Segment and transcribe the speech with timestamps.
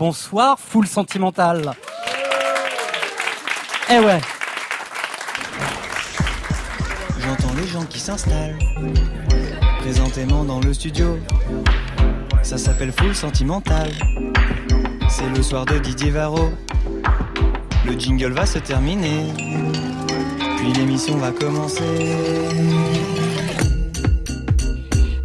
[0.00, 1.74] Bonsoir, full sentimental.
[3.90, 4.20] Eh ouais.
[7.18, 8.56] J'entends les gens qui s'installent
[9.80, 11.18] présentément dans le studio.
[12.44, 13.90] Ça s'appelle full sentimental.
[15.08, 16.52] C'est le soir de Didier Varro.
[17.84, 19.32] Le jingle va se terminer.
[20.58, 21.82] Puis l'émission va commencer.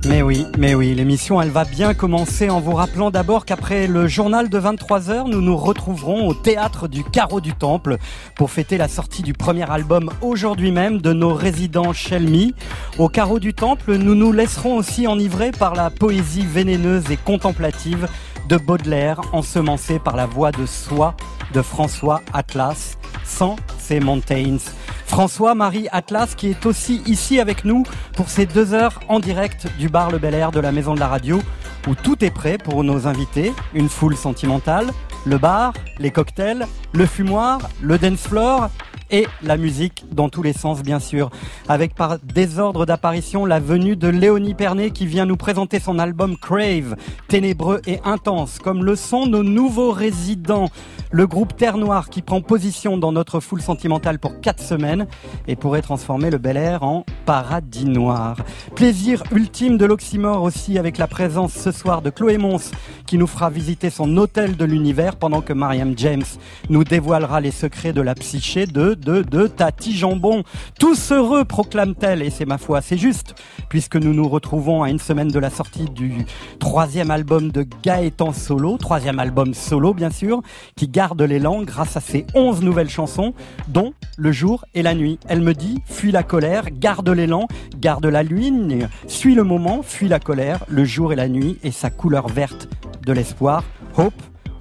[0.05, 4.07] Mais oui, mais oui, l'émission elle va bien commencer en vous rappelant d'abord qu'après le
[4.07, 7.97] journal de 23h, nous nous retrouverons au théâtre du Carreau du Temple
[8.35, 12.53] pour fêter la sortie du premier album aujourd'hui même de nos résidents Shelmy.
[12.97, 18.09] Au Carreau du Temple, nous nous laisserons aussi enivrer par la poésie vénéneuse et contemplative
[18.49, 21.15] de Baudelaire, ensemencée par la voix de soi
[21.53, 24.57] de François Atlas, sans ces mountains.
[25.05, 27.83] François-Marie Atlas qui est aussi ici avec nous
[28.15, 30.99] pour ces deux heures en direct du bar Le Bel Air de la Maison de
[30.99, 31.39] la Radio
[31.87, 34.91] où tout est prêt pour nos invités, une foule sentimentale,
[35.25, 38.69] le bar, les cocktails, le fumoir, le dance floor
[39.11, 41.29] et la musique dans tous les sens bien sûr.
[41.67, 46.35] Avec par désordre d'apparition la venue de Léonie Pernet qui vient nous présenter son album
[46.37, 46.95] Crave,
[47.27, 50.69] ténébreux et intense, comme le sont nos nouveaux résidents.
[51.15, 55.05] Le groupe Terre Noire qui prend position dans notre foule sentimentale pour quatre semaines
[55.47, 58.37] et pourrait transformer le Bel Air en paradis noir.
[58.73, 62.71] Plaisir ultime de l'oxymore aussi avec la présence ce soir de Chloé Mons
[63.05, 66.23] qui nous fera visiter son hôtel de l'univers pendant que Mariam James
[66.69, 70.41] nous dévoilera les secrets de la psyché de, de, de Tati Jambon.
[70.79, 73.35] Tous heureux, proclame-t-elle, et c'est ma foi, c'est juste,
[73.69, 76.25] puisque nous nous retrouvons à une semaine de la sortie du
[76.57, 80.41] troisième album de Gaëtan Solo, troisième album solo bien sûr,
[80.75, 83.33] qui garde l'élan grâce à ses onze nouvelles chansons,
[83.67, 85.19] dont Le jour et la nuit.
[85.27, 90.07] Elle me dit, fuis la colère, garde l'élan, garde la ligne, suis le moment, fuis
[90.07, 92.69] la colère, le jour et la nuit, et sa couleur verte
[93.05, 93.65] de l'espoir.
[93.97, 94.13] Hope,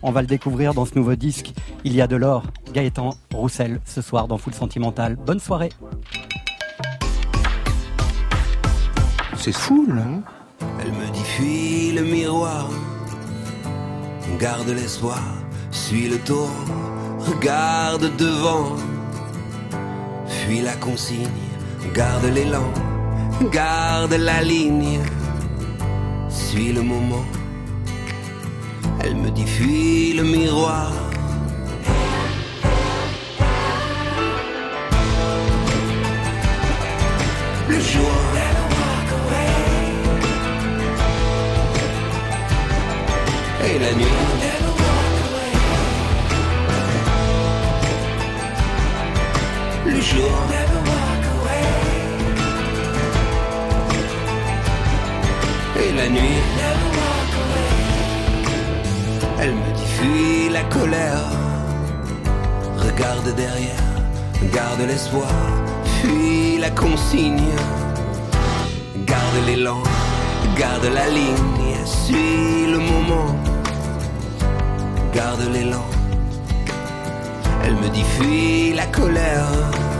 [0.02, 1.52] on va le découvrir dans ce nouveau disque.
[1.84, 2.42] Il y a de l'or.
[2.72, 5.14] Gaëtan Roussel ce soir dans Full Sentimental.
[5.14, 5.70] Bonne soirée.
[9.36, 10.02] C'est fou, là.
[10.80, 12.68] Elle me dit fuis le miroir,
[14.40, 15.22] garde l'espoir,
[15.72, 16.50] suis le tour,
[17.18, 18.76] regarde devant,
[20.26, 21.28] fuis la consigne,
[21.94, 22.70] garde l'élan,
[23.50, 25.00] garde la ligne,
[26.28, 27.24] suis le moment.
[29.04, 30.92] Elle me dit fuis le miroir.
[37.68, 38.10] Le jour.
[43.64, 44.61] Et la nuit.
[49.92, 50.30] Le jour.
[55.76, 56.40] Et la nuit.
[59.38, 61.28] Elle me dit fuis la colère,
[62.78, 63.84] regarde derrière,
[64.52, 65.28] garde l'espoir,
[66.00, 67.52] fuis la consigne,
[69.04, 69.82] garde l'élan,
[70.56, 73.36] garde la ligne, suis le moment,
[75.12, 75.84] garde l'élan.
[77.64, 79.91] Elle me dit fuis la colère.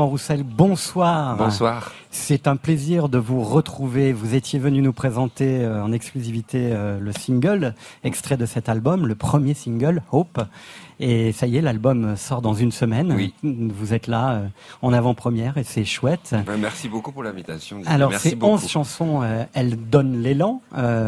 [0.00, 1.36] Gaëtan Roussel, bonsoir.
[1.36, 1.92] Bonsoir.
[2.10, 4.14] C'est un plaisir de vous retrouver.
[4.14, 9.06] Vous étiez venu nous présenter euh, en exclusivité euh, le single, extrait de cet album,
[9.06, 10.40] le premier single, Hope.
[11.00, 13.12] Et ça y est, l'album sort dans une semaine.
[13.12, 13.34] Oui.
[13.42, 14.46] Vous êtes là euh,
[14.80, 16.34] en avant-première et c'est chouette.
[16.46, 17.82] Ben, merci beaucoup pour l'invitation.
[17.84, 18.54] Alors merci ces beaucoup.
[18.54, 20.62] 11 chansons, elles donnent l'élan,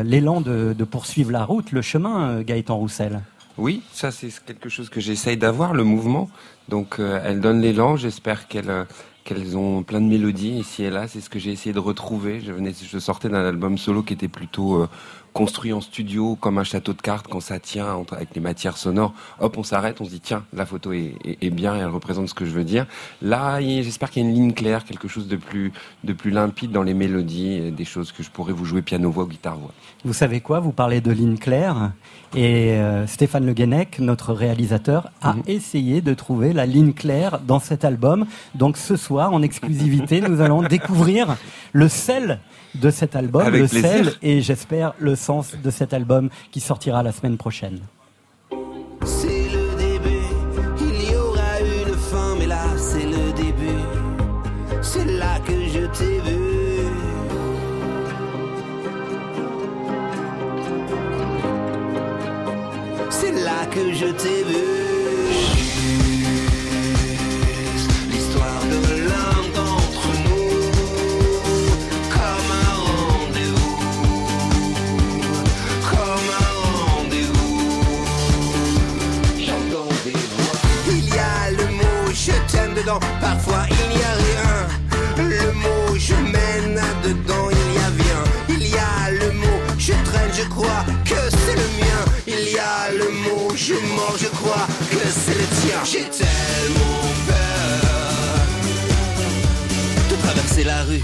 [0.04, 3.22] l'élan de, de poursuivre la route, le chemin, Gaëtan Roussel.
[3.58, 6.30] Oui, ça c'est quelque chose que j'essaye d'avoir, le mouvement.
[6.68, 7.96] Donc euh, elles donnent l'élan.
[7.96, 8.84] J'espère qu'elles euh,
[9.24, 11.06] qu'elles ont plein de mélodies ici et là.
[11.06, 12.40] C'est ce que j'ai essayé de retrouver.
[12.40, 14.88] Je venais, je sortais d'un album solo qui était plutôt euh,
[15.32, 18.76] construit en studio comme un château de cartes quand ça tient entre, avec les matières
[18.76, 19.14] sonores.
[19.40, 21.86] Hop, on s'arrête, on se dit tiens, la photo est, est- est bien et elle
[21.88, 22.86] représente ce que je veux dire.
[23.22, 25.72] Là, j'espère qu'il y a une ligne claire, quelque chose de plus
[26.04, 29.24] de plus limpide dans les mélodies, des choses que je pourrais vous jouer piano voix
[29.24, 29.72] ou guitare voix.
[30.04, 30.60] Vous savez quoi?
[30.60, 31.92] Vous parlez de ligne claire
[32.34, 35.42] et euh, Stéphane Le Guenec, notre réalisateur, a Mhm.
[35.46, 38.26] essayé de trouver la ligne claire dans cet album.
[38.54, 41.36] Donc ce soir, en exclusivité, nous allons découvrir
[41.72, 42.40] le sel
[42.74, 43.88] de cet album, Avec le plaisir.
[43.90, 47.80] sel et j'espère le sens de cet album qui sortira la semaine prochaine.
[49.04, 50.26] C'est le début,
[50.80, 53.82] il y aura une fin, mais là c'est le début.
[54.80, 56.38] C'est là que je t'ai vu.
[63.10, 64.71] C'est là que je t'ai vu.
[83.20, 84.68] Parfois il n'y a rien.
[85.18, 88.22] Le mot je mène dedans, il y a bien.
[88.48, 92.02] Il y a le mot je traîne, je crois que c'est le mien.
[92.26, 95.80] Il y a le mot je mens, je crois que c'est le tien.
[95.84, 97.92] J'ai tellement peur
[100.10, 101.02] de traverser la rue,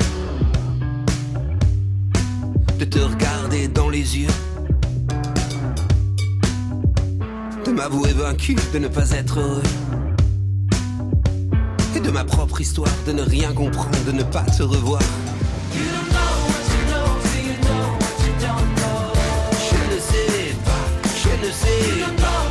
[2.79, 4.29] de te regarder dans les yeux
[7.69, 9.63] de m'avouer vaincu, de ne pas être heureux.
[12.09, 15.03] De ma propre histoire, de ne rien comprendre, de ne pas te revoir.
[15.75, 15.79] Je
[19.95, 22.49] ne sais pas, je ne sais pas.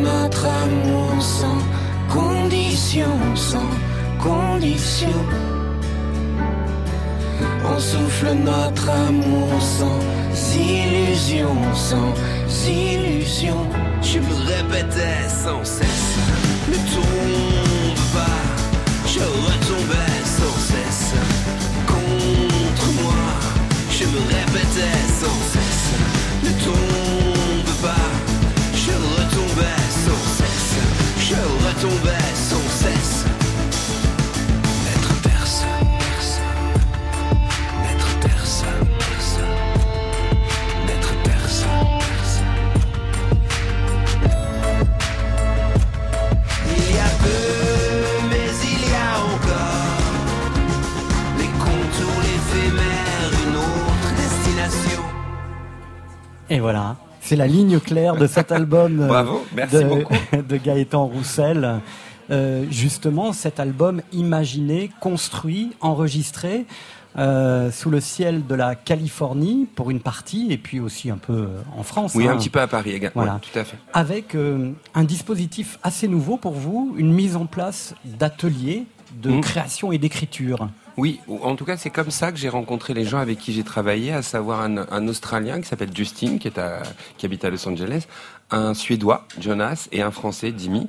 [0.00, 1.58] Notre amour sans
[2.12, 3.70] condition, sans
[4.22, 5.47] condition.
[7.70, 10.00] On souffle notre amour sans
[10.56, 12.14] illusion, sans
[12.66, 13.58] illusion.
[14.02, 16.16] Je me répétais sans cesse,
[16.68, 18.40] ne tombe pas.
[19.06, 21.12] Je retombais sans cesse
[21.86, 23.22] contre moi.
[23.90, 25.90] Je me répétais sans cesse,
[26.44, 28.08] ne tombe pas.
[28.74, 30.74] Je retombais sans cesse,
[31.28, 31.34] je
[31.66, 32.57] retombais sans cesse.
[56.58, 60.14] Et voilà, c'est la ligne claire de cet album euh, Bravo, merci de, beaucoup.
[60.32, 61.76] de Gaëtan Roussel.
[62.32, 66.66] Euh, justement, cet album imaginé, construit, enregistré
[67.16, 71.46] euh, sous le ciel de la Californie pour une partie, et puis aussi un peu
[71.76, 72.16] en France.
[72.16, 73.12] Oui, hein, un petit peu à Paris également.
[73.22, 73.34] Voilà.
[73.34, 73.76] Ouais, tout à fait.
[73.92, 78.82] Avec euh, un dispositif assez nouveau pour vous, une mise en place d'ateliers
[79.22, 79.40] de Mhm.
[79.42, 80.68] création et d'écriture.
[80.98, 83.52] Oui, ou- en tout cas, c'est comme ça que j'ai rencontré les gens avec qui
[83.52, 88.08] j'ai travaillé, à savoir un, Australien qui s'appelle Justin, qui habite à Los Angeles,
[88.50, 90.88] un Suédois, Jonas, et un Français, Dimi.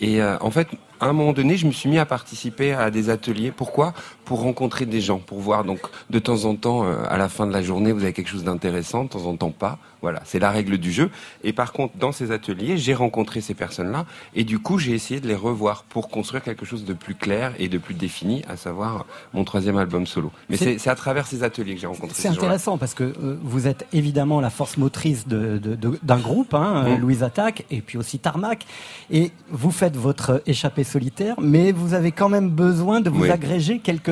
[0.00, 2.90] Et euh, en fait, à un moment donné, je me suis mis à participer à
[2.90, 3.52] des ateliers.
[3.52, 3.92] Pourquoi?
[4.30, 5.64] Pour rencontrer des gens, pour voir.
[5.64, 8.28] Donc, de temps en temps, euh, à la fin de la journée, vous avez quelque
[8.30, 9.78] chose d'intéressant, de temps en temps pas.
[10.02, 11.10] Voilà, c'est la règle du jeu.
[11.44, 14.06] Et par contre, dans ces ateliers, j'ai rencontré ces personnes-là,
[14.36, 17.52] et du coup, j'ai essayé de les revoir pour construire quelque chose de plus clair
[17.58, 20.30] et de plus défini, à savoir mon troisième album solo.
[20.48, 23.36] Mais C'est- à travers ces ateliers que j'ai rencontré C'est ces intéressant parce que euh,
[23.42, 27.00] vous êtes évidemment la force motrice d'un groupe, hein, euh, Mm.
[27.00, 28.64] Louise Attaque, et puis aussi Tarmac,
[29.10, 33.30] et vous faites votre échappée solitaire, mais vous avez quand même besoin de vous Oui.
[33.30, 34.10] agréger quelques,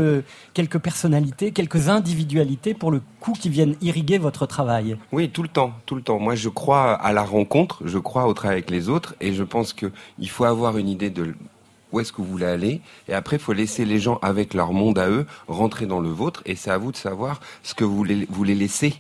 [0.55, 4.97] quelques personnalités, quelques individualités pour le coup qui viennent irriguer votre travail.
[5.13, 6.19] Oui, tout le temps, tout le temps.
[6.19, 9.43] Moi, je crois à la rencontre, je crois au travail avec les autres, et je
[9.43, 11.35] pense que il faut avoir une idée de
[11.93, 12.81] où est-ce que vous voulez aller.
[13.09, 16.11] Et après, il faut laisser les gens avec leur monde à eux rentrer dans le
[16.11, 16.43] vôtre.
[16.47, 18.95] Et c'est à vous de savoir ce que vous voulez, les laisser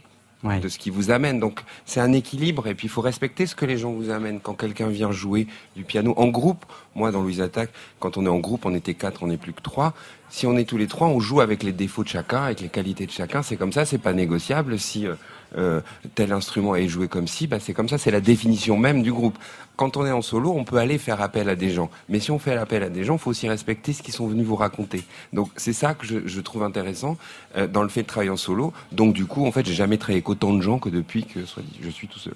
[0.45, 1.41] de ce qui vous amène.
[1.41, 4.41] Donc c'est un équilibre et puis il faut respecter ce que les gens vous amènent.
[4.41, 6.65] Quand quelqu'un vient jouer du piano en groupe,
[6.95, 9.53] moi dans Louise Attaque, quand on est en groupe, on était quatre, on n'est plus
[9.53, 9.95] que trois.
[10.31, 12.69] Si on est tous les trois, on joue avec les défauts de chacun, avec les
[12.69, 13.43] qualités de chacun.
[13.43, 14.79] C'est comme ça, c'est pas négociable.
[14.79, 15.15] Si euh,
[15.57, 15.81] euh,
[16.15, 19.13] tel instrument est joué comme si, bah, c'est comme ça, c'est la définition même du
[19.13, 19.39] groupe.
[19.77, 21.89] Quand on est en solo, on peut aller faire appel à des gens.
[22.09, 24.27] Mais si on fait appel à des gens, il faut aussi respecter ce qu'ils sont
[24.27, 25.05] venus vous raconter.
[25.33, 27.17] Donc c'est ça que je, trouve intéressant
[27.57, 28.73] euh, dans le fait de travailler en solo.
[28.91, 31.41] Donc du coup, en fait, j'ai jamais travaillé avec autant de gens que depuis que
[31.81, 32.35] je suis tout seul.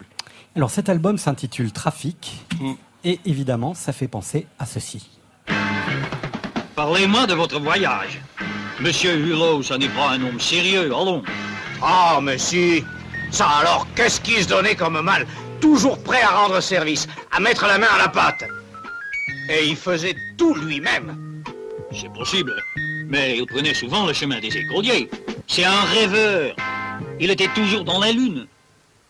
[0.54, 2.45] Alors cet album s'intitule Trafic.
[2.61, 2.73] Mm.
[3.04, 5.11] Et évidemment, ça fait penser à ceci.
[6.76, 8.21] Parlez-moi de votre voyage.
[8.81, 11.23] Monsieur Hulot, ça n'est pas un homme sérieux, allons.
[11.83, 12.85] Ah, mais si.
[13.32, 15.26] Ça alors, qu'est-ce qui se donnait comme mal
[15.58, 18.44] Toujours prêt à rendre service, à mettre la main à la pâte.
[19.48, 21.42] Et il faisait tout lui-même.
[21.98, 22.52] C'est possible,
[23.08, 25.08] mais il prenait souvent le chemin des écoliers.
[25.48, 26.54] C'est un rêveur.
[27.18, 28.46] Il était toujours dans la lune.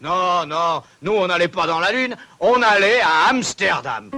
[0.00, 4.10] Non, non, nous on n'allait pas dans la lune, on allait à Amsterdam.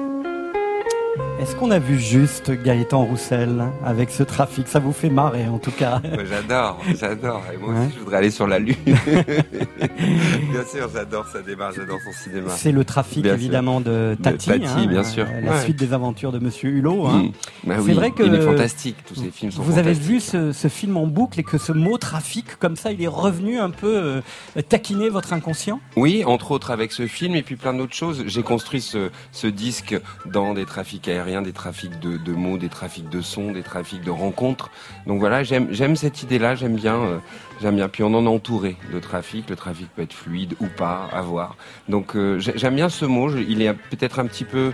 [1.40, 4.68] Est-ce qu'on a vu juste Gaëtan Roussel avec ce trafic?
[4.68, 6.00] Ça vous fait marrer en tout cas.
[6.24, 7.42] J'adore, j'adore.
[7.52, 8.76] Et moi aussi, je voudrais aller sur la Lune.
[8.86, 12.50] bien sûr, j'adore sa démarche, j'adore son cinéma.
[12.50, 14.46] C'est le trafic évidemment de Tati.
[14.46, 15.26] Tati, bien sûr.
[15.42, 17.06] La suite des aventures de Monsieur Hulot.
[17.06, 17.24] Hein.
[17.24, 17.32] Mm.
[17.64, 18.22] Bah c'est vrai que.
[18.22, 21.44] Il est fantastique, tous ces films sont Vous avez vu ce, film en boucle et
[21.44, 24.22] que ce mot trafic, comme ça, il est revenu un peu
[24.56, 25.80] euh, taquiner votre inconscient?
[25.96, 28.22] Oui, entre autres avec ce film et puis plein d'autres choses.
[28.26, 33.08] J'ai construit ce, ce disque dans des trafics aériens des trafics de, mots, des trafics
[33.08, 34.70] de sons, des trafics de rencontres.
[35.06, 37.18] Donc voilà, j'aime cette idée-là, j'aime bien, euh,
[37.60, 37.88] j'aime bien.
[37.88, 39.48] Puis on en est entouré de trafic.
[39.50, 41.56] Le trafic peut être fluide ou pas, à voir.
[41.88, 43.34] Donc euh, j'aime bien ce mot.
[43.36, 44.72] il est peut-être un petit peu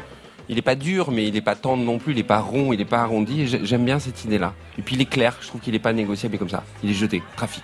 [0.51, 2.73] il n'est pas dur, mais il n'est pas tendre non plus, il n'est pas rond,
[2.73, 3.47] il n'est pas arrondi.
[3.63, 4.53] J'aime bien cette idée-là.
[4.79, 6.65] Et puis il est clair, je trouve qu'il n'est pas négociable comme ça.
[6.83, 7.63] Il est jeté, trafic.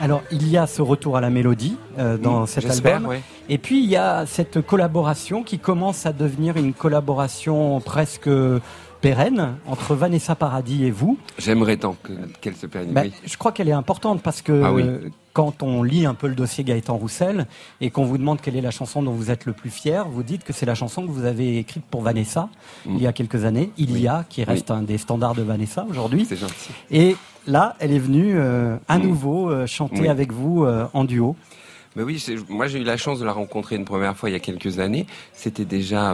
[0.00, 3.14] Alors, il y a ce retour à la mélodie euh, dans cet album.
[3.50, 8.30] Et puis, il y a cette collaboration qui commence à devenir une collaboration presque
[9.02, 11.18] pérenne entre Vanessa Paradis et vous.
[11.38, 11.96] J'aimerais tant
[12.40, 12.92] qu'elle se pérenne.
[12.92, 16.34] Ben, je crois qu'elle est importante parce que ah quand on lit un peu le
[16.34, 17.46] dossier Gaëtan Roussel
[17.80, 20.24] et qu'on vous demande quelle est la chanson dont vous êtes le plus fier, vous
[20.24, 22.48] dites que c'est la chanson que vous avez écrite pour Vanessa
[22.84, 22.96] mm.
[22.96, 25.86] il y a quelques années, Il y a, qui reste un des standards de Vanessa
[25.88, 26.26] aujourd'hui.
[26.28, 26.70] C'est gentil.
[26.90, 27.16] Et
[27.46, 29.02] là, elle est venue euh, à mm.
[29.02, 31.36] nouveau euh, chanter avec vous euh, en duo.
[31.96, 34.36] Mais oui, moi j'ai eu la chance de la rencontrer une première fois il y
[34.36, 35.06] a quelques années.
[35.32, 36.12] C'était déjà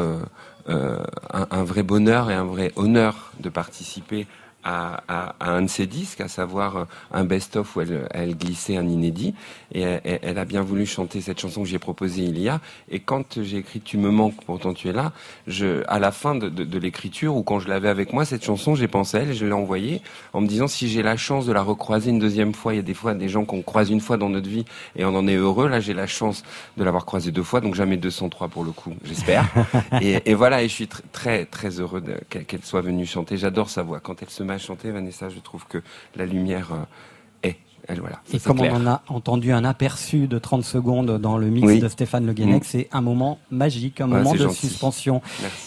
[0.67, 1.03] un,
[1.51, 4.27] un, vrai bonheur et un vrai honneur de participer
[4.67, 8.37] à, à, à, un de ses disques, à savoir euh, un best-of où elle, elle,
[8.37, 9.33] glissait un inédit.
[9.73, 12.61] Et elle, elle, a bien voulu chanter cette chanson que j'ai proposée il y a.
[12.91, 15.13] Et quand j'ai écrit Tu me manques, pourtant tu es là,
[15.47, 18.45] je, à la fin de, de, de l'écriture, ou quand je l'avais avec moi, cette
[18.45, 21.17] chanson, j'ai pensé à elle et je l'ai envoyée en me disant si j'ai la
[21.17, 23.63] chance de la recroiser une deuxième fois, il y a des fois des gens qu'on
[23.63, 24.65] croise une fois dans notre vie
[24.97, 25.69] et on en est heureux.
[25.69, 26.43] Là, j'ai la chance
[26.77, 29.47] de l'avoir croisée deux fois, donc jamais 203 pour le coup, j'espère.
[30.01, 33.37] et, et, voilà, et je suis très, très heureux qu'elle soit venue chanter.
[33.37, 34.01] J'adore sa voix.
[34.01, 35.83] Quand elle se met chanter, Vanessa, je trouve que
[36.15, 37.57] la lumière euh, est.
[37.89, 41.47] Elle, voilà, et comme on en a entendu un aperçu de 30 secondes dans le
[41.47, 42.67] mix de Stéphane Le Guenec, mm.
[42.67, 45.23] c'est un moment magique, un moment de suspension.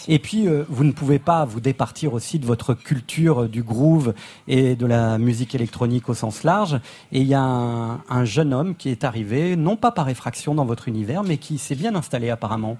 [0.06, 4.12] Et puis, euh, vous ne pouvez pas vous départir aussi de votre culture du groove
[4.48, 6.78] et de la musique électronique au sens large.
[7.10, 10.54] Et il y a un, un jeune homme qui est arrivé, non pas par effraction
[10.54, 12.76] dans votre univers, mais qui s'est bien installé apparemment.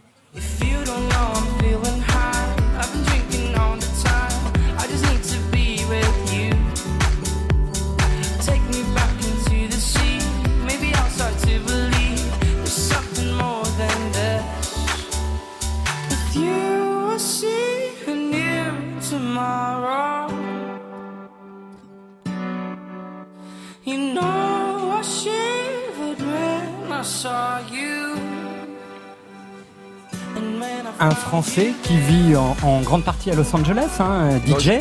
[31.00, 34.72] Un Français qui vit en, grande partie à Los Angeles, hein, DJ,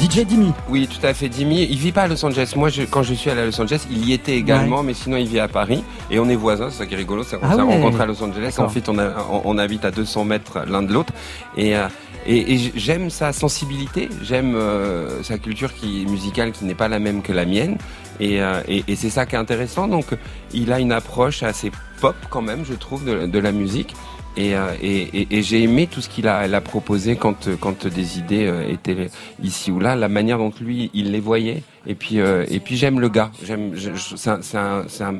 [0.00, 0.52] DJ Dimi.
[0.68, 1.66] Oui, tout à fait, Dimi.
[1.68, 2.52] Il vit pas à Los Angeles.
[2.56, 5.26] Moi, quand je suis allé à Los Angeles, il y était également, mais sinon il
[5.26, 6.68] vit à Paris et on est voisins.
[6.70, 8.54] C'est ça qui est rigolo, c'est qu'on ah s'est rencontrés à Los Angeles.
[8.58, 8.96] En fait, on,
[9.44, 11.12] on, habite à 200 mètres l'un de l'autre
[11.56, 11.88] et euh,
[12.28, 17.22] et, j'aime sa sensibilité, j'aime euh, sa culture qui musicale qui n'est pas la même
[17.22, 17.78] que la mienne.
[18.20, 19.86] Euh, et, et, c'est ça qui est intéressant.
[19.86, 20.06] Donc,
[20.52, 21.70] il a une approche assez
[22.00, 23.94] pop quand même, je trouve, de, de la musique.
[24.38, 28.52] Euh, et, et, j'ai aimé tout ce qu'il a, a, proposé quand, quand des idées
[28.68, 29.08] étaient
[29.42, 32.76] ici ou là, la manière dont lui il les voyait Et puis, euh, et puis
[32.76, 33.30] j'aime le gars.
[33.42, 33.72] J'aime,
[34.16, 35.14] c'est un, un,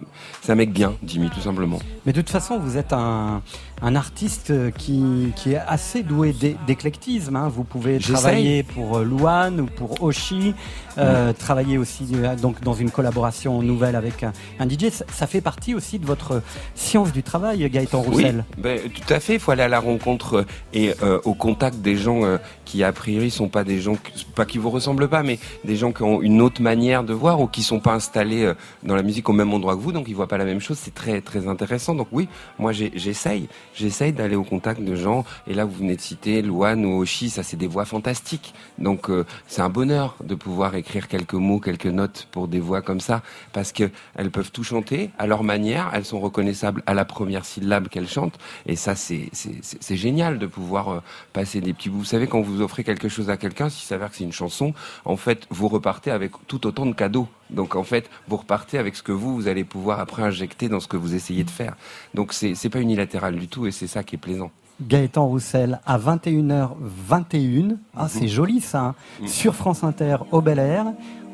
[0.49, 1.78] un mec bien, Jimmy, tout simplement.
[2.04, 3.42] Mais de toute façon, vous êtes un,
[3.83, 7.37] un artiste qui, qui est assez doué d'é- d'éclectisme.
[7.37, 7.49] hein.
[7.49, 10.54] Vous pouvez travailler pour euh, Louane ou pour Oshi,
[10.99, 14.88] euh, travailler aussi euh, donc dans une collaboration nouvelle avec un, un DJ.
[15.09, 16.42] Ça, fait partie aussi de votre
[16.75, 18.45] science du travail, Gaëtan Roussel.
[18.56, 19.35] Oui, ben, tout à fait.
[19.35, 22.83] Il faut aller à la rencontre euh, et euh, au contact des gens euh, qui,
[22.83, 23.97] a priori, sont pas des gens,
[24.35, 27.40] pas qui vous ressemblent pas, mais des gens qui ont une autre manière de voir
[27.40, 30.06] ou qui sont pas installés euh, dans la musique au même endroit que vous, donc
[30.09, 30.78] ils voient pas la même chose.
[30.80, 31.95] C'est très, très intéressant.
[31.95, 32.26] Donc oui,
[32.59, 35.25] moi j'essaye, j'essaye d'aller au contact de gens.
[35.47, 38.54] Et là, vous venez de citer Luan ou Oshi, ça c'est des voix fantastiques.
[38.78, 42.83] Donc euh, c'est un bonheur de pouvoir écrire quelques mots, quelques notes pour des voix
[42.83, 45.90] comme ça, parce que elles peuvent tout chanter à leur manière.
[45.92, 48.38] Elles sont reconnaissables à la première syllabe qu'elles chantent.
[48.66, 51.00] Et ça, c'est c'est- génial de pouvoir euh,
[51.33, 51.99] passer des petits bouts.
[51.99, 54.75] Vous savez, quand vous offrez quelque chose à quelqu'un, s'il s'avère que c'est une chanson,
[55.04, 57.28] en fait, vous repartez avec tout autant de cadeaux.
[57.50, 60.80] Donc, en fait, vous repartez avec ce que vous, vous allez pouvoir après injecter dans
[60.80, 61.76] ce que vous essayez de faire.
[62.14, 64.50] Donc, c'est c'est pas unilatéral du tout et c'est ça qui est plaisant.
[64.80, 67.76] Gaëtan Roussel à 21h21.
[67.96, 68.80] Ah, c'est joli ça.
[68.80, 68.94] hein.
[69.26, 70.86] Sur France Inter au Bel Air.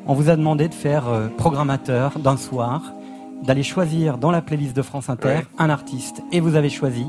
[0.07, 2.92] On vous a demandé de faire euh, programmateur d'un soir,
[3.45, 5.47] d'aller choisir dans la playlist de France Inter Ouais.
[5.59, 6.23] un artiste.
[6.33, 7.07] Et vous avez choisi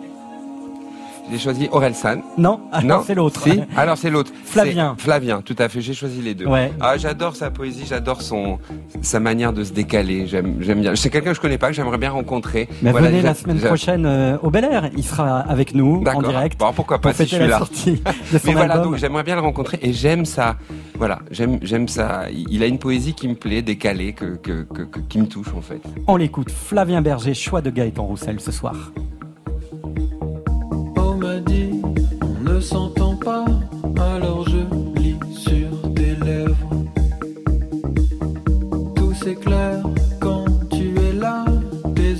[1.31, 2.21] J'ai choisi Orelsan.
[2.37, 3.41] Non, alors non, c'est l'autre.
[3.41, 4.31] Si Alors c'est l'autre.
[4.45, 4.95] Flavien.
[4.97, 5.81] Flavien, tout à fait.
[5.81, 6.45] J'ai choisi les deux.
[6.45, 6.71] Ouais.
[6.81, 8.59] Ah, j'adore sa poésie, j'adore son
[9.01, 10.27] sa manière de se décaler.
[10.27, 10.95] J'aime j'aime bien.
[10.95, 12.67] C'est quelqu'un que je connais pas, que j'aimerais bien rencontrer.
[12.81, 14.89] Mais Voilà, venez la semaine prochaine euh, au Bel Air.
[14.95, 16.23] Il sera avec nous en D'accord.
[16.23, 17.57] direct Bon, pourquoi pour pas si je suis la là.
[17.59, 18.01] sortie
[18.31, 18.91] de son Mais voilà, album.
[18.91, 20.57] donc j'aimerais bien le rencontrer et j'aime ça.
[20.97, 22.25] Voilà, j'aime j'aime ça.
[22.31, 25.53] Il a une poésie qui me plaît, décalée, que, que, que- que- qui me touche
[25.57, 25.81] en fait.
[26.07, 26.51] On l'écoute.
[26.51, 28.91] Flavien Berger, choix de Gaëtan Roussel ce soir.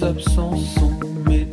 [0.03, 0.91] Absences sont
[1.27, 1.45] mes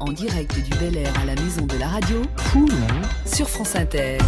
[0.00, 2.20] En direct du Bel Air à la maison de la radio,
[2.52, 2.68] Cool.
[3.24, 4.18] sur France Inter.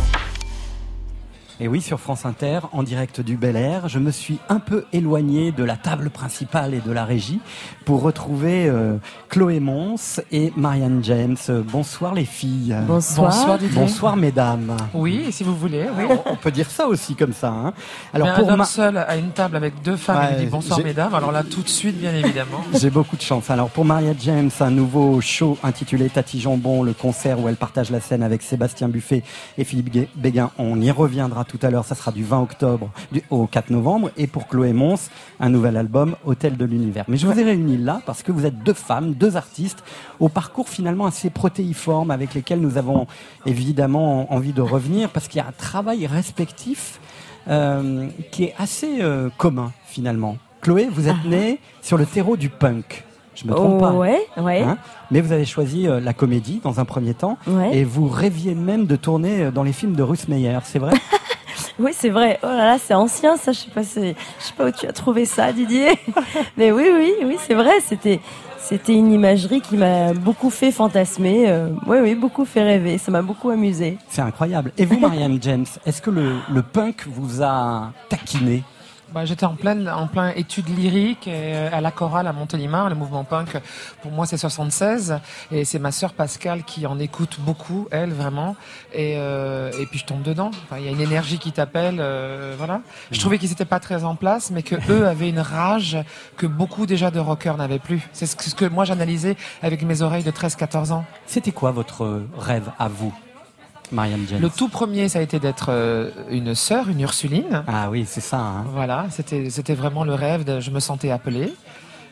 [1.63, 4.87] Et oui, sur France Inter, en direct du Bel Air, je me suis un peu
[4.95, 7.41] éloigné de la table principale et de la régie
[7.85, 8.97] pour retrouver euh,
[9.29, 11.37] Chloé Mons et Marianne James.
[11.73, 12.77] Bonsoir les filles.
[12.87, 13.31] Bonsoir.
[13.31, 13.81] Bonsoir, Didier.
[13.81, 14.77] Bonsoir mesdames.
[14.95, 16.05] Oui, si vous voulez, oui.
[16.27, 17.49] On peut dire ça aussi comme ça.
[17.49, 17.73] Hein.
[18.13, 20.45] Alors Mais pour un homme ma- seul à une table avec deux femmes, Ouais, il
[20.45, 21.15] dit bonsoir mesdames.
[21.15, 22.61] Alors là, tout de suite, bien évidemment.
[22.75, 23.51] J'ai beaucoup de chance.
[23.51, 27.91] Alors pour Maria James, un nouveau show intitulé Tati Jambon, le concert où elle partage
[27.91, 29.23] la scène avec Sébastien Buffet
[29.59, 30.51] et Philippe Béguin.
[30.59, 32.91] On y reviendra tout à l'heure, ça sera du 20 octobre
[33.31, 34.11] au 4 novembre.
[34.17, 35.09] Et pour Chloé Mons,
[35.41, 37.05] un nouvel album, Hôtel de l'Univers.
[37.09, 39.83] Mais je vous ai réunis là parce que vous êtes deux femmes, deux artistes,
[40.19, 43.07] au parcours finalement assez protéiforme avec lesquels nous avons
[43.47, 47.01] évidemment envie de revenir parce qu'il y a un travail respectif
[47.49, 50.37] euh, qui est assez euh, commun finalement.
[50.61, 53.05] Chloé, vous êtes née sur le terreau du punk.
[53.35, 53.93] Je me trompe pas.
[53.93, 54.61] Ouais, ouais.
[54.63, 54.77] Hein?
[55.11, 57.79] Mais vous avez choisi euh, la comédie dans un premier temps Ouais.
[57.79, 60.93] et vous rêviez même de tourner dans les films de Ruth Meyer, c'est vrai?
[61.81, 62.39] Oui, c'est vrai.
[62.43, 63.53] Oh là là, c'est ancien, ça.
[63.53, 64.15] Je sais pas, je sais
[64.57, 65.99] pas où tu as trouvé ça, Didier.
[66.57, 67.81] Mais oui, oui, oui, c'est vrai.
[67.81, 68.21] C'était,
[68.59, 71.49] c'était une imagerie qui m'a beaucoup fait fantasmer.
[71.49, 72.99] euh, oui, oui, beaucoup fait rêver.
[72.99, 73.97] Ça m'a beaucoup amusé.
[74.09, 74.73] C'est incroyable.
[74.77, 78.63] Et vous, Marianne James, est-ce que le, le punk vous a taquiné?
[79.13, 82.89] Bah, J'étais en pleine, en plein étude lyrique et, euh, à la chorale à Montélimar.
[82.89, 83.59] Le mouvement punk,
[84.03, 85.19] pour moi, c'est 76.
[85.51, 88.55] Et c'est ma sœur Pascale qui en écoute beaucoup, elle, vraiment.
[88.93, 90.51] Et, euh, et puis je tombe dedans.
[90.65, 91.97] Enfin, Il y a une énergie qui t'appelle.
[91.99, 92.83] euh, voilà.
[93.11, 95.99] Je trouvais qu'ils n'étaient pas très en place, mais que eux avaient une rage
[96.37, 98.09] que beaucoup déjà de rockers n'avaient plus.
[98.13, 101.05] C'est ce que, ce que moi j'analysais avec mes oreilles de 13-14 ans.
[101.27, 103.13] C'était quoi votre rêve à vous,
[103.93, 107.65] Marianne Le tout premier, ça a été d'être euh, une sœur, une Ursuline.
[107.67, 108.39] Ah oui, c'est ça.
[108.39, 108.65] hein.
[108.73, 110.45] Voilà, c'était c'était vraiment le rêve.
[110.45, 111.53] De, je me sentais appelée.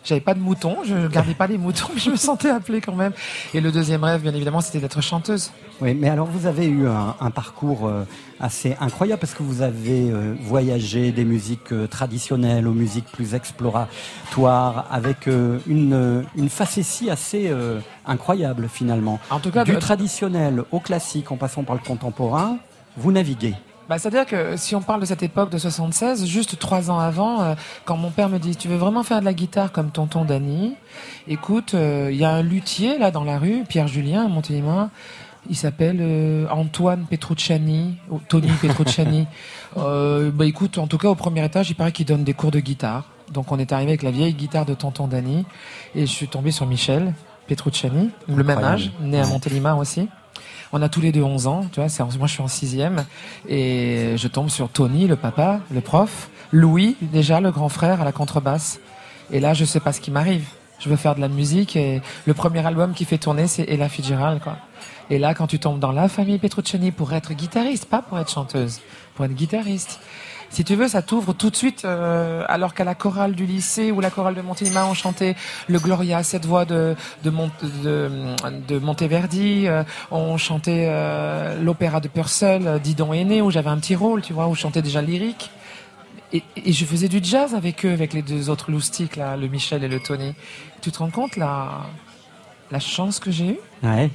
[0.09, 2.81] J'avais pas de moutons, je ne gardais pas les moutons, mais je me sentais appelée
[2.81, 3.13] quand même.
[3.53, 5.51] Et le deuxième rêve, bien évidemment, c'était d'être chanteuse.
[5.83, 8.05] Oui, mais alors vous avez eu un, un parcours euh,
[8.41, 13.35] assez incroyable parce que vous avez euh, voyagé des musiques euh, traditionnelles aux musiques plus
[13.35, 17.53] exploratoires avec euh, une, une facétie assez
[18.07, 19.21] incroyable finalement.
[19.31, 22.57] En tout cas, du de- traditionnel au classique en passant par le contemporain,
[22.97, 23.55] vous naviguez.
[23.89, 27.43] Bah, C'est-à-dire que si on parle de cette époque de 76, juste trois ans avant,
[27.43, 30.25] euh, quand mon père me dit Tu veux vraiment faire de la guitare comme tonton
[30.25, 30.75] Danny?
[31.27, 34.89] Écoute, euh, il y a un luthier là dans la rue, Pierre Julien à Montélimar.
[35.49, 39.27] Il s'appelle euh, Antoine Petrucciani, ou Tony Petrucciani.
[39.77, 42.51] Euh, bah écoute, en tout cas au premier étage, il paraît qu'il donne des cours
[42.51, 43.05] de guitare.
[43.33, 45.45] Donc on est arrivé avec la vieille guitare de tonton Danny
[45.95, 47.15] et je suis tombé sur Michel
[47.47, 49.27] Petrucciani, le même âge, né à.
[49.27, 50.09] Montélimar aussi.
[50.73, 53.05] On a tous les deux 11 ans, tu vois, moi je suis en sixième
[53.49, 58.05] et je tombe sur Tony, le papa, le prof, Louis, déjà le grand frère à
[58.05, 58.81] la contrebasse.
[59.31, 60.47] Et là, je sais pas ce qui m'arrive.
[60.79, 63.89] Je veux faire de la musique et le premier album qui fait tourner, c'est Ella
[63.89, 64.59] Fitzgerald, quoi.
[65.11, 68.31] Et là, quand tu tombes dans la famille Petrucciani pour être guitariste, pas pour être
[68.31, 68.81] chanteuse,
[69.15, 70.01] pour être guitariste.
[70.51, 73.93] Si tu veux, ça t'ouvre tout de suite, euh, alors qu'à la chorale du lycée
[73.93, 75.37] ou la chorale de Montélimar, on chantait
[75.69, 77.31] le Gloria, cette voix de, de,
[77.85, 78.11] de,
[78.67, 83.71] de Monteverdi, euh, on chantait euh, l'opéra de Purcell, euh, Didon est né, où j'avais
[83.71, 85.51] un petit rôle, tu vois, où je chantais déjà lyrique.
[86.33, 89.49] Et, et je faisais du jazz avec eux, avec les deux autres loustiques, là, le
[89.49, 90.35] Michel et le Tony.
[90.81, 91.87] Tu te rends compte, la,
[92.71, 93.59] la chance que j'ai eue?
[93.83, 94.11] Ouais.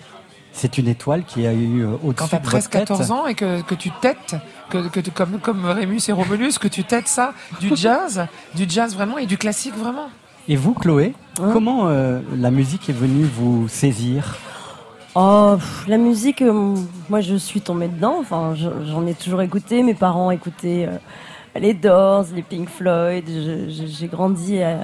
[0.55, 3.11] C'est une étoile qui a eu euh, quand au-dessus t'as de 13-14 tête.
[3.11, 4.35] ans et que, que tu têtes,
[4.69, 8.65] que, que tu- comme, comme Rémus et Romulus, que tu têtes ça, du jazz, du
[8.69, 10.09] jazz vraiment et du classique vraiment.
[10.47, 14.37] Et vous, Chloé, Hein comment euh, la musique est venue vous saisir?
[15.15, 16.75] Oh, pff, la musique, euh,
[17.09, 18.17] moi je suis tombée dedans.
[18.19, 19.81] Enfin, je- j'en ai toujours écouté.
[19.83, 23.25] Mes parents écoutaient euh, les Doors, les Pink Floyd.
[23.69, 24.77] J'ai grandi euh,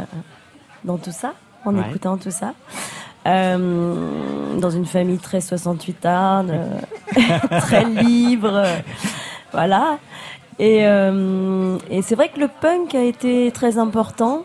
[0.84, 1.34] dans tout ça,
[1.66, 1.88] en Ouais.
[1.90, 2.54] écoutant tout ça.
[3.28, 8.64] Euh, dans une famille très 68 arde, euh, très libre,
[9.52, 9.98] voilà.
[10.58, 14.44] Et, euh, et c'est vrai que le punk a été très important.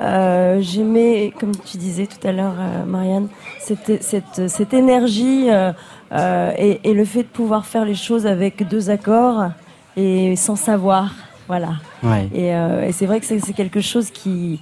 [0.00, 3.28] Euh, J'aimais, comme tu disais tout à l'heure, euh, Marianne,
[3.60, 5.72] cette, cette, cette énergie euh,
[6.12, 9.50] euh, et, et le fait de pouvoir faire les choses avec deux accords
[9.96, 11.12] et sans savoir.
[11.48, 11.74] Voilà.
[12.02, 12.28] Ouais.
[12.34, 14.58] Et, euh, et c'est vrai que c'est c'est quelque chose qui,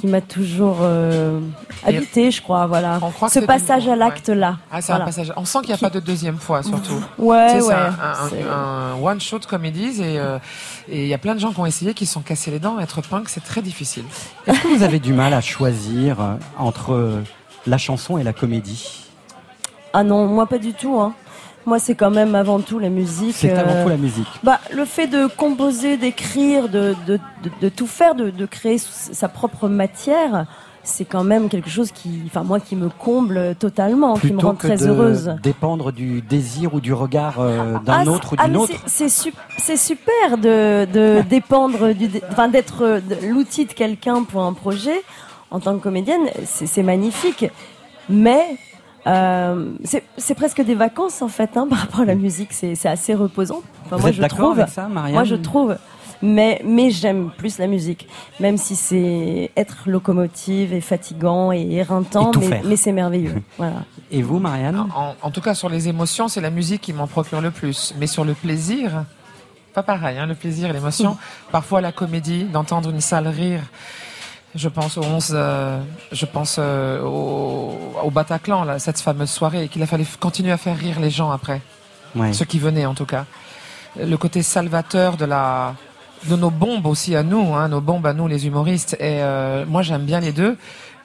[0.00, 1.40] qui m'a toujours euh,
[1.86, 2.66] habité, je crois.
[2.66, 2.98] Voilà.
[3.02, 4.58] On croit que Ce passage à l'acte-là.
[4.70, 5.04] Ah, c'est Voilà.
[5.04, 5.32] un passage.
[5.36, 7.02] On sent qu'il n'y a pas de deuxième fois, surtout.
[7.18, 8.44] Ouais, Tu sais, c'est ouais.
[8.50, 10.38] un, un- one shot comme ils disent et euh,
[10.88, 12.58] et il y a plein de gens qui ont essayé qui se sont cassés les
[12.58, 12.78] dents.
[12.80, 14.04] Être punk, c'est très difficile.
[14.46, 16.16] Est-ce que vous avez du mal à choisir
[16.58, 17.20] entre
[17.66, 19.00] la chanson et la comédie?
[19.92, 20.98] Ah non, moi pas du tout.
[21.00, 21.14] Hein.
[21.66, 23.34] Moi, c'est quand même avant tout la musique.
[23.36, 24.26] C'est avant euh, tout la musique.
[24.42, 28.78] Bah, le fait de composer, d'écrire, de, de, de, de tout faire, de, de créer
[28.78, 30.46] sa propre matière,
[30.82, 34.54] c'est quand même quelque chose qui, enfin moi, qui me comble totalement, qui me rend
[34.54, 35.34] que très de heureuse.
[35.42, 38.74] dépendre du désir ou du regard euh, d'un Ah, autre ou ah, d'une mais autre.
[38.86, 44.24] c'est- C'est sup- c'est super de, de dépendre, du, enfin d'être euh, l'outil de quelqu'un
[44.24, 45.02] pour un projet.
[45.50, 47.46] En tant que comédienne, c'est magnifique.
[48.10, 48.42] Mais
[49.06, 49.72] euh,
[50.16, 52.52] c'est presque des vacances en fait hein, par rapport à la musique.
[52.52, 53.62] C'est assez reposant.
[53.84, 54.58] Enfin, Vous moi, êtes je trouve.
[54.58, 55.76] avec ça, Marianne Moi, je trouve.
[56.22, 58.08] Mais, mais j'aime plus la musique,
[58.40, 63.34] même si c'est être locomotive et fatigant et éreintant, Et mais, c'est merveilleux.
[63.58, 63.82] voilà.
[64.10, 67.06] Et vous, Marianne En, en tout cas, sur les émotions, c'est la musique qui m'en
[67.08, 67.94] procure le plus.
[67.98, 69.04] Mais sur le plaisir,
[69.74, 70.16] pas pareil.
[70.18, 71.18] Hein, le plaisir et l'émotion.
[71.52, 73.60] Parfois la comédie, d'entendre une salle rire.
[74.56, 75.80] Je pense au 11, euh,
[76.12, 80.52] je pense euh, au, au Bataclan, là, cette fameuse soirée, et qu'il a fallu continuer
[80.52, 81.60] à faire rire les gens après,
[82.14, 82.32] Ouais.
[82.32, 83.24] ceux qui venaient en tout cas.
[84.00, 85.74] Le côté salvateur de la,
[86.28, 88.94] de nos bombes aussi à nous, hein, nos bombes à nous les humoristes.
[89.00, 90.56] Et euh, moi j'aime bien les deux.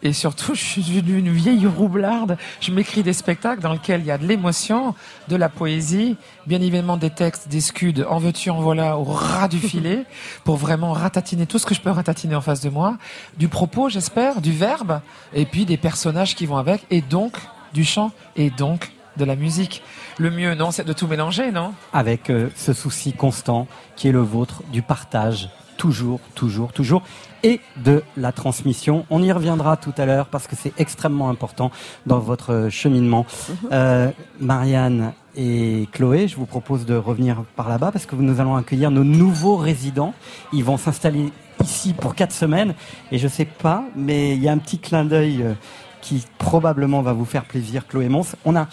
[0.02, 2.38] Et surtout, je suis une, une vieille roublarde.
[2.62, 4.96] Je m'écris des spectacles dans lesquels il y a de l'émotion,
[5.28, 6.16] de la poésie,
[6.48, 10.06] bien évidemment des textes, des scuds, en veux-tu, en voilà, au ras du filet,
[10.46, 12.98] pour vraiment ratatiner tout ce que je peux ratatiner en face de moi.
[13.38, 15.02] Du propos, j'espère, du verbe,
[15.34, 17.34] et puis des personnages qui vont avec, et donc
[17.74, 19.84] du chant, et donc de la musique.
[20.18, 21.74] Le mieux, non, c'est de tout mélanger, non?
[21.94, 25.50] Avec euh, ce souci constant qui est le vôtre du partage,
[25.80, 27.02] toujours, toujours, toujours,
[27.42, 29.06] et de la transmission.
[29.10, 31.72] On y reviendra tout à l'heure parce que c'est extrêmement important
[32.06, 33.26] dans votre cheminement.
[33.72, 34.12] Euh,
[34.42, 38.92] Marianne et Chloé, je vous propose de revenir par là-bas parce que nous allons accueillir
[38.92, 40.14] nos nouveaux résidents.
[40.52, 41.32] Ils vont s'installer
[41.64, 42.74] ici pour quatre semaines
[43.14, 45.54] et je sais pas, mais il y a un petit clin d'œil euh,
[46.02, 48.36] qui probablement va vous faire plaisir, Chloé Mons.
[48.44, 48.68] On a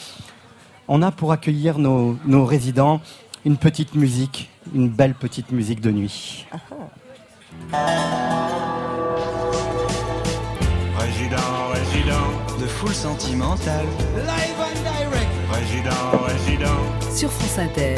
[0.88, 3.00] on a pour accueillir nos, nos résidents
[3.44, 6.46] une petite musique, une belle petite musique de nuit.
[10.98, 11.36] Résident,
[11.72, 13.86] résident, de foule sentimentale.
[14.16, 15.30] Live and direct.
[15.50, 17.14] Résident, résident.
[17.14, 17.96] Sur France Inter.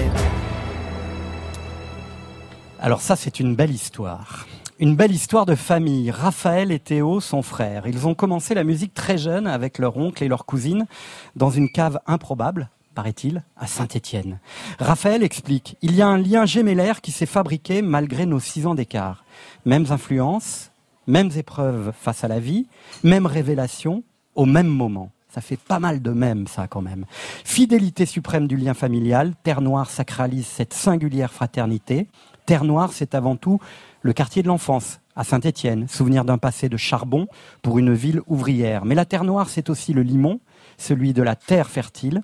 [2.80, 4.46] Alors ça, c'est une belle histoire.
[4.78, 6.12] Une belle histoire de famille.
[6.12, 7.88] Raphaël et Théo sont frères.
[7.88, 10.86] Ils ont commencé la musique très jeunes avec leur oncle et leur cousine
[11.34, 14.40] dans une cave improbable, paraît-il, à Saint-Étienne.
[14.80, 18.74] Raphaël explique, il y a un lien gémellaire qui s'est fabriqué malgré nos six ans
[18.74, 19.22] d'écart.
[19.64, 20.72] Mêmes influences,
[21.06, 22.66] mêmes épreuves face à la vie,
[23.04, 24.02] mêmes révélations
[24.34, 25.12] au même moment.
[25.28, 27.04] Ça fait pas mal de mêmes, ça, quand même.
[27.44, 29.34] Fidélité suprême du lien familial.
[29.44, 32.08] Terre Noire sacralise cette singulière fraternité.
[32.46, 33.60] Terre Noire, c'est avant tout
[34.02, 35.86] le quartier de l'enfance, à Saint-Étienne.
[35.86, 37.28] Souvenir d'un passé de charbon
[37.62, 38.84] pour une ville ouvrière.
[38.84, 40.40] Mais la Terre Noire, c'est aussi le limon,
[40.78, 42.22] celui de la terre fertile.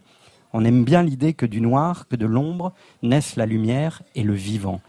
[0.56, 4.34] On aime bien l'idée que du noir, que de l'ombre, naissent la lumière et le
[4.34, 4.80] vivant.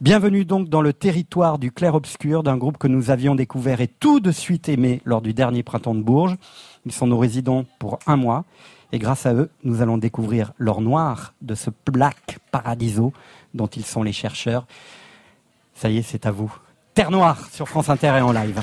[0.00, 4.20] Bienvenue donc dans le territoire du clair-obscur d'un groupe que nous avions découvert et tout
[4.20, 6.38] de suite aimé lors du dernier printemps de Bourges.
[6.86, 8.46] Ils sont nos résidents pour un mois
[8.92, 13.12] et grâce à eux, nous allons découvrir l'or noir de ce Black Paradiso
[13.52, 14.66] dont ils sont les chercheurs.
[15.74, 16.50] Ça y est, c'est à vous.
[16.94, 18.62] Terre Noire sur France Inter et en live.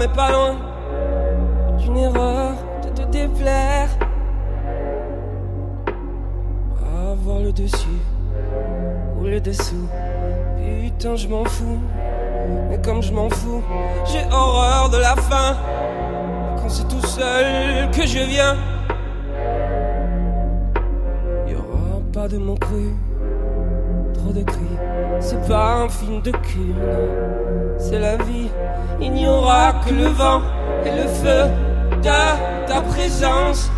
[0.00, 0.56] Mais pas loin
[1.78, 3.90] d'une erreur de te déplaire.
[7.12, 8.00] Avoir le dessus
[9.18, 9.86] ou le dessous,
[10.56, 11.78] putain, je m'en fous.
[12.70, 13.62] Mais comme je m'en fous,
[14.06, 15.56] j'ai horreur de la fin.
[16.56, 18.56] Quand c'est tout seul que je viens.
[21.46, 22.94] Y aura pas de mots crus,
[24.14, 24.76] trop de cris.
[25.20, 26.72] C'est pas un film de cul,
[29.84, 30.42] que le vent
[30.84, 31.50] et le feu
[32.02, 33.69] de ta présence.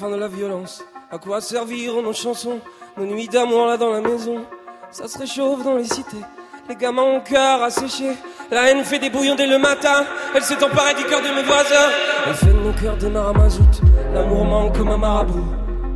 [0.00, 0.82] Parfum de la violence.
[1.10, 2.58] À quoi serviront nos chansons,
[2.96, 4.44] nos nuits d'amour là dans la maison?
[4.90, 6.24] Ça se réchauffe dans les cités,
[6.68, 8.12] les gamins ont cœur sécher.
[8.50, 11.42] La haine fait des bouillons dès le matin, elle s'est emparée du cœur de mes
[11.42, 11.90] voisins.
[12.26, 13.82] Elle fait de nos cœurs des à mazout,
[14.14, 15.48] l'amour manque comme un marabout.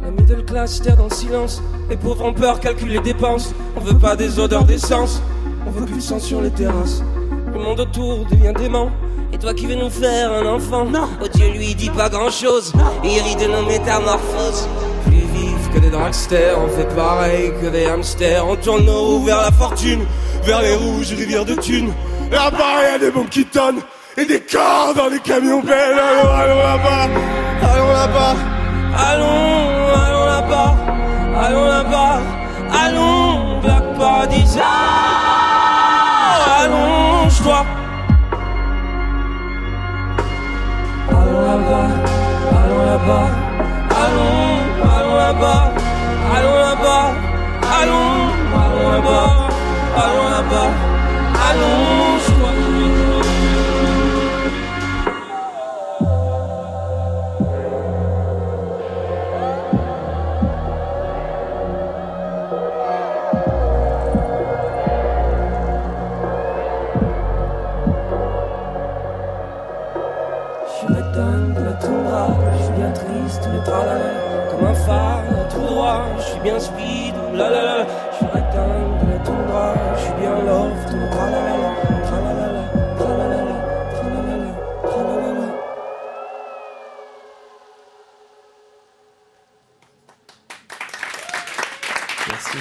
[0.02, 3.54] La middle class terre dans le silence, les pauvres ont peur, calculent les dépenses.
[3.76, 5.22] On veut pas des odeurs d'essence,
[5.66, 7.02] on veut plus sang sur les terrasses.
[7.52, 8.90] Le monde autour devient dément.
[9.44, 10.86] Toi qui veux nous faire un enfant.
[10.86, 11.06] Non.
[11.22, 12.72] Oh Dieu lui dit pas grand chose
[13.04, 14.66] Il rit de nos métamorphoses.
[15.04, 18.48] Plus vifs que des dragsters On fait pareil que des hamsters.
[18.48, 20.06] On tourne nos roues vers la fortune
[20.44, 21.92] Vers les rouges rivières de thunes.
[22.32, 23.82] Là-bas y a des bombes qui tonnent
[24.16, 27.08] Et des corps dans les camions belles Allons, allons là-bas.
[27.70, 28.36] Allons là-bas.
[28.96, 30.74] Allons, allons là-bas.
[31.38, 32.20] Allons là-bas.
[32.72, 34.58] Allons, Black Paradise.
[36.62, 37.66] Allonge-toi.
[41.54, 41.88] Là-bas,
[42.50, 43.28] allons là-bas,
[44.02, 44.58] allons,
[44.96, 45.72] allons là-bas,
[46.34, 47.06] allons là-bas,
[47.78, 48.14] allons,
[48.60, 49.28] allons là-bas,
[50.02, 50.70] allons là-bas,
[51.48, 52.13] allonge-toi.
[75.54, 80.02] Tout droit, je suis bien speed, la la la, je suis de la toundra, je
[80.02, 81.72] suis bien love, tout tralala,
[82.04, 82.64] tralala.
[92.28, 92.58] Merci.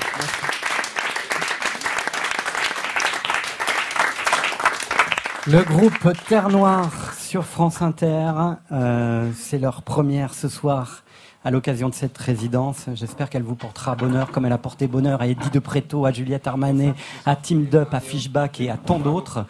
[5.47, 8.31] Le groupe Terre Noire sur France Inter,
[8.71, 11.03] euh, c'est leur première ce soir
[11.45, 12.85] à l'occasion de cette résidence.
[12.93, 16.11] J'espère qu'elle vous portera bonheur comme elle a porté bonheur à Eddie de Préto, à
[16.11, 16.93] Juliette Armanet,
[17.25, 19.45] à Tim Dup, à Fishback et à tant d'autres.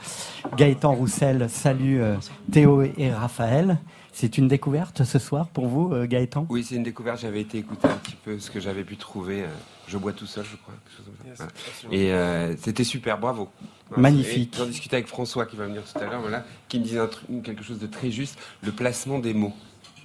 [0.57, 2.15] Gaëtan Roussel salue euh,
[2.51, 3.77] Théo et Raphaël.
[4.15, 6.45] C'est une découverte ce soir pour vous, euh, Gaëtan?
[6.49, 7.19] Oui, c'est une découverte.
[7.19, 9.41] J'avais été écouter un petit peu ce que j'avais pu trouver.
[9.41, 9.47] euh,
[9.87, 10.73] Je bois tout seul, je crois.
[10.83, 11.47] quelque chose comme ça.
[11.83, 11.97] Voilà.
[11.97, 13.49] Et euh, c'était super, bravo.
[13.97, 14.55] Magnifique.
[14.57, 17.07] J'en discutais avec François qui va venir tout à l'heure, voilà, qui me disait un
[17.07, 19.53] truc- quelque chose de très juste, le placement des mots.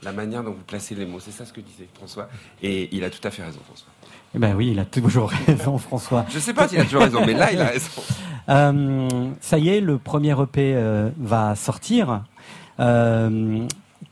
[0.02, 2.28] La manière dont vous placez les mots, c'est ça ce que disait François.
[2.62, 3.88] Et il a tout à fait raison, François.
[4.34, 6.24] Eh ben oui, il a toujours raison, François.
[6.30, 8.02] Je sais pas s'il a toujours raison, mais là, il a raison.
[8.48, 12.22] Euh, ça y est, le premier EP euh, va sortir.
[12.80, 13.66] Euh,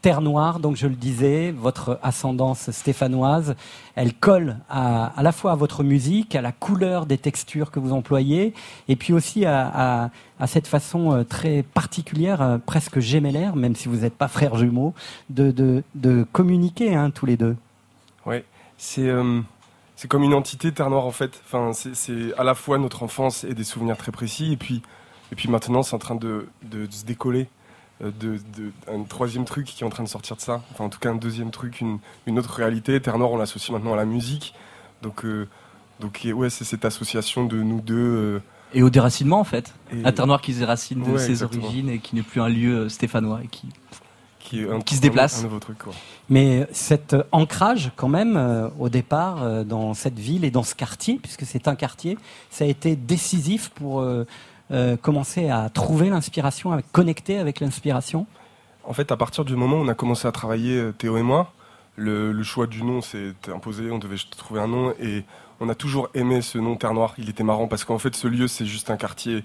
[0.06, 3.56] Terre Noire, donc je le disais, votre ascendance stéphanoise,
[3.96, 7.80] elle colle à, à la fois à votre musique, à la couleur des textures que
[7.80, 8.54] vous employez,
[8.86, 10.04] et puis aussi à,
[10.38, 14.54] à- cette façon euh, très particulière, euh, presque gémellaire, même si vous n'êtes pas frères
[14.54, 14.94] jumeaux,
[15.28, 17.56] de, de, de communiquer hein, tous les deux.
[18.26, 18.44] Ouais,
[18.78, 19.40] c'est euh,
[19.96, 21.32] c'est comme une entité Terre Noire en fait.
[21.46, 24.82] Enfin, c'est- à la fois notre enfance et des souvenirs très précis, et puis
[25.32, 27.48] et puis maintenant c'est en train de- de se décoller.
[28.02, 30.62] Euh, De, de- un troisième truc qui est en train de sortir de ça.
[30.72, 33.00] Enfin, en tout cas, un deuxième truc, une, une autre réalité.
[33.00, 34.54] Terre Noire, on l'associe maintenant à la musique.
[35.02, 35.48] Donc, euh,
[36.00, 37.94] donc et ouais, c'est cette association de nous deux.
[37.96, 38.42] euh,
[38.74, 39.72] Et au déracinement en fait.
[39.92, 41.64] Et- La Terre Noire qui se déracine de Ouais, ses exactement.
[41.64, 43.68] origines et qui n'est plus un lieu euh, stéphanois et qui,
[44.40, 45.40] qui, un- se déplace.
[45.40, 45.92] Un, nouveau truc, quoi.
[46.28, 50.74] Mais cet ancrage, quand même, euh, au départ, euh, dans cette ville et dans ce
[50.74, 52.18] quartier, puisque c'est un quartier,
[52.50, 54.24] ça a été décisif pour euh,
[54.70, 58.26] euh, commencer à trouver l'inspiration, à connecter avec l'inspiration.
[58.84, 61.22] En fait, à partir du moment où on a commencé à travailler, euh, Théo et
[61.22, 61.52] moi,
[61.96, 65.24] le, choix du nom s'est imposé, on devait trouver un nom, et
[65.60, 67.14] on a toujours aimé ce nom Terre Noire.
[67.18, 69.44] Il était marrant parce qu'en fait, ce lieu, c'est juste un quartier,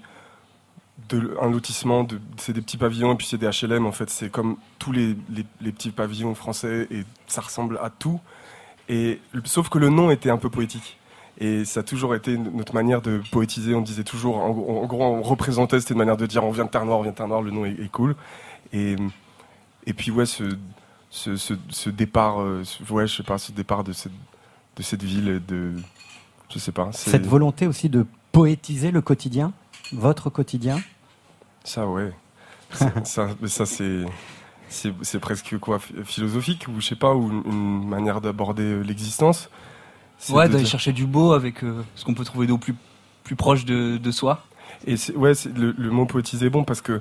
[1.08, 2.06] de, un lotissement,
[2.36, 5.16] c'est des petits pavillons, et puis c'est des HLM, en fait, c'est comme tous les,
[5.30, 8.20] les- les petits pavillons français, et ça ressemble à tout.
[8.88, 10.98] Et, sauf que le nom était un peu poétique.
[11.44, 13.74] Et ça a toujours été notre manière de poétiser.
[13.74, 16.52] On disait toujours, en, gros- en gros, on représentait, c'était une manière de dire on
[16.52, 18.14] vient de Terre Noire, on vient de Terre Noire, le nom est, est cool.
[18.72, 18.94] Et,
[19.86, 20.44] et puis, ouais, ce,
[21.10, 24.12] ce, ce, ce départ, euh, ouais, je sais pas, ce départ de cette,
[24.76, 25.72] de cette ville, de.
[26.52, 26.90] Je sais pas.
[26.92, 29.52] Cette volonté aussi de poétiser le quotidien,
[29.92, 30.80] votre quotidien?
[31.64, 32.12] Ça, ouais.
[33.04, 34.04] Ça, ça c'est.
[34.68, 38.80] C'est presque quoi, ph- philosophique ou je sais pas, ou une, une manière d'aborder euh,
[38.82, 39.50] l'existence.
[40.30, 42.74] Ouais, d'aller chercher du beau avec euh, ce qu'on peut trouver d'au plus,
[43.24, 44.42] plus proche de, de soi.
[44.86, 47.00] Et ouais, le, le mot poétiser est bon parce que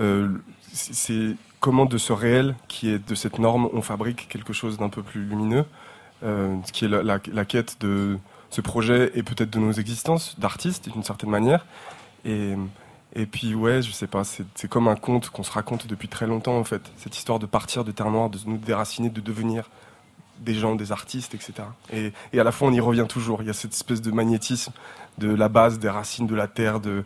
[0.00, 0.28] euh,
[0.72, 4.88] c'est comment de ce réel qui est de cette norme, on fabrique quelque chose d'un
[4.88, 5.64] peu plus lumineux,
[6.22, 8.18] euh, ce qui est la, la- la quête de
[8.50, 11.66] ce projet et peut-être de nos existences d'artistes d'une certaine manière.
[12.24, 12.54] Et,
[13.16, 16.26] et puis ouais, je sais pas, c'est comme un conte qu'on se raconte depuis très
[16.26, 19.70] longtemps en fait, cette histoire de partir de Terre Noire, de nous déraciner, de devenir
[20.40, 21.52] des gens, des artistes, etc.
[21.92, 24.72] Et, à la fois on y revient toujours, il y a cette espèce de magnétisme
[25.18, 27.04] de la base, des racines de la terre, de,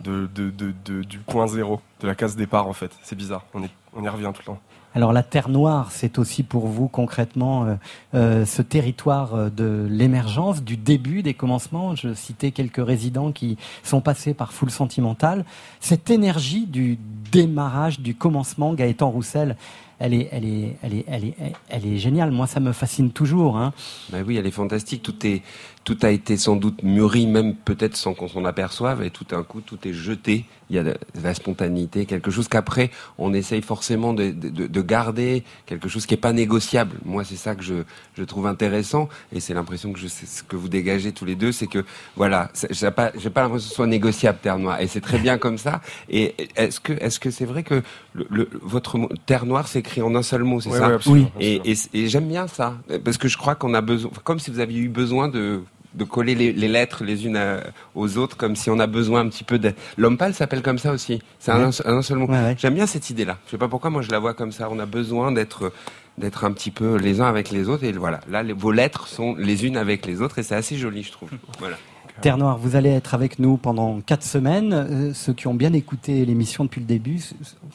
[0.00, 2.90] du point zéro, de la case départ en fait.
[3.02, 4.60] C'est bizarre, on y revient tout le temps.
[4.98, 7.74] Alors la Terre Noire, c'est aussi pour vous concrètement euh,
[8.14, 11.94] euh, ce territoire euh, de l'émergence, du début, des commencements.
[11.94, 15.44] Je citais quelques résidents qui sont passés par Full Sentimental.
[15.78, 16.98] Cette énergie du
[17.30, 19.56] démarrage, du commencement, Gaëtan Roussel,
[20.00, 22.32] elle est, géniale.
[22.32, 23.56] Moi, ça me fascine toujours.
[23.56, 23.72] Hein.
[24.10, 25.02] Bah oui, elle est fantastique.
[25.04, 25.42] Tout est,
[25.88, 29.42] tout a été sans doute mûri, même peut-être sans qu'on s'en aperçoive, et tout d'un
[29.42, 30.44] coup, tout est jeté.
[30.68, 34.82] Il y a de, la spontanéité, quelque chose qu'après, on essaye forcément de, de- de
[34.82, 36.96] garder, quelque chose qui est pas négociable.
[37.06, 37.76] Moi, c'est ça que je,
[38.18, 41.52] je trouve intéressant, et c'est l'impression que je ce que vous dégagez tous les deux,
[41.52, 41.82] c'est que,
[42.16, 45.18] voilà, j'ai pas, j'ai pas l'impression que ce soit négociable, Terre Noire, et c'est très
[45.18, 45.80] bien comme ça.
[46.10, 47.82] Et est-ce que, est-ce que c'est vrai que
[48.12, 50.88] le, le- votre mot, Terre Noire s'écrit en un seul mot, c'est Ouais, ça?
[50.88, 52.76] ouais, absolument, Et, et, et j'aime bien ça,
[53.06, 55.62] parce que je crois qu'on a besoin, comme si vous aviez eu besoin de
[55.98, 57.60] de coller les, les lettres les unes à-
[57.94, 59.72] aux autres, comme si on a besoin un petit peu de...
[59.96, 61.20] L'homme pâle s'appelle comme ça aussi.
[61.38, 61.86] C'est un, Ouais.
[61.86, 62.26] un seul mot.
[62.26, 62.56] Ouais, ouais.
[62.58, 63.36] J'aime bien cette idée-là.
[63.46, 64.68] Je sais pas pourquoi, moi je la vois comme ça.
[64.70, 65.72] On a besoin d'être
[66.16, 67.84] d'être un petit peu les uns avec les autres.
[67.84, 70.76] Et voilà, là, les- vos lettres sont les unes avec les autres, et c'est assez
[70.76, 71.28] joli, je trouve.
[71.60, 71.76] Voilà.
[72.20, 74.72] Terre Noire, vous allez être avec nous pendant quatre semaines.
[74.72, 77.20] Euh, ceux qui ont bien écouté l'émission depuis le début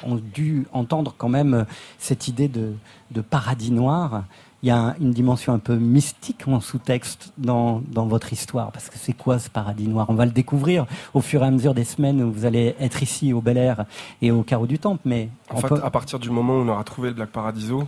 [0.03, 1.63] ont dû entendre quand même euh,
[1.97, 2.73] cette idée de,
[3.11, 4.25] de paradis noir.
[4.63, 8.71] Il y a un- une dimension un peu mystique en sous-texte dans, dans votre histoire.
[8.71, 10.05] Parce que c'est quoi ce paradis noir?
[10.09, 13.03] On va le découvrir au fur et à mesure des semaines où vous allez être
[13.03, 13.85] ici au Bel Air
[14.21, 15.01] et au Carreau du Temple.
[15.05, 17.87] Mais En fait, peut- à partir du moment où on aura trouvé le Black Paradiso,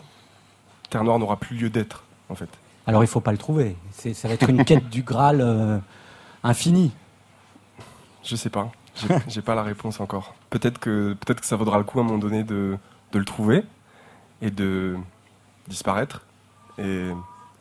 [0.89, 2.49] Terre Noire n'aura plus lieu d'être, en fait.
[2.87, 3.75] alors il faut pas le trouver.
[3.91, 5.79] Ça va être une quête du Graal euh,
[6.43, 6.91] infinie.
[8.23, 8.69] Je sais pas.
[9.27, 10.35] J'ai- pas la réponse encore.
[10.49, 12.77] Peut-être que, peut-être que ça vaudra le coup à un moment donné de,
[13.11, 13.63] de le trouver
[14.41, 14.95] et de
[15.67, 16.21] disparaître.
[16.77, 17.09] Et,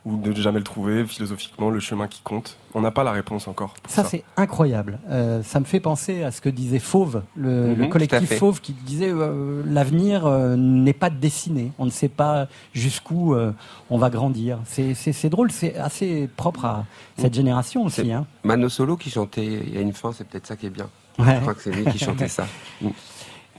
[0.07, 2.57] ou de jamais le trouver, philosophiquement, le chemin qui compte.
[2.75, 3.73] On n'a pas la réponse encore.
[3.81, 4.99] pour Ça, c'est incroyable.
[5.09, 8.33] Euh, ça me fait penser à ce que disait Fauve, le, Mhm, le collectif.
[8.37, 11.71] Fauve, qui disait euh, l'avenir euh, n'est pas dessiné.
[11.79, 13.51] On ne sait pas jusqu'où euh,
[13.89, 14.59] on va grandir.
[14.65, 16.85] C'est- C'est c'est drôle, c'est assez propre à
[17.17, 18.01] cette génération aussi.
[18.05, 18.27] C'est Hein.
[18.43, 20.87] Mano Solo qui chantait Il y a une fin, c'est peut-être ça qui est bien.
[21.17, 21.33] Ouais.
[21.37, 22.45] Je crois que c'est lui qui chantait ça.
[22.81, 22.89] Mm.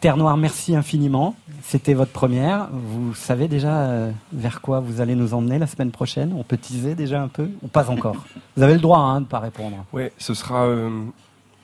[0.00, 1.34] Terre Noire, merci infiniment.
[1.62, 2.68] C'était votre première.
[2.70, 6.34] Vous savez déjà euh, vers quoi vous allez nous emmener la semaine prochaine?
[6.38, 7.48] On peut teaser déjà un peu?
[7.62, 8.16] Ou pas encore?
[8.56, 9.84] Vous avez le droit hein, de ne pas répondre.
[9.94, 10.90] Ouais, ce sera euh,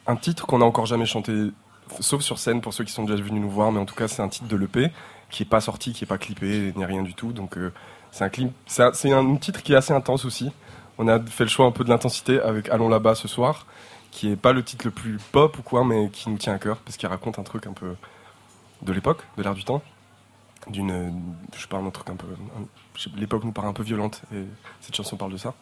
[0.07, 1.51] un titre qu'on n'a encore jamais chanté,
[2.01, 4.09] sauf sur scène pour ceux qui sont déjà venus nous voir, mais en tout cas
[4.09, 4.91] c'est un titre de l'EP
[5.31, 7.33] qui est pas sorti, qui est pas clippé, ni rien du tout.
[7.33, 7.73] Donc euh,
[8.13, 10.51] c'est un clip, c'est un, un titre qui est assez intense aussi.
[10.97, 13.67] On a fait le choix un peu de l'intensité avec Allons là-bas ce soir,
[14.11, 16.59] qui est pas le titre le plus pop ou quoi, mais qui nous tient à
[16.59, 17.95] cœur parce qu'il raconte un truc un peu
[18.83, 19.83] de l'époque, de l'air du temps,
[20.71, 21.13] d'une,
[21.57, 24.45] je sais pas, un truc un peu, un- l'époque nous paraît un peu violente et
[24.81, 25.55] cette chanson parle de ça.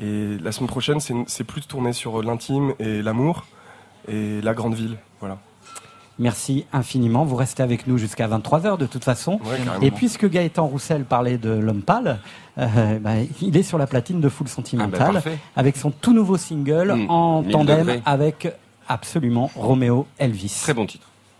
[0.00, 3.44] Et la semaine prochaine, c'est c'est plus tourné sur l'intime et l'amour
[4.08, 4.96] et la grande ville.
[5.20, 5.38] Voilà.
[6.18, 7.24] Merci infiniment.
[7.24, 9.40] Vous restez avec nous jusqu'à 23h de toute façon.
[9.44, 9.58] Ouais.
[9.86, 12.20] Et puisque Gaëtan Roussel parlait de l'homme pâle,
[12.58, 15.38] euh, bah, il est sur la platine de Full Ah Sentimental ben, parfait.
[15.56, 18.02] avec son tout nouveau single Mm, en 1000 tandem degrés.
[18.04, 18.48] avec
[18.88, 20.58] absolument Roméo Elvis.
[20.62, 21.08] Très bon titre.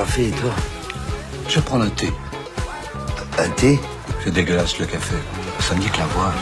[0.00, 0.50] Café et toi
[1.48, 2.10] Je prends un thé.
[3.38, 3.78] Un thé
[4.24, 5.14] C'est dégueulasse le café.
[5.58, 6.32] Ça me dit que la voix.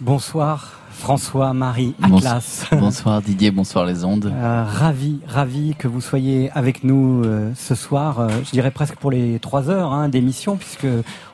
[0.00, 2.66] Bonsoir François, Marie, Bonso- Atlas.
[2.78, 4.26] Bonsoir Didier, bonsoir les ondes.
[4.32, 8.20] Euh, ravi, ravi que vous soyez avec nous euh, ce soir.
[8.20, 10.86] euh, je dirais presque pour les trois heures hein, d'émission, puisque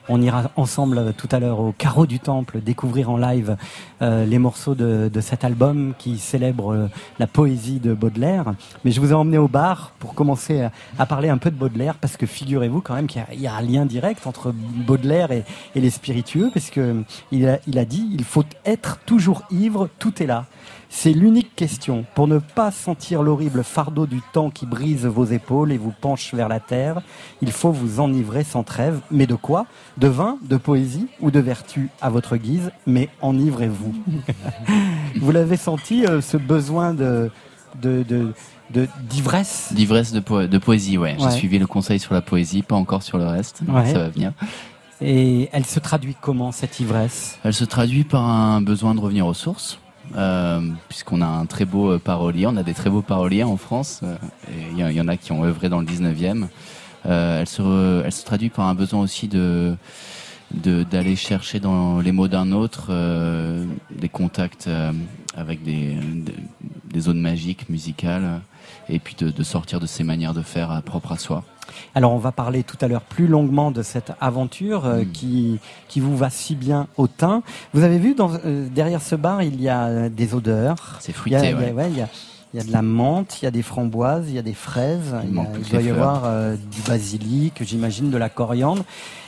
[0.08, 3.56] on ira ensemble tout à l'heure au carreau du temple découvrir en live
[4.02, 6.88] euh, les morceaux de, cet album qui célèbre euh,
[7.18, 8.54] la poésie de Baudelaire.
[8.84, 11.94] Mais je vous ai emmené au bar pour commencer à, parler un peu de Baudelaire,
[11.94, 14.52] parce que figurez-vous quand même qu'il y a- il y, a un lien direct entre
[14.52, 15.44] Baudelaire et,
[15.74, 17.02] et les spiritueux, parce que
[17.32, 20.46] il a, il a dit il faut être toujours ivre, tout est là.
[20.90, 22.06] C'est l'unique question.
[22.14, 26.32] Pour ne pas sentir l'horrible fardeau du temps qui brise vos épaules et vous penche
[26.34, 27.02] vers la terre,
[27.42, 29.00] il faut vous enivrer sans trêve.
[29.10, 29.66] Mais de quoi
[29.98, 33.94] De vin, de poésie ou de vertu à votre guise Mais enivrez-vous.
[35.20, 37.30] vous l'avez senti, euh, ce besoin de,
[37.82, 38.32] de, de,
[38.72, 41.16] de- d'ivresse D'ivresse de, po- de poésie, ouais.
[41.18, 43.60] J'ai suivi le conseil sur la poésie, pas encore sur le reste.
[43.66, 43.92] mais Ouais.
[43.92, 44.32] Ça va venir.
[45.00, 47.38] Et elle se traduit comment, cette ivresse?
[47.44, 49.78] Elle se traduit par un besoin de revenir aux sources.
[50.16, 53.56] Euh, puisqu'on a un très beau euh, parolier, on a des très beaux paroliers en
[53.56, 54.16] France, euh,
[54.72, 56.46] il y, en a qui ont œuvré dans le 19e.
[57.06, 59.76] Euh, elle, se traduit par un besoin aussi de
[60.50, 62.90] d'aller chercher dans les mots d'un autre
[63.90, 64.66] des contacts
[65.36, 65.94] avec des,
[66.84, 68.40] des, zones magiques, musicales,
[68.88, 71.44] et puis de, de sortir de ces manières de faire propres à soi.
[71.94, 75.58] Alors on va parler tout à l'heure plus longuement de cette aventure euh, qui,
[75.88, 77.42] qui vous va si bien au teint.
[77.74, 80.96] Vous avez vu dans, euh, derrière ce bar il y a des odeurs.
[81.00, 81.90] C'est Il y a- fruité, il y a- ouais.
[81.90, 82.08] il y a-
[82.54, 84.54] il y a de la menthe, il y a des framboises, il y a des
[84.54, 85.96] fraises, il, a- il doit y fleurs.
[85.96, 88.84] avoir euh, du basilic, j'imagine de la coriandre.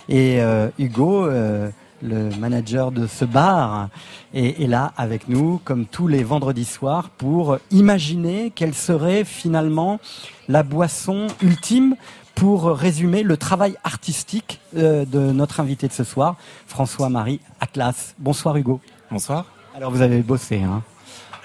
[0.08, 1.68] Et euh, Hugo, euh,
[2.02, 3.90] le manager de ce bar,
[4.32, 10.00] est, est là avec nous, comme tous les vendredis soirs, pour imaginer quelle serait finalement
[10.48, 11.96] la boisson ultime
[12.40, 16.36] pour résumer le travail artistique euh, de notre invité de ce soir,
[16.66, 18.14] François-Marie Atlas.
[18.18, 18.80] Bonsoir Hugo.
[19.10, 19.44] Bonsoir.
[19.76, 20.82] Alors vous avez bossé, hein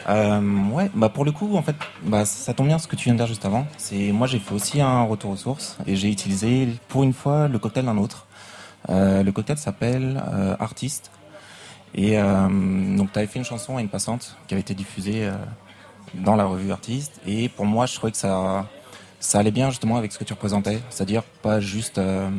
[0.07, 0.39] Euh,
[0.71, 3.13] ouais, bah pour le coup, en fait, bah ça tombe bien ce que tu viens
[3.13, 3.67] de dire juste avant.
[3.77, 7.49] C'est moi j'ai fait aussi un retour aux sources et j'ai utilisé pour une fois
[7.49, 8.25] le cocktail d'un autre.
[8.87, 11.11] Euh, le cocktail s'appelle euh, Artiste
[11.93, 12.15] et
[12.97, 15.29] donc tu avais fait une chanson à une passante qui avait été diffusée
[16.13, 18.65] dans la revue Artiste et pour moi je trouvais que ça
[19.25, 22.29] ça allait bien justement avec ce que tu représentais, c'est-à-dire pas juste euh,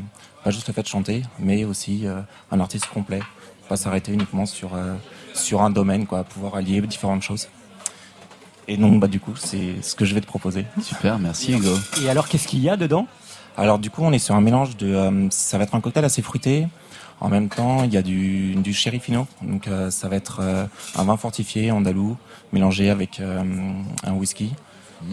[0.44, 2.20] pas juste le fait de chanter, mais aussi euh,
[2.52, 3.20] un artiste complet,
[3.68, 4.94] pas s'arrêter uniquement sur euh,
[5.34, 7.48] sur un domaine quoi, pouvoir allier différentes choses.
[8.68, 10.64] Et donc bah du coup c'est ce que je vais te proposer.
[10.80, 11.74] Super, merci Hugo.
[12.02, 13.08] Et alors qu'est-ce qu'il y a dedans?
[13.56, 16.04] Alors du coup on est sur un mélange de euh, ça va être un cocktail
[16.04, 16.68] assez fruité.
[17.18, 20.38] En même temps il y a du du sherry fino, donc euh, ça va être
[20.40, 22.16] euh, un vin fortifié andalou
[22.52, 23.42] mélangé avec euh,
[24.04, 24.52] un whisky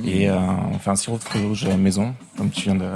[0.05, 0.37] et euh,
[0.73, 2.89] on fait un sirop de fruits rouges maison comme tu viens de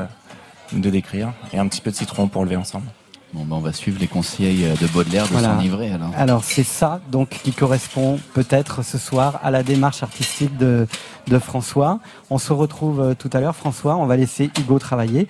[0.74, 2.86] de décrire et un petit peu de citron pour lever ensemble.
[3.34, 5.50] Bon, bah, on va suivre les conseils euh, de Baudelaire de Voilà.
[5.56, 6.12] s'enivrer alors.
[6.18, 10.88] Alors c'est ça donc qui correspond peut-être ce soir à la démarche artistique de,
[11.28, 12.00] de François.
[12.30, 15.28] On se retrouve euh, tout à l'heure François, on va laisser Hugo travailler.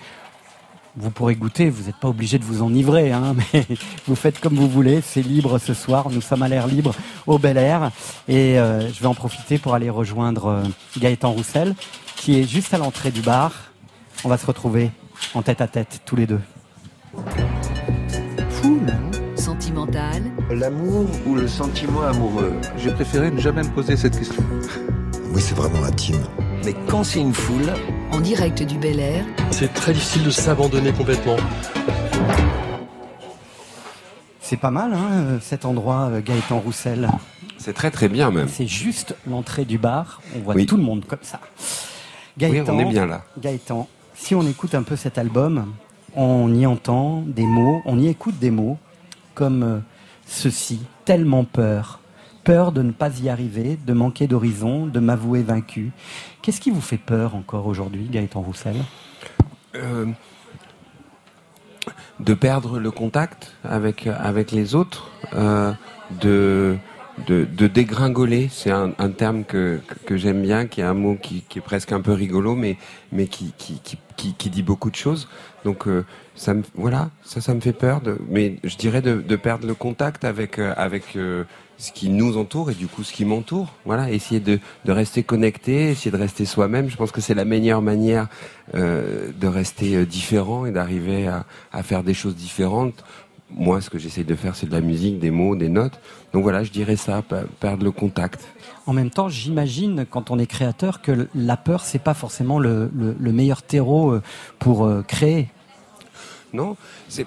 [1.00, 3.64] Vous pourrez goûter, vous n'êtes pas obligé de vous enivrer, hein, mais
[4.06, 6.92] vous faites comme vous voulez, c'est libre ce soir, nous sommes à l'air libre
[7.26, 7.92] au Bel Air
[8.26, 10.62] et euh, je vais en profiter pour aller rejoindre euh,
[10.98, 11.74] Gaëtan Roussel
[12.16, 13.52] qui est juste à l'entrée du bar.
[14.24, 14.90] On va se retrouver
[15.34, 16.40] en tête à tête tous les deux.
[19.36, 22.54] Sentimental, L'amour ou le sentiment amoureux?
[22.76, 24.42] J'ai préféré ne jamais me poser cette question.
[25.32, 26.20] Oui, c'est vraiment intime.
[26.64, 27.72] Mais quand c'est une foule,
[28.12, 31.36] en direct du Bel Air, C'est très difficile de s'abandonner complètement.
[34.40, 37.08] C'est pas mal hein, cet endroit euh, Gaëtan Roussel.
[37.58, 38.48] C'est très très bien même.
[38.48, 40.22] C'est juste l'entrée du bar.
[40.36, 40.64] On voit Oui.
[40.64, 41.40] tout le monde comme ça.
[42.40, 43.24] Oui, on est bien là.
[43.38, 45.72] Gaëtan, si on écoute un peu cet album,
[46.16, 48.78] on y entend des mots, on y écoute des mots
[49.34, 49.78] comme euh,
[50.26, 52.00] ceci, tellement peur.
[52.48, 55.92] Peur de ne pas y arriver, de manquer d'horizon, de m'avouer vaincu.
[56.40, 58.76] Qu'est-ce qui vous fait peur encore aujourd'hui, Gaëtan Roussel?
[59.74, 60.06] Euh,
[62.20, 65.74] de perdre le contact avec avec les autres, euh,
[66.22, 66.78] de
[67.26, 68.48] de, dégringoler.
[68.50, 71.92] C'est un, un terme que, que, j'aime bien, qui est un mot qui, est presque
[71.92, 72.78] un peu rigolo, mais,
[73.12, 73.80] mais qui, qui,
[74.16, 75.28] qui, qui, dit beaucoup de choses.
[75.64, 78.00] Donc euh, ça me, voilà, ça, ça me fait peur.
[78.30, 81.18] Mais je dirais de, de perdre le contact avec, avec
[81.78, 83.72] ce qui nous entoure et du coup ce qui m'entoure.
[83.86, 86.90] Voilà, essayer de, de rester connecté, essayer de rester soi-même.
[86.90, 88.26] Je pense que c'est la meilleure manière
[88.74, 93.04] euh, de rester euh, différent et d'arriver à, à faire des choses différentes.
[93.50, 95.98] Moi, ce que j'essaye de faire, c'est de la musique, des mots, des notes.
[96.34, 98.44] Donc voilà, je dirais ça, pe- perdre le contact.
[98.84, 102.90] En même temps, j'imagine, quand on est créateur, que la peur, c'est pas forcément le,
[102.94, 104.22] le- le meilleur terreau euh,
[104.58, 105.48] pour créer.
[106.52, 106.76] Non,
[107.08, 107.26] c'est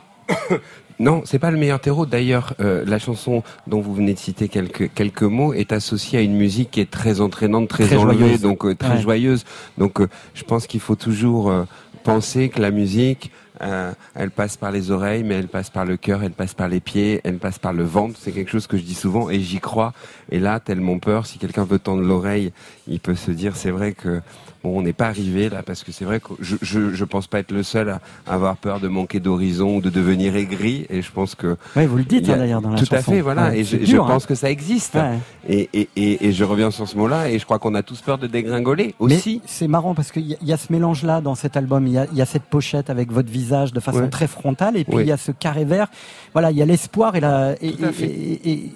[1.02, 2.06] non, c'est pas le meilleur terreau.
[2.06, 6.22] D'ailleurs, euh, la chanson dont vous venez de citer quelques quelques mots est associée à
[6.22, 8.42] une musique qui est très entraînante, très, Très enlevée, joyeuse.
[8.42, 9.02] donc euh, très Ouais.
[9.02, 9.44] joyeuse.
[9.78, 11.64] Donc, euh, je pense qu'il faut toujours euh,
[12.04, 13.32] penser que la musique,
[13.62, 16.68] euh, elle passe par les oreilles, mais elle passe par le cœur, elle passe par
[16.68, 18.16] les pieds, elle passe par le ventre.
[18.20, 19.94] C'est quelque chose que je dis souvent et j'y crois.
[20.32, 22.54] Et là, tellement peur, si quelqu'un veut tendre l'oreille,
[22.88, 24.22] il peut se dire, c'est vrai que
[24.64, 27.28] bon, on n'est pas arrivé là, parce que c'est vrai que je, je, je pense
[27.28, 30.86] pas être le seul à avoir peur de manquer d'horizon ou de devenir aigri.
[30.90, 32.78] Et je pense que Ouais, vous le dites il y a- hein, d'ailleurs dans la
[32.78, 33.12] tout chanson.
[33.12, 33.50] à fait, voilà.
[33.50, 34.06] Ouais, et je, dur, je hein.
[34.08, 34.96] pense que ça existe.
[34.96, 35.18] Ouais.
[35.48, 37.30] Et, et, et, et je reviens sur ce mot-là.
[37.30, 39.42] Et je crois qu'on a tous peur de dégringoler aussi.
[39.46, 41.88] C'est marrant parce qu'il y, y a ce mélange-là dans cet album.
[41.88, 44.10] Il y, a, il y a cette pochette avec votre visage de façon Ouais.
[44.10, 45.88] très frontale et puis il y a ce carré vert.
[46.34, 47.86] Voilà, il y a l'espoir et, la, et, Tout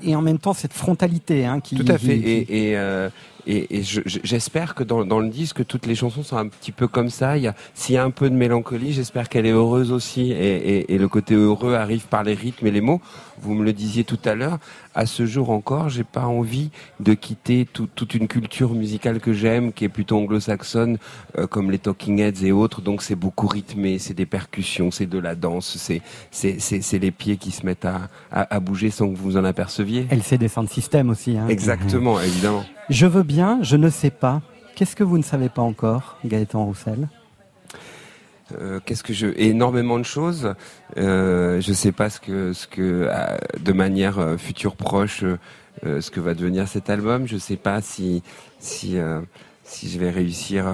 [0.03, 1.75] et- en même temps cette frontalité hein, qui.
[1.75, 2.17] Tout à fait.
[2.19, 3.09] qui- Et, et, euh,
[3.47, 6.47] et, et je- je- j'espère que dans, dans le disque, toutes les chansons sont un
[6.47, 7.33] petit peu comme ça.
[7.73, 10.31] S'il y a un peu de mélancolie, j'espère qu'elle est heureuse aussi.
[10.31, 13.01] Et, et, et le côté heureux arrive par les rythmes et les mots.
[13.41, 14.59] Vous me le disiez tout à l'heure.
[14.93, 16.69] À ce jour encore, j'ai pas envie
[16.99, 20.97] de quitter tout- toute une culture musicale que j'aime, qui est plutôt anglo-saxonne,
[21.37, 22.81] euh, comme les Talking Heads et autres.
[22.81, 27.37] Donc c'est beaucoup rythmé, c'est des percussions, c'est de la danse, c'est c'est les pieds
[27.37, 30.07] qui se mettent à, à, à bouger sans que vous en aperceviez.
[30.11, 31.37] LCD Sound System aussi.
[31.37, 31.47] Hein.
[31.49, 32.63] Exactement, évidemment.
[32.89, 34.41] Je veux bien, je ne sais pas.
[34.75, 37.07] Qu'est-ce que vous ne savez pas encore, Gaëtan Roussel?
[38.59, 40.53] Euh, Qu'est-ce que je énormément de choses.
[40.97, 45.99] Euh, je sais pas ce que ce que euh, de manière euh, future proche euh,
[46.01, 47.27] ce que va devenir cet album.
[47.27, 48.21] Je sais pas si
[48.59, 49.21] si euh,
[49.63, 50.67] si je vais réussir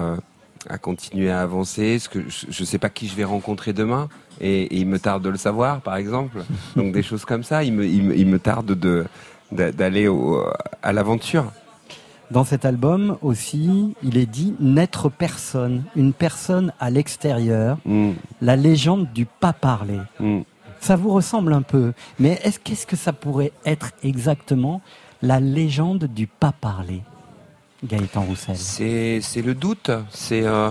[0.68, 1.98] à continuer à avancer.
[1.98, 4.08] Ce que je, sais pas qui je vais rencontrer demain.
[4.40, 6.38] Et, et il me tarde de le savoir, par exemple.
[6.76, 7.64] Donc des choses comme ça.
[7.64, 9.04] Il me il me, il me tarde de
[9.50, 10.44] d'a- d'aller au-
[10.82, 11.50] à l'aventure.
[12.32, 18.12] Dans cet album aussi, il est dit n'être personne, une personne à l'extérieur, Mm.
[18.40, 19.98] la légende du pas parler.
[20.80, 24.80] Ça vous ressemble un peu, mais est-ce qu'est-ce que ça pourrait être exactement
[25.20, 27.02] la légende du pas parler,
[27.84, 28.56] Gaëtan Roussel?
[28.56, 29.90] C'est le doute.
[30.10, 30.70] C'est euh,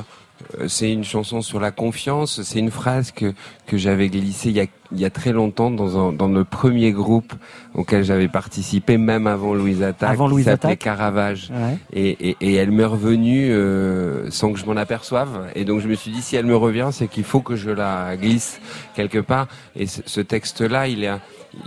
[0.67, 2.41] c'est une chanson sur la confiance.
[2.43, 3.33] C'est une phrase que
[3.67, 6.43] que j'avais glissée il y a il y a très longtemps dans un, dans le
[6.43, 7.33] premier groupe
[7.73, 10.79] auquel j'avais participé, même avant Louise Attaque, Avant qui Louise s'appelait Attaque.
[10.79, 11.49] Caravage.
[11.49, 11.77] Ouais.
[11.93, 15.47] Et, et, et elle m'est revenue euh, sans que je m'en aperçoive.
[15.55, 17.69] Et donc je me suis dit, si elle me revient, c'est qu'il faut que je
[17.69, 18.59] la glisse
[18.95, 19.47] quelque part.
[19.75, 21.11] Et ce, texte-là, il est,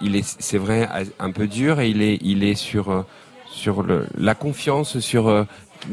[0.03, 1.81] il est, c'est vrai, un peu dur.
[1.81, 3.03] Et il est, il est sur, euh,
[3.47, 5.45] sur le, la confiance, sur euh,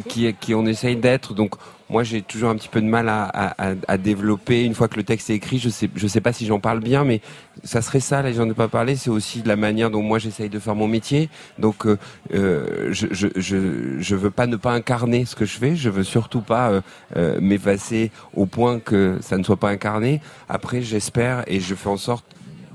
[0.09, 1.33] qui, qui on essaye d'être.
[1.33, 1.55] Donc
[1.91, 4.63] moi, j'ai toujours un petit peu de mal à, à, à- développer.
[4.63, 6.79] Une fois que le texte est écrit, je sais, je sais pas si j'en parle
[6.79, 7.19] bien, mais
[7.65, 8.21] ça serait ça.
[8.21, 8.95] Là, j'en ai pas parlé.
[8.95, 11.29] C'est aussi de la manière dont moi j'essaye de faire mon métier.
[11.59, 11.97] Donc, euh,
[12.33, 15.75] euh, je, je, je, je veux pas ne pas incarner ce que je fais.
[15.75, 16.81] Je veux surtout pas euh,
[17.17, 20.21] euh, m'effacer au point que ça ne soit pas incarné.
[20.47, 22.25] Après, j'espère et je fais en sorte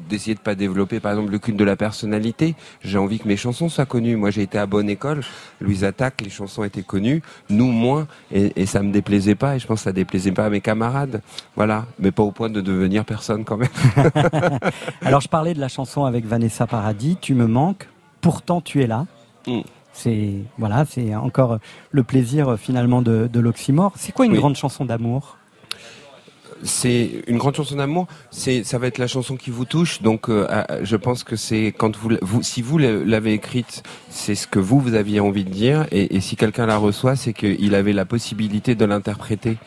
[0.08, 2.54] d'essayer de pas développer par exemple le culte de la personnalité.
[2.82, 4.16] J'ai envie que mes chansons soient connues.
[4.16, 5.20] Moi j'ai été à bonne école,
[5.60, 9.58] Louise Attaque, les chansons étaient connues, nous moins, et, et ça me déplaisait pas, et
[9.58, 11.22] je pense que ça déplaisait pas à mes camarades.
[11.56, 13.68] Voilà, mais pas au point de devenir personne quand même.
[15.02, 17.88] Alors je parlais de la chanson avec Vanessa Paradis, Tu me manques,
[18.20, 19.06] pourtant tu es là.
[19.46, 19.60] Mm.
[19.92, 21.58] C'est voilà, c'est encore
[21.90, 23.92] le plaisir finalement de, de l'oxymore.
[23.96, 24.38] C'est quoi une Oui.
[24.38, 25.38] grande chanson d'amour?
[26.62, 28.06] C'est une grande chanson d'amour.
[28.30, 30.02] C'est, ça va être la chanson qui vous touche.
[30.02, 30.46] Donc, euh,
[30.82, 34.80] je pense que c'est quand vous, vous, si vous l'avez écrite, c'est ce que vous
[34.80, 35.86] vous aviez envie de dire.
[35.90, 39.58] Et, si quelqu'un la reçoit, c'est qu'il avait la possibilité de l'interpréter.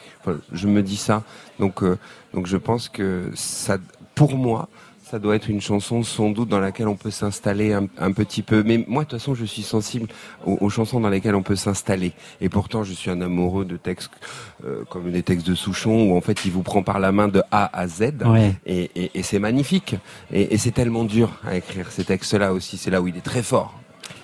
[0.51, 1.23] Je me dis ça.
[1.59, 1.97] Donc, euh,
[2.33, 3.77] donc, je pense que ça,
[4.15, 4.69] pour moi.
[5.09, 8.43] Ça doit être une chanson sans doute dans laquelle on peut s'installer un, un petit
[8.43, 8.61] peu.
[8.63, 10.07] Mais moi, de toute façon, je suis sensible
[10.45, 12.11] aux, aux chansons dans lesquelles on peut s'installer.
[12.41, 14.11] Et pourtant, je suis un amoureux de textes
[14.65, 17.27] euh, comme des textes de Souchon où en fait, il vous prend par la main
[17.27, 18.11] de A à Z.
[18.23, 18.53] Ouais.
[18.67, 19.95] Et, et- et c'est magnifique.
[20.31, 22.77] Et, et c'est tellement dur à écrire ces textes-là aussi.
[22.77, 23.73] C'est là où il est très fort.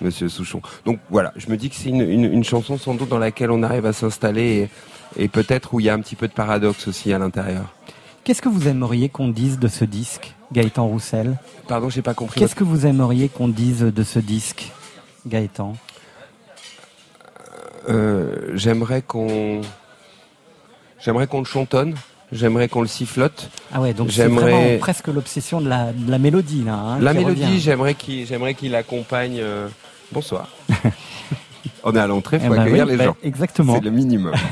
[0.00, 0.62] Monsieur Souchon.
[0.84, 3.50] Donc voilà, je me dis que c'est une, une- une chanson sans doute dans laquelle
[3.50, 4.68] on arrive à s'installer
[5.16, 7.74] et, et peut-être où il y a un petit peu de paradoxe aussi à l'intérieur.
[8.22, 11.36] Qu'est-ce que vous aimeriez qu'on dise de ce disque, Gaëtan Roussel
[11.68, 12.38] Pardon, j'ai pas compris.
[12.40, 14.70] Qu'est-ce que vous aimeriez qu'on dise de ce disque
[15.26, 15.74] Gaëtan?
[17.88, 19.60] Euh, J'aimerais qu'on,
[20.98, 21.94] j'aimerais qu'on le chantonne.
[22.32, 23.50] J'aimerais qu'on le sifflote.
[23.72, 26.74] Ah ouais, donc c'est vraiment presque l'obsession de la, de la mélodie là.
[26.74, 29.38] hein, La mélodie, j'aimerais qu'il j'aimerais qu'il accompagne.
[29.40, 29.68] euh,
[30.10, 30.48] Bonsoir.
[31.88, 33.16] On est à l'entrée, il faut Eh ben accueillir oui, les bah, gens.
[33.22, 33.74] exactement.
[33.76, 34.32] C'est le minimum.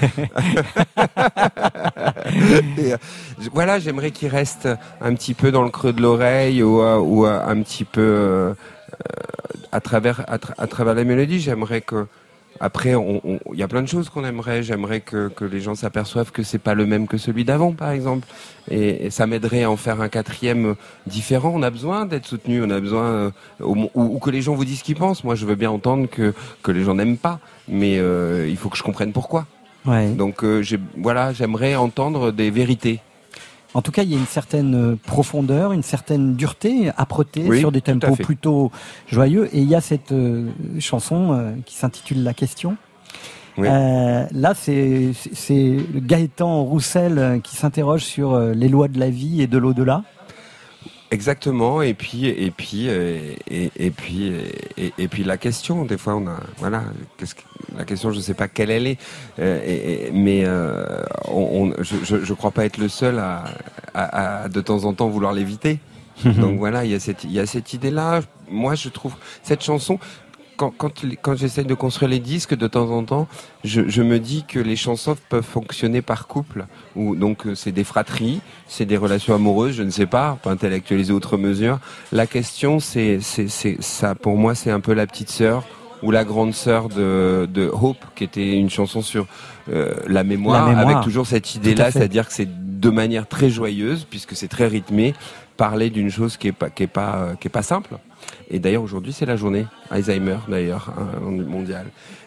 [2.78, 2.96] Et, euh,
[3.52, 4.68] voilà, j'aimerais qu'il reste
[5.00, 8.00] un petit peu dans le creux de l'oreille ou, euh, ou, euh, un petit peu
[8.00, 8.54] euh,
[9.72, 11.40] à travers à, tra- à travers la mélodie.
[11.40, 12.06] J'aimerais que
[12.60, 14.62] après, on- on- il y a plein de choses qu'on aimerait.
[14.62, 17.90] J'aimerais que, que les gens s'aperçoivent que c'est pas le même que celui d'avant, par
[17.90, 18.26] exemple.
[18.70, 20.74] Et, et ça m'aiderait à en faire un quatrième
[21.06, 21.52] différent.
[21.54, 22.62] On a besoin d'être soutenu.
[22.62, 23.30] On a besoin euh,
[23.60, 25.24] ou, ou que les gens vous disent ce qu'ils pensent.
[25.24, 26.32] Moi, je veux bien entendre que
[26.62, 29.46] que les gens n'aiment pas, mais euh, il faut que je comprenne pourquoi.
[29.86, 30.08] Ouais.
[30.12, 30.62] Donc euh,
[30.96, 33.00] voilà, j'aimerais entendre des vérités.
[33.74, 37.58] En tout cas, il y a une certaine euh, profondeur, une certaine dureté, âpreté Oui,
[37.58, 38.70] sur des tempos plutôt
[39.08, 39.48] joyeux.
[39.52, 40.48] Et il y a cette euh,
[40.78, 42.76] chanson euh, qui s'intitule La question.
[43.58, 43.66] Oui.
[43.68, 49.58] Euh, là, c'est Gaëtan Roussel qui s'interroge sur les lois de la vie et de
[49.58, 50.02] l'au-delà.
[51.14, 51.80] Exactement.
[51.80, 54.32] Et puis et puis euh, et, et puis
[54.76, 55.84] et, et puis la question.
[55.84, 56.82] Des fois, on a voilà.
[57.16, 57.24] Que,
[57.78, 58.98] la question, je sais pas quelle elle est,
[59.38, 63.44] euh, mais euh, on, on- je, je crois pas être le seul à,
[63.94, 65.78] à, à, de temps en temps vouloir l'éviter.
[66.24, 68.20] Donc voilà, il y a cette il y a cette idée là.
[68.50, 69.98] Moi, je trouve cette chanson.
[70.56, 73.28] Quand, quand, j'essaie de construire les disques, de temps en temps,
[73.64, 76.66] je, je me dis que les chansons peuvent fonctionner par couple.
[76.96, 80.50] Ou donc euh, c'est des fratries, c'est des relations amoureuses, je ne sais pas, pas
[80.50, 81.78] intellectualiser outre mesure.
[82.12, 84.14] La question, c'est, c'est, c'est ça.
[84.14, 85.64] Pour moi, c'est un peu la petite sœur
[86.04, 89.26] ou la grande sœur de, de Hope, qui était une chanson sur
[89.70, 90.96] euh, la, mémoire, La mémoire.
[90.96, 92.48] avec toujours cette idée-là, c'est-à-dire que c'est
[92.80, 95.14] de manière très joyeuse, puisque c'est très rythmé,
[95.56, 97.96] parler d'une chose qui est pas, qui est pas, euh, qui est pas simple.
[98.50, 101.86] Et d'ailleurs aujourd'hui c'est la journée Alzheimer d'ailleurs hein, mondiale.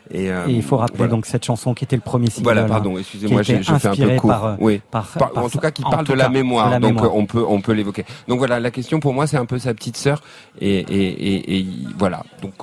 [0.09, 1.11] Et, euh, Et il faut rappeler voilà.
[1.11, 2.43] donc cette chanson qui était le premier single.
[2.45, 4.29] Voilà, pardon, excusez-moi, j'ai fais un peu court.
[4.29, 4.81] Par, euh, oui.
[4.89, 7.11] par- en tout cas, qui parle de la cas, mémoire, de la donc mémoire.
[7.13, 8.05] euh, on peut on peut l'évoquer.
[8.29, 10.21] Donc voilà, la question pour moi c'est un peu sa petite sœur
[10.61, 11.65] et, et, et, et
[11.97, 12.23] voilà.
[12.41, 12.53] Donc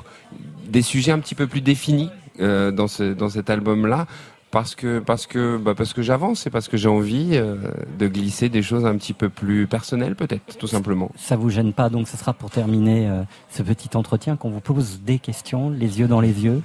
[0.66, 2.09] des sujets un petit peu plus définis
[2.41, 4.07] euh, dans ce dans cet album là.
[4.55, 7.57] Parce que parce que bah parce que j'avance et parce que j'ai envie euh,
[7.98, 11.11] de glisser des choses un petit peu plus personnelles peut-être tout simplement.
[11.16, 14.61] Ça vous gêne pas, donc ce sera pour terminer euh, ce petit entretien qu'on vous
[14.61, 16.62] pose des questions, les yeux dans les yeux.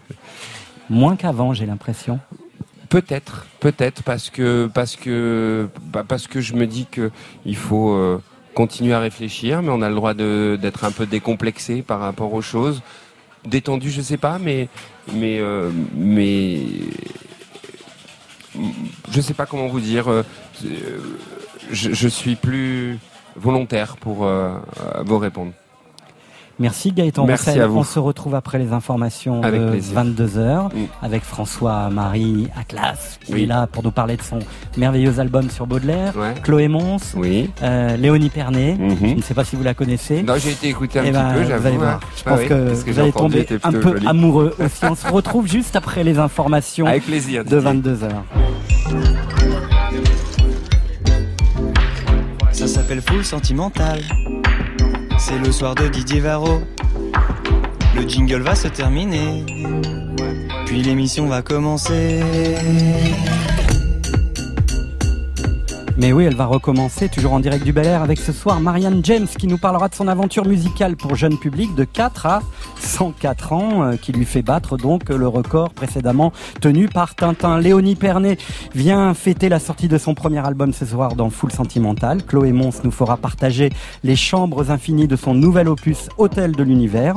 [0.91, 2.19] Moins qu'avant, j'ai l'impression.
[2.89, 7.09] Peut-être, peut-être parce que parce que bah, parce que je me dis que
[7.43, 8.21] il faut euh,
[8.53, 12.33] continuer à réfléchir, mais on a le droit de d'être un peu décomplexé par rapport
[12.33, 12.83] aux choses,
[13.45, 14.69] détendu, je sais pas, mais
[15.11, 15.41] mais
[15.95, 16.59] mais
[19.11, 20.09] je sais pas comment vous dire.
[20.09, 20.23] euh,
[20.65, 20.99] euh,
[21.71, 22.97] je, je suis plus
[23.35, 24.57] volontaire pour euh,
[25.05, 25.51] vous répondre.
[26.59, 27.61] Merci Gaëtan Merci Roussel.
[27.61, 27.77] à vous.
[27.79, 29.97] On se retrouve après les informations Avec de plaisir.
[30.03, 30.69] 22h
[31.01, 33.43] avec François-Marie Atlas qui Oui.
[33.43, 34.39] est là pour nous parler de son
[34.77, 36.13] merveilleux album sur Baudelaire.
[36.17, 36.33] Ouais.
[36.43, 37.49] Chloé Mons, Oui.
[37.63, 38.77] euh, Léonie Pernet.
[39.01, 40.21] Je ne sais pas si vous la connaissez.
[40.21, 41.67] Non, j'ai été écouté un Eh petit ben, peu, vous j'avoue.
[41.67, 41.93] allez voir.
[41.95, 41.99] hein.
[42.17, 44.07] Je Ah pense oui, que parce que vous allez tomber un peu joli.
[44.07, 44.83] amoureux aussi.
[44.85, 47.93] On se retrouve juste après les informations Avec plaisir, de Didier.
[47.93, 48.09] 22h.
[52.51, 54.01] Ça s'appelle Full Sentimental.
[55.29, 56.63] C'est le soir de Didier Varro.
[57.95, 59.45] Le jingle va se terminer.
[60.65, 62.23] Puis l'émission va commencer.
[65.99, 69.01] Mais oui, elle va recommencer, toujours en direct du Bel Air, avec ce soir Marianne
[69.03, 72.41] James qui nous parlera de son aventure musicale pour jeune public de 4 à
[72.79, 76.31] 104 ans, euh, qui lui fait battre donc le record précédemment
[76.61, 77.59] tenu par Tintin.
[77.59, 78.37] Léonie Pernet
[78.73, 82.23] vient fêter la sortie de son premier album ce soir dans Full Sentimental.
[82.23, 83.69] Chloé Mons nous fera partager
[84.05, 87.13] les chambres infinies de son nouvel opus Hôtel de l'univers.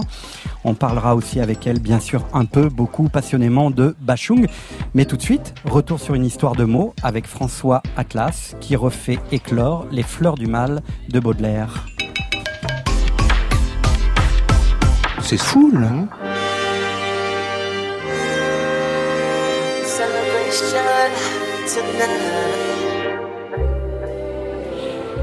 [0.64, 4.48] On parlera aussi avec elle, bien sûr, un peu, beaucoup, passionnément de Bachung.
[4.94, 9.18] Mais tout de suite, retour sur une histoire de mots avec François Atlas qui refait
[9.30, 11.86] éclore les fleurs du mal de Baudelaire.
[15.22, 15.90] C'est fou, là.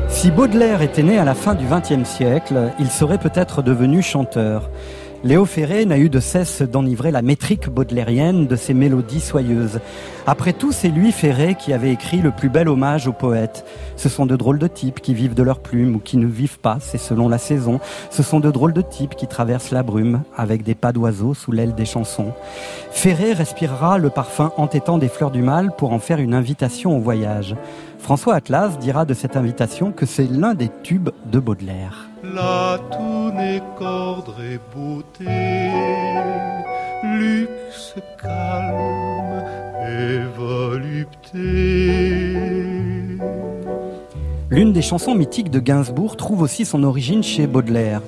[0.09, 4.69] Si Baudelaire était né à la fin du XXe siècle, il serait peut-être devenu chanteur.
[5.21, 9.81] Léo Ferré n'a eu de cesse d'enivrer la métrique baudelairienne de ses mélodies soyeuses.
[10.25, 13.65] Après tout, c'est lui, Ferré, qui avait écrit le plus bel hommage aux poètes.
[13.97, 16.59] Ce sont de drôles de types qui vivent de leur plume ou qui ne vivent
[16.59, 17.81] pas, c'est selon la saison.
[18.09, 21.51] Ce sont de drôles de types qui traversent la brume avec des pas d'oiseaux sous
[21.51, 22.31] l'aile des chansons.
[22.89, 27.01] Ferré respirera le parfum entêtant des fleurs du mal pour en faire une invitation au
[27.01, 27.57] voyage.
[27.97, 32.08] François Atlas dira de cette invitation que c'est l'un des tubes de Baudelaire.
[32.23, 35.23] La toune est cordre et beauté,
[37.03, 39.43] luxe calme
[39.87, 41.39] et volupté.
[44.49, 48.01] L'une des chansons mythiques de Gainsbourg trouve aussi son origine chez Baudelaire.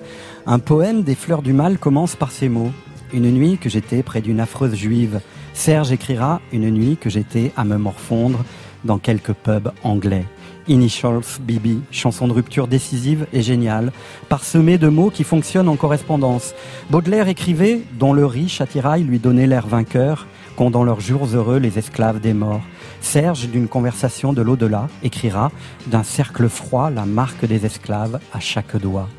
[0.45, 2.71] Un poème des fleurs du mal commence par ces mots.
[3.13, 5.21] Une nuit que j'étais près d'une affreuse juive.
[5.53, 8.43] Serge écrira Une nuit que j'étais à me morfondre
[8.83, 10.25] dans quelques pubs anglais.
[10.67, 13.91] Initials, Bibi, chanson de rupture décisive et géniale,
[14.29, 16.53] parsemée de mots qui fonctionnent en correspondance.
[16.89, 21.57] Baudelaire écrivait dont le riche attirail lui donnait l'air vainqueur, qu'ont dans leurs jours heureux
[21.57, 22.61] les esclaves des morts.
[23.01, 25.51] Serge, d'une conversation de l'au-delà, écrira
[25.87, 29.09] d'un cercle froid la marque des esclaves à chaque doigt.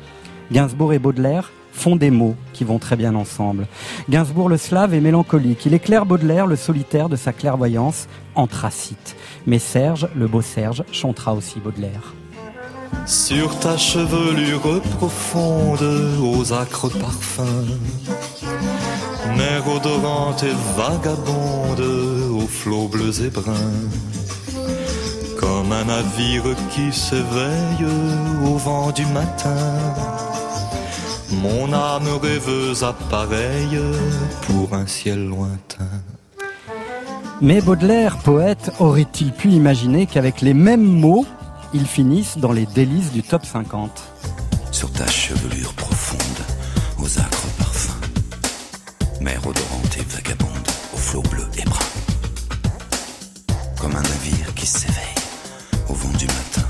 [0.51, 3.67] Gainsbourg et Baudelaire font des mots qui vont très bien ensemble.
[4.09, 5.65] Gainsbourg le slave est mélancolique.
[5.65, 9.15] Il éclaire Baudelaire le solitaire de sa clairvoyance anthracite.
[9.45, 12.13] Mais Serge, le beau Serge, chantera aussi Baudelaire.
[13.05, 15.83] Sur ta chevelure profonde
[16.21, 17.79] aux acres parfums,
[19.35, 21.81] mer odorante et vagabonde
[22.31, 23.89] aux flots bleus et bruns,
[25.37, 27.87] comme un navire qui s'éveille
[28.45, 29.53] au vent du matin.
[31.41, 33.79] Mon âme rêveuse appareille
[34.47, 35.89] pour un ciel lointain.
[37.41, 41.25] Mais Baudelaire, poète, aurait-il pu imaginer qu'avec les mêmes mots,
[41.73, 44.03] ils finissent dans les délices du top 50
[44.71, 46.19] Sur ta chevelure profonde,
[46.99, 47.99] aux acres parfums,
[49.21, 51.79] mer odorante et vagabonde, aux flots bleus et bruns,
[53.81, 54.93] comme un navire qui s'éveille
[55.89, 56.67] au vent du matin.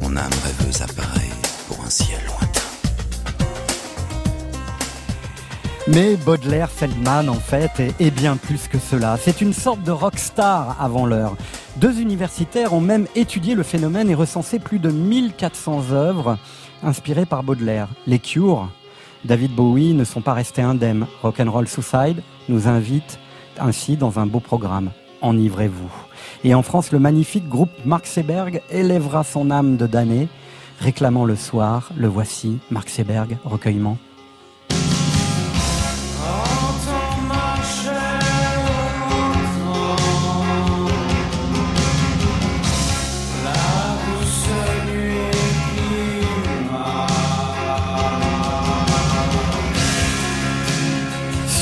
[0.00, 1.30] Mon âme rêveuse appareille
[1.68, 2.61] pour un ciel lointain.
[5.88, 9.16] Mais Baudelaire Feldman, en fait, est, bien plus que cela.
[9.16, 11.36] C'est une sorte de rockstar avant l'heure.
[11.78, 16.38] Deux universitaires ont même étudié le phénomène et recensé plus de 1400 œuvres
[16.84, 17.88] inspirées par Baudelaire.
[18.06, 18.70] Les Cure,
[19.24, 21.08] David Bowie ne sont pas restés indemnes.
[21.20, 23.18] Rock'n'Roll Suicide nous invite
[23.58, 24.92] ainsi dans un beau programme.
[25.20, 25.90] Enivrez-vous.
[26.44, 30.28] Et en France, le magnifique groupe Mark Seberg élèvera son âme de damné,
[30.78, 31.90] réclamant le soir.
[31.96, 33.98] Le voici, Mark Seberg, recueillement.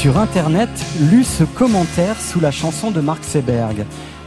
[0.00, 0.70] Sur Internet,
[1.10, 3.84] lu ce commentaire sous la chanson de Mark Seberg.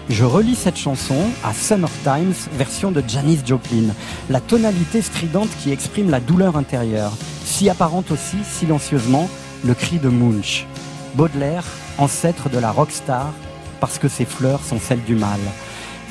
[0.08, 3.88] Je relis cette chanson à Summertimes, version de Janis Joplin.
[4.30, 7.14] La tonalité stridente qui exprime la douleur intérieure.
[7.44, 9.28] Si apparente aussi, silencieusement,
[9.66, 10.68] le cri de Munch.
[11.16, 11.66] Baudelaire,
[11.98, 13.34] ancêtre de la rockstar,
[13.80, 15.40] parce que ses fleurs sont celles du mal.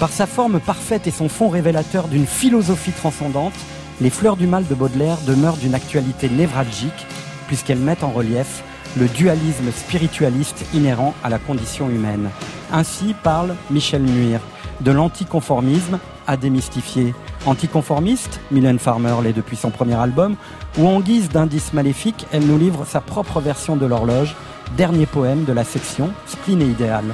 [0.01, 3.55] Par sa forme parfaite et son fond révélateur d'une philosophie transcendante,
[4.01, 7.07] les fleurs du mal de Baudelaire demeurent d'une actualité névralgique,
[7.47, 8.65] puisqu'elles mettent en relief
[8.97, 12.31] le dualisme spiritualiste inhérent à la condition humaine.
[12.73, 14.41] Ainsi parle Michel Muir,
[14.81, 17.15] de l'anticonformisme à démystifier.
[17.47, 20.37] Anticonformiste, Mylène Farmer l'est depuis son premier album,
[20.79, 24.37] où en guise d'indice maléfique, elle nous livre sa propre version de l'horloge,
[24.77, 27.05] dernier poème de la section Spleen et idéal.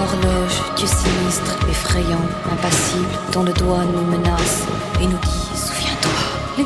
[0.00, 4.66] Horloge, Dieu sinistre, effrayant, impassible, dont le doigt nous menace
[5.00, 6.10] et nous dit Souviens-toi.
[6.58, 6.64] Les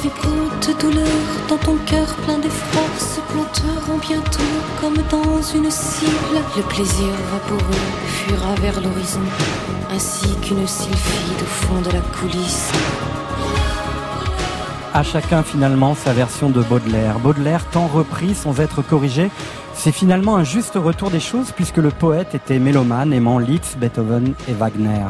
[0.65, 1.07] vibrantes douleurs
[1.49, 4.41] dans ton cœur plein d'effroi se planteront bientôt
[4.81, 6.39] comme dans une cible.
[6.57, 7.61] Le plaisir vaporeux
[8.07, 9.21] fuira vers l'horizon,
[9.91, 12.71] ainsi qu'une sylphide au fond de la coulisse.
[14.93, 17.19] À chacun finalement sa version de Baudelaire.
[17.19, 19.31] Baudelaire, tant repris sans être corrigé,
[19.75, 24.35] c'est finalement un juste retour des choses puisque le poète était mélomane, aimant Liszt, Beethoven
[24.49, 25.07] et Wagner.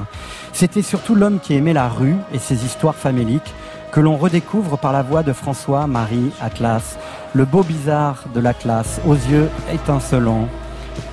[0.54, 3.52] C'était surtout l'homme qui aimait la rue et ses histoires faméliques
[3.94, 6.98] que l'on redécouvre par la voix de François-Marie Atlas,
[7.32, 10.48] le beau bizarre de l'Atlas, aux yeux étincelants,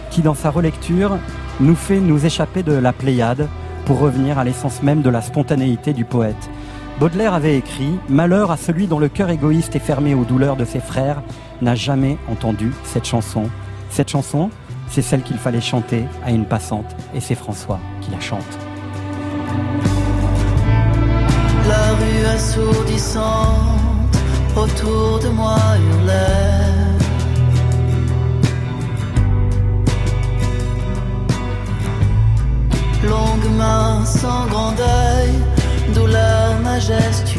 [0.09, 1.19] qui dans sa relecture
[1.59, 3.47] nous fait nous échapper de la Pléiade
[3.86, 6.49] pour revenir à l'essence même de la spontanéité du poète.
[6.99, 10.65] Baudelaire avait écrit Malheur à celui dont le cœur égoïste est fermé aux douleurs de
[10.65, 11.21] ses frères
[11.61, 13.43] n'a jamais entendu cette chanson.
[13.91, 14.49] Cette chanson,
[14.89, 18.70] c'est celle qu'il fallait chanter à une passante, et c'est François qui la chante.
[22.01, 24.17] Rue assourdissante
[24.55, 26.61] autour de moi hurlait.
[33.03, 35.33] Longue main sans grand œil,
[35.95, 37.35] douleur majestueuse.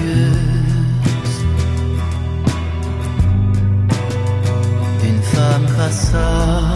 [5.08, 6.72] Une femme passa.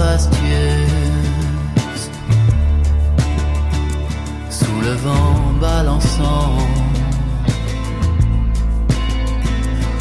[0.00, 1.09] fastueuse.
[4.82, 6.56] Le vent balançant,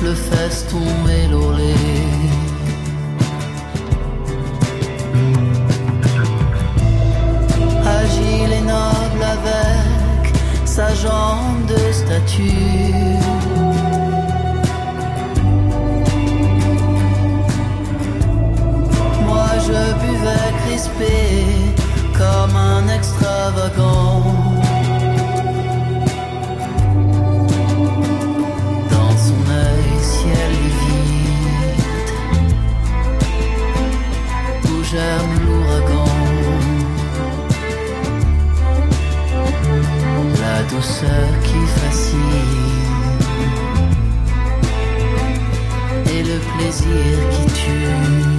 [0.02, 1.76] le feston et.
[7.86, 10.34] Agile et noble avec
[10.66, 13.04] sa jambe de statue.
[19.28, 21.16] Moi je buvais crispé
[22.18, 24.69] comme un extravagant.
[34.92, 36.06] Germe l'ouragan.
[40.42, 42.20] La douceur qui fascine
[46.14, 48.39] et le plaisir qui tue.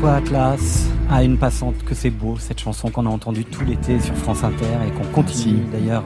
[0.00, 4.00] François Atlas à une passante que c'est beau cette chanson qu'on a entendue tout l'été
[4.00, 6.04] sur France Inter et qu'on continue d'ailleurs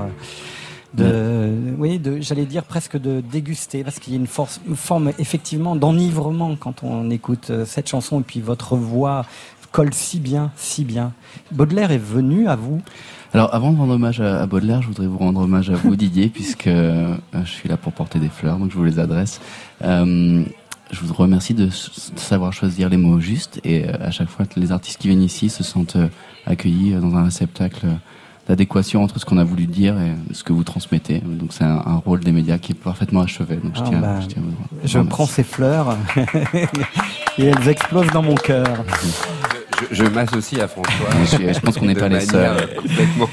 [0.98, 4.60] euh, de oui de j'allais dire presque de déguster parce qu'il y a une, force,
[4.66, 9.26] une forme effectivement d'enivrement quand on écoute euh, cette chanson et puis votre voix
[9.70, 11.12] colle si bien si bien.
[11.52, 12.82] Baudelaire est venu à vous.
[13.34, 16.28] Alors, avant de rendre hommage à, Baudelaire, je voudrais vous rendre hommage à vous, Didier,
[16.32, 19.40] puisque euh, je suis là pour porter des fleurs, donc je vous les adresse.
[19.82, 20.44] Euh,
[20.90, 21.68] je vous remercie de,
[22.16, 25.22] savoir choisir les mots justes, et euh, à chaque fois que les artistes qui viennent
[25.22, 26.08] ici se sentent euh,
[26.46, 27.94] accueillis euh, dans un réceptacle euh,
[28.48, 31.20] d'adéquation entre ce qu'on a voulu dire et ce que vous transmettez.
[31.24, 33.56] Donc, c'est un, un rôle des médias qui est parfaitement achevé.
[33.56, 35.96] Donc, je Ah, tiens, bah, je tiens à vous- je vous prends ces fleurs
[37.38, 38.66] et elles explosent dans mon cœur
[39.90, 41.08] Je, je m'associe à François.
[41.24, 42.68] Je- je pense qu'on n'est pas les seuls.
[42.76, 43.28] Complètement.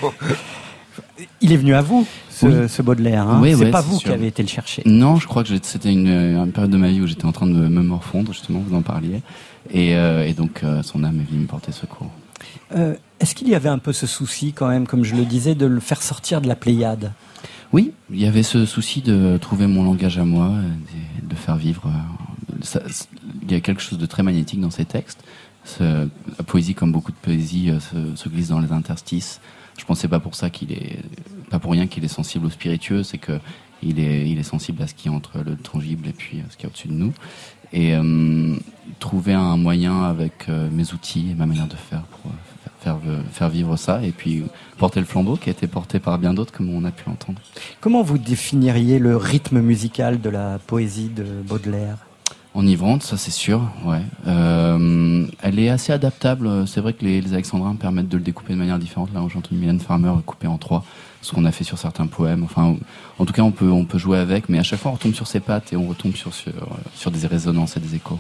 [1.42, 2.70] Il est venu à vous ce, Oui.
[2.70, 4.10] ce Baudelaire hein Oui, c'est ouais, pas vous sûr.
[4.10, 6.90] qui avez été le chercher Non, je crois que c'était une, une période de ma
[6.90, 9.22] vie où j'étais en train de me morfondre, justement, vous en parliez.
[9.72, 12.10] Et, euh, et donc, euh, son âme est venue me porter secours.
[12.76, 15.56] Euh, Est-ce qu'il y avait un peu ce souci quand même, comme je le disais,
[15.56, 17.12] de le faire sortir de la Pléiade?
[17.74, 20.62] Oui, il y avait ce souci de trouver mon langage à moi, euh,
[21.22, 21.84] de, de faire vivre.
[21.88, 22.82] euh, ça-
[23.44, 25.24] il y a quelque chose de très magnétique dans ces textes.
[25.64, 26.08] Ce-
[26.38, 29.40] la poésie, comme beaucoup de poésie, euh, se, se glisse dans les interstices.
[29.82, 31.00] Je pensais pas pour ça qu'il est,
[31.50, 33.40] pas pour rien qu'il est sensible au spiritueux, c'est que
[33.82, 36.44] il est, il est sensible à ce qui est entre le tangible et puis euh,
[36.52, 37.14] ce qui est au-dessus de nous.
[37.74, 38.56] Et euh,
[39.00, 42.32] trouver un moyen avec euh, mes outils et ma manière de faire pour
[42.82, 43.00] faire,
[43.32, 44.44] faire vivre ça et puis
[44.78, 47.42] porter le flambeau qui a été porté par bien d'autres comme on a pu l'entendre.
[47.80, 51.98] Comment vous définiriez le rythme musical de la poésie de Baudelaire?
[52.54, 54.02] Enivrante, ça c'est sûr, ouais.
[54.28, 56.68] Euh, elle est assez adaptable.
[56.68, 59.14] C'est vrai que les, les alexandrins permettent de le découper de manière différente.
[59.14, 60.84] Là, j'ai entendu Mylène Farmer couper en trois,
[61.22, 62.44] ce qu'on a fait sur certains poèmes.
[62.44, 62.76] Enfin,
[63.20, 65.14] en tout cas, on peut, on peut jouer avec, mais à chaque fois, on retombe
[65.14, 66.52] sur ses pattes et on retombe sur, sur,
[66.94, 68.20] sur des résonances et des échos.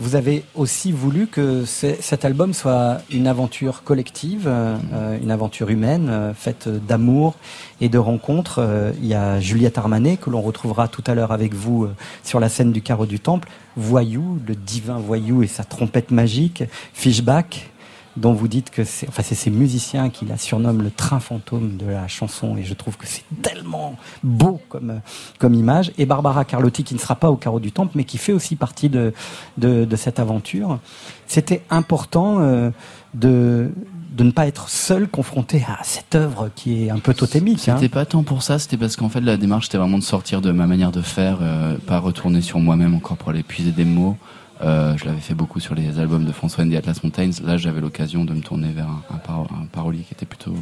[0.00, 5.68] Vous avez aussi voulu que cet album soit une aventure collective, euh, euh, une aventure
[5.68, 7.34] humaine, euh, faite d'amour
[7.82, 8.66] et de rencontres.
[8.98, 11.86] Il y a Juliette Armanet, que l'on retrouvera tout à l'heure avec vous
[12.24, 16.64] sur la scène du carreau du temple, Voyou, le divin Voyou et sa trompette magique,
[16.94, 17.70] Fishback,
[18.16, 21.76] dont vous dites que c'est enfin, c'est ces musiciens qui la surnomment le train fantôme
[21.76, 25.00] de la chanson, et je trouve que c'est tellement beau comme,
[25.38, 28.18] comme image, et Barbara Carlotti, qui ne sera pas au carreau du temple, mais qui
[28.18, 29.12] fait aussi partie de,
[29.58, 30.78] de, de cette aventure.
[31.26, 32.70] C'était important euh,
[33.14, 33.70] de
[34.12, 37.68] de ne pas être seul confronté à cette œuvre qui est un peu totémique.
[37.68, 37.76] hein.
[37.76, 40.40] C'était pas tant pour ça, c'était parce qu'en fait la démarche c'était vraiment de sortir
[40.40, 43.84] de ma manière de faire, euh, pas retourner sur moi-même encore pour aller puiser des
[43.84, 44.16] mots.
[44.62, 47.30] Euh, je l'avais fait beaucoup sur les albums de François Andy Atlas Mountains.
[47.44, 50.54] Là, j'avais l'occasion de me tourner vers un, un, paro- un parolier qui était plutôt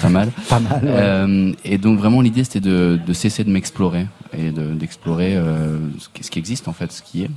[0.00, 0.30] pas mal.
[0.48, 0.90] Pas mal, ouais.
[0.90, 5.76] Euh, et donc vraiment l'idée c'était de, de cesser de m'explorer et de- d'explorer euh,
[5.98, 7.30] ce, qui, ce qui existe en fait, ce qui est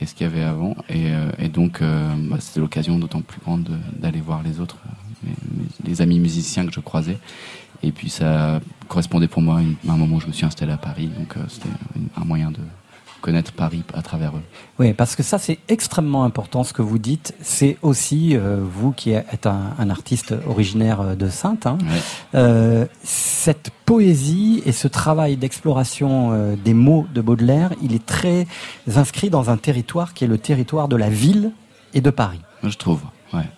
[0.00, 0.76] et ce qu'il y avait avant.
[0.88, 1.06] Et,
[1.38, 4.76] et donc bah, c'était l'occasion d'autant plus grande de- d'aller voir les autres,
[5.24, 7.18] mes- mes- les amis musiciens que je croisais.
[7.82, 10.76] Et puis ça correspondait pour moi à un moment où je me suis installé à
[10.78, 11.68] Paris, donc c'était
[12.16, 12.58] un moyen de
[13.26, 14.46] connaître Paris à travers eux.
[14.78, 17.34] Oui, parce que ça c'est extrêmement important ce que vous dites.
[17.40, 21.66] C'est aussi euh, vous qui êtes un, un artiste originaire euh, de Sainte.
[21.66, 21.78] hein,
[22.36, 28.46] euh, cette poésie et ce travail d'exploration euh, des mots de Baudelaire, il est très
[28.94, 31.50] inscrit dans un territoire qui est le territoire de la ville
[31.94, 32.42] et de Paris.
[32.62, 33.02] Je trouve,
[33.34, 33.48] ouais.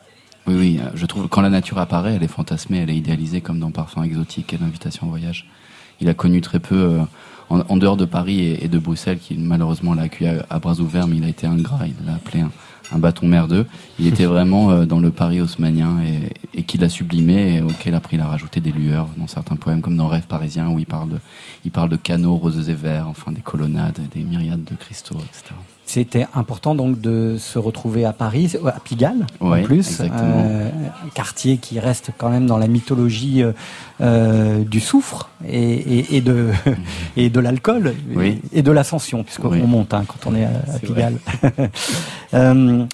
[0.46, 3.42] Oui, oui, je trouve que quand la nature apparaît, elle est fantasmée, elle est idéalisée
[3.42, 5.46] comme dans Parfum exotique et l'invitation au voyage.
[6.00, 7.00] Il a connu très peu,
[7.50, 10.58] en, en dehors de Paris et, et de Bruxelles, qui malheureusement l'a accueilli à, à
[10.58, 12.50] bras ouverts, mais il a été ingrat, il l'a appelé un,
[12.92, 13.66] un bâton merdeux.
[13.98, 17.94] Il était vraiment euh, dans le Paris haussmannien et, et qu'il a sublimé et auquel
[17.94, 20.86] après il a rajouté des lueurs dans certains poèmes, comme dans Rêve parisien, où il
[20.86, 21.18] parle de,
[21.64, 25.54] il parle de canaux roses et verts, enfin des colonnades, des myriades de cristaux, etc.
[25.90, 30.68] C'était important donc de se retrouver à Paris, à Pigalle Ouais, en plus, euh,
[31.14, 33.52] quartier qui reste quand même dans la mythologie euh,
[34.02, 35.58] euh, du soufre et,
[36.00, 36.50] et, et de
[37.16, 38.42] et de l'alcool Oui.
[38.52, 39.62] et de l'ascension puisqu'on Oui.
[39.62, 41.16] monte hein, quand on est à, Pigalle.
[42.34, 42.84] Euh,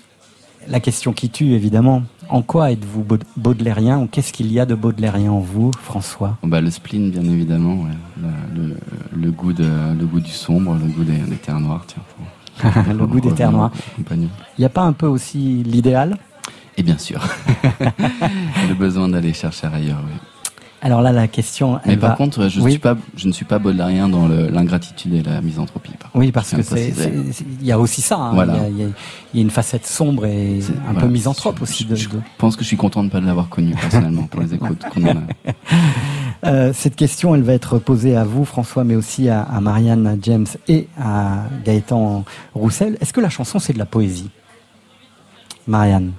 [0.68, 2.04] la question qui tue évidemment.
[2.28, 6.38] En quoi êtes-vous baud- baudelairien ou qu'est-ce qu'il y a de baudelairien en vous, François?
[6.44, 7.90] Bah, le spleen, bien évidemment, ouais.
[8.22, 8.76] le, le,
[9.20, 9.64] le goût de,
[9.98, 12.02] le goût du sombre, le goût des, des terres noires, tiens.
[12.16, 12.24] pour-
[12.98, 13.72] Le goût des terres noires.
[13.98, 14.28] Il
[14.58, 16.16] n'y a pas un peu aussi l'idéal?
[16.76, 17.20] Et bien sûr,
[18.68, 20.00] le besoin d'aller chercher ailleurs.
[20.04, 20.33] Oui.
[20.84, 21.80] Alors là, la question.
[21.86, 22.72] Mais par va- contre, je, Oui.
[22.72, 25.92] suis pas, je ne suis pas dans l'ingratitude et la misanthropie.
[25.98, 26.92] par Oui, parce que c'est,
[27.60, 28.16] il y a aussi ça.
[28.18, 28.34] hein.
[28.34, 28.54] Voilà.
[28.68, 28.86] Il, y a,
[29.32, 31.00] il y une facette sombre et un Voilà.
[31.00, 31.86] peu misanthrope aussi.
[31.86, 34.52] De, Je pense que je suis content de ne pas l'avoir connu personnellement pour les
[34.54, 35.52] écoutes qu'on en a.
[36.44, 40.18] Euh, cette question, elle va être posée à vous, François, mais aussi à, à Marianne
[40.20, 42.22] James et à Gaëtan
[42.54, 42.98] Roussel.
[43.00, 44.28] Est-ce que la chanson, c'est de la poésie?
[45.66, 46.12] Marianne.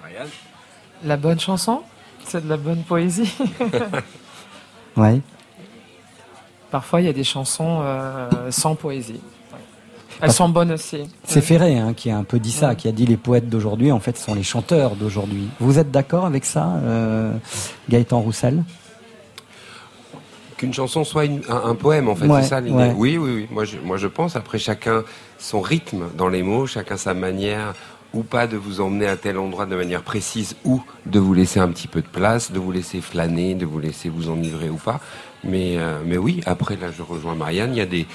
[1.03, 1.81] La bonne chanson,
[2.25, 3.31] c'est de la bonne poésie?
[4.97, 5.21] Ouais.
[6.71, 9.21] Parfois, il y a des chansons euh, sans poésie.
[10.21, 11.03] Elles sont bonnes aussi.
[11.25, 13.91] C'est Ferré hein, qui a un peu dit ça, qui a dit les poètes d'aujourd'hui,
[13.91, 15.49] en fait, sont les chanteurs d'aujourd'hui.
[15.59, 17.33] Vous êtes d'accord avec ça, euh,
[17.89, 18.63] Gaëtan Roussel?
[20.55, 22.77] Qu'une chanson soit une- un, un poème, en fait, Ouais, c'est ça l'idée.
[22.77, 22.93] ouais.
[22.95, 23.47] Oui, oui, oui.
[23.51, 24.37] Moi je, moi, je pense.
[24.37, 25.03] Après, chacun
[25.37, 27.73] son rythme dans les mots, chacun sa manière
[28.15, 31.59] ou pas de vous emmener à tel endroit de manière précise ou de vous laisser
[31.59, 34.77] un petit peu de place, de vous laisser flâner, de vous laisser vous enivrer ou
[34.77, 35.01] pas.
[35.43, 37.73] Mais, euh, mais oui, après, là, je rejoins Marianne.
[37.73, 38.07] Il y a des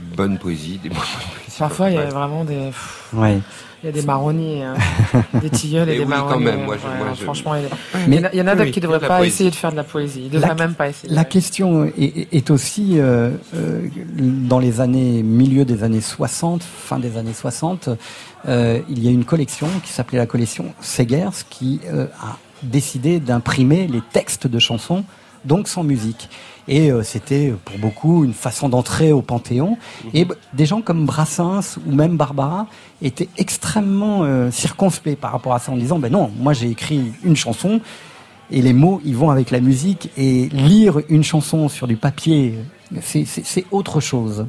[0.00, 1.58] bonnes poésies, des bonnes poésies.
[1.58, 2.70] Parfois, il y a vraiment des.
[3.12, 3.38] Ouais.
[3.82, 4.74] Il y a des marronniers, hein.
[5.40, 6.44] des tilleuls et, Et des oui, quand marronniers.
[6.46, 7.68] même, moi, je- Ouais, moi, je- Franchement, il y, a-
[8.08, 9.34] Mais- il y en a- Oui, d'autres qui ne devraient pas poésie.
[9.34, 10.20] essayer de faire de la poésie.
[10.22, 11.14] Ils ne devraient La- même pas essayer.
[11.14, 13.86] La question est, est aussi, euh, euh,
[14.18, 17.88] dans les années, milieu des années 60, fin des années 60,
[18.48, 23.20] euh, il y a une collection qui s'appelait la collection Segers qui euh, a décidé
[23.20, 25.04] d'imprimer les textes de chansons,
[25.44, 26.28] donc sans musique.
[26.68, 29.78] Et euh, c'était pour beaucoup une façon d'entrer au Panthéon.
[30.14, 32.66] Et b- des gens comme Brassens ou même Barbara
[33.02, 37.12] étaient extrêmement euh, circonspects par rapport à ça en disant, ben non, moi j'ai écrit
[37.24, 37.80] une chanson,
[38.50, 40.10] et les mots, ils vont avec la musique.
[40.16, 42.58] Et lire une chanson sur du papier,
[43.02, 44.46] c'est- autre chose.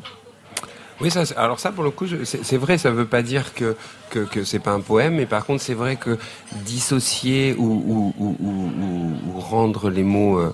[1.01, 3.77] Oui, ça, alors ça, pour le coup, c'est vrai, ça veut pas dire que,
[4.09, 6.17] que, que c'est pas un poème, mais par contre, c'est vrai que
[6.65, 10.51] dissocier ou, ou, ou, ou- ou- ou rendre les mots euh, euh,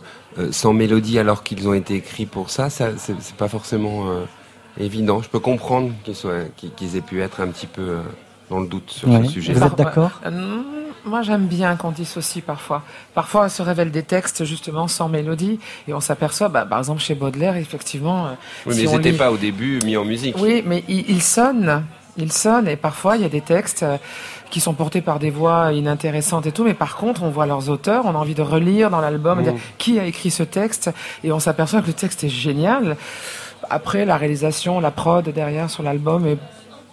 [0.52, 4.26] sans mélodie alors qu'ils ont été écrits pour ça, ça c'est pas forcément euh,
[4.80, 5.22] évident.
[5.22, 8.02] Je peux comprendre qu'ils soient- qu'ils qu'ils aient pu être un petit peu euh,
[8.50, 9.24] dans le doute sur Ouais.
[9.26, 9.54] ce sujet.
[9.54, 10.22] Vous êtes d'accord?
[10.26, 10.62] Euh,
[11.08, 12.82] Moi, j'aime bien qu'on dissocie parfois.
[13.14, 17.14] Parfois, se révèlent des textes justement sans mélodie et on s'aperçoit, bah, par exemple chez
[17.14, 18.26] Baudelaire, effectivement.
[18.26, 18.30] euh,
[18.66, 20.36] Oui, si mais on ils n'étaient lit- pas au début mis en musique.
[20.40, 21.84] Oui, mais il, il sonne.
[22.18, 23.98] Il sonne et parfois il y a des textes euh,
[24.50, 27.70] qui sont portés par des voix inintéressantes et tout, mais par contre on voit leurs
[27.70, 29.54] auteurs, on a envie de relire dans l'album, Mm.
[29.78, 30.92] qui a écrit ce texte
[31.24, 32.96] et on s'aperçoit que le texte est génial.
[33.70, 36.38] Après la réalisation, la prod derrière sur l'album et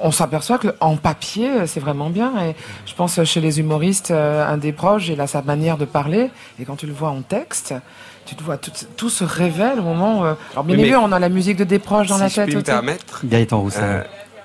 [0.01, 2.57] on s'aperçoit que en papier c'est vraiment bien et
[2.87, 6.31] je pense chez les humoristes euh, un des proches il a sa manière de parler
[6.59, 7.75] et quand tu le vois en texte
[8.27, 11.13] tu te vois tout, tout se révèle au moment où, euh, alors bien évidemment on
[11.13, 12.71] a la musique de des proches dans si la je tête puis me aussi.
[12.71, 13.85] permettre, Gaëtan Roussel.
[13.85, 14.03] euh,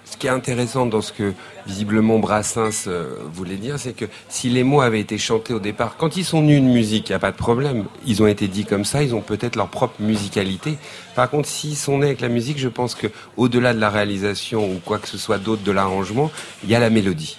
[0.10, 1.34] ce qui est intéressant dans ce que
[1.66, 5.98] visiblement Brassens euh, voulait dire, c'est que si les mots avaient été chantés au départ,
[5.98, 7.86] quand ils sont nus de musique, il n'y a pas de problème.
[8.06, 10.78] Ils ont été dits comme ça, ils ont peut-être leur propre musicalité.
[11.16, 14.66] Par contre, s'ils sont nés avec la musique, je pense que au-delà de la réalisation
[14.72, 16.32] ou quoi que ce soit d'autre de l'arrangement,
[16.64, 17.38] il y a la mélodie.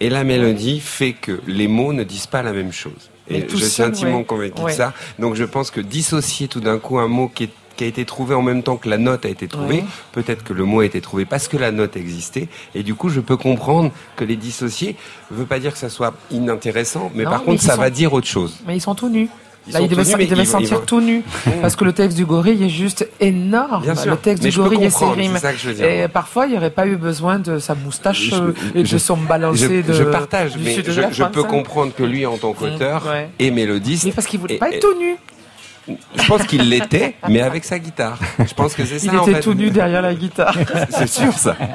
[0.00, 3.10] Et la mélodie fait que les mots ne disent pas la même chose.
[3.28, 4.24] Et je suis intimement ouais.
[4.24, 4.72] convaincu Ouais.
[4.72, 4.92] de ça.
[5.18, 7.50] Donc je pense que dissocier tout d'un coup un mot qui, est-
[7.80, 9.84] qui a été trouvé en même temps que la note a été trouvée, Ouais.
[10.12, 12.46] peut-être que le mot a été trouvé parce que la note existait.
[12.74, 14.96] Et du coup, je peux comprendre que les dissocier
[15.30, 17.80] ne veut pas dire que ça soit inintéressant, mais Non, par mais contre, ça sont-
[17.80, 18.58] va dire autre chose.
[18.66, 19.30] Mais ils sont tout nus.
[19.66, 21.22] Ils Là, tout nus, se- ils sentir tout nus.
[21.62, 23.82] Parce que le texte du gorille est juste énorme.
[23.82, 24.10] Bien sûr.
[24.10, 24.90] Le texte Mais du gorille et
[25.68, 25.84] veux dire.
[25.86, 28.86] Et parfois, il n'y aurait pas eu besoin de sa moustache Je- euh, et de
[28.86, 29.92] je- son balancé je, de.
[29.94, 31.00] je partage, du mais sud de je,
[31.32, 31.44] peux hein.
[31.44, 33.30] comprendre que lui, en tant qu'auteur ouais.
[33.38, 35.16] et mélodiste, Mais parce qu'il voulait et- pas être tout nu.
[35.88, 38.18] Je pense qu'il l'était, mais avec sa guitare.
[38.38, 39.06] Je pense que c'est ça.
[39.12, 39.40] Il en était fait.
[39.40, 40.56] tout nu derrière la guitare.
[40.90, 41.56] C'est sûr ça.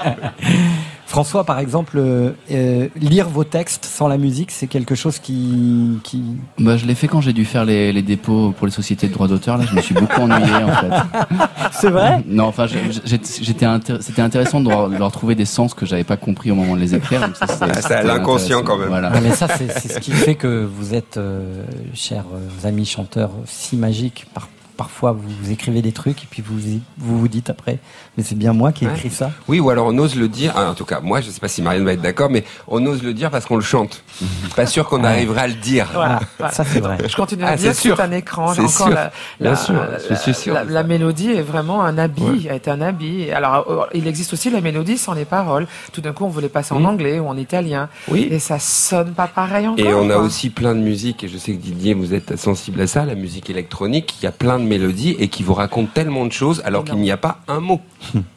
[1.16, 5.98] François, par exemple, euh, euh, lire vos textes sans la musique, c'est quelque chose qui,
[6.04, 6.22] qui...
[6.60, 9.14] Bah, je l'ai fait quand j'ai dû faire les, les dépôts pour les sociétés de
[9.14, 9.58] droits d'auteur.
[9.58, 10.90] Là, je me suis beaucoup ennuyé en fait.
[11.72, 12.22] C'est vrai?
[12.28, 16.18] Non, enfin, j'étais intér- c'était intéressant de leur, leur trouver des sens que j'avais pas
[16.18, 17.22] compris au moment de les écrire.
[17.22, 18.90] donc ça, c'était- Ah, c'est l'inconscient quand même.
[18.90, 19.10] Voilà.
[19.22, 21.64] Mais ça, c'est ce qui fait que vous êtes, euh,
[21.94, 22.26] chers
[22.66, 24.26] amis chanteurs, si magiques.
[24.34, 26.56] Par- parfois, vous, écrivez des trucs et puis vous
[26.98, 27.80] vous, vous dites après,
[28.18, 28.94] mais c'est bien moi qui ai Ouais.
[28.94, 29.32] écrit ça.
[29.48, 30.54] Oui, ou alors on ose le dire.
[30.56, 32.86] ah, en tout cas, moi, je sais pas si Marianne va être d'accord, mais on
[32.86, 34.04] ose le dire parce qu'on le chante.
[34.56, 35.08] Pas sûr qu'on Ouais.
[35.10, 35.88] arrivera à le dire.
[35.94, 36.20] Voilà.
[36.42, 36.98] Ah, ça, c'est vrai.
[37.08, 37.98] Je continue à Ah, dire c'est que sûr.
[37.98, 38.54] c'est un écran.
[38.54, 38.90] C'est Encore sûr.
[38.90, 39.12] la,
[39.42, 43.30] Bien la- sûr, je la- suis La, mélodie est vraiment un habit, est un habit.
[43.32, 45.68] Alors, euh, il existe aussi la mélodie sans les paroles.
[45.92, 46.86] Tout d'un coup, on voulait passer en Mm.
[46.86, 47.90] anglais ou en italien.
[48.10, 48.28] Oui.
[48.32, 49.86] Et ça sonne pas pareil encore.
[49.86, 52.82] Et on a aussi plein de musiques, et je sais que Didier, vous êtes sensible
[52.82, 55.90] à ça, la musique électronique, il y a plein de mélodies et qui vous racontent
[55.94, 57.82] tellement de choses alors qu'il n'y a pas un mot.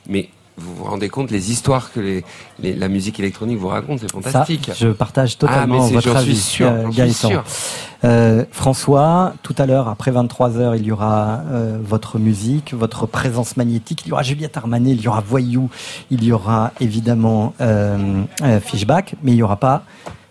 [0.08, 0.28] Mais
[0.60, 2.24] vous vous rendez compte les histoires que les,
[2.58, 4.70] les- la musique électronique vous raconte, c'est Ça, fantastique.
[4.76, 7.28] je partage Ah, totalement mais votre suis avis, sûr, euh, Gaëtan.
[7.28, 7.44] sûr.
[8.04, 13.06] Euh, François, tout à l'heure, après 23 heures, il y aura euh, votre musique, votre
[13.06, 14.02] présence magnétique.
[14.04, 15.70] Il y aura Juliette Armanet, il y aura Voyou,
[16.10, 17.54] il y aura évidemment
[18.64, 19.84] Fishback, mais il n'y aura pas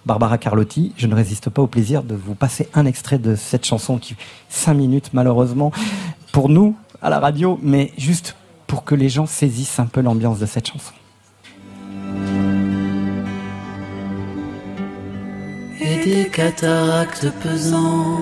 [0.08, 0.94] Barbara Carlotti.
[0.98, 4.16] Je ne résiste pas au plaisir de vous passer un extrait de cette chanson qui,
[4.50, 5.72] cinq minutes malheureusement,
[6.32, 8.36] pour nous à la radio, mais juste
[8.66, 10.94] pour que les gens saisissent un peu l'ambiance de cette chanson.
[15.80, 18.18] et des cataractes pesantes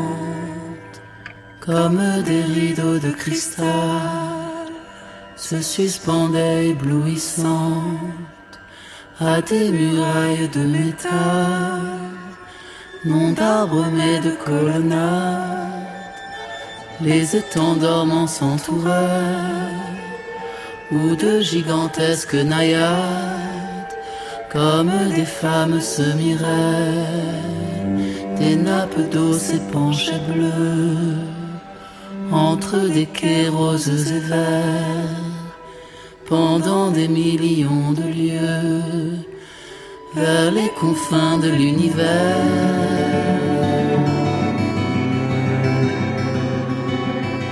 [1.59, 3.65] comme des rideaux de cristal
[5.35, 8.34] se suspendaient éblouissantes
[9.19, 11.99] à des murailles de métal,
[13.05, 15.71] non d'arbres mais de colonnades.
[17.01, 18.91] Les étangs dormants s'entouraient
[20.91, 23.75] ou de gigantesques naïades
[24.55, 27.03] comme des femmes se miraient,
[28.37, 31.17] des nappes d'eau s'épanchaient bleues,
[32.31, 35.34] entre des quais roses et verts,
[36.27, 39.17] pendant des millions de lieues,
[40.15, 42.05] vers les confins de l'univers.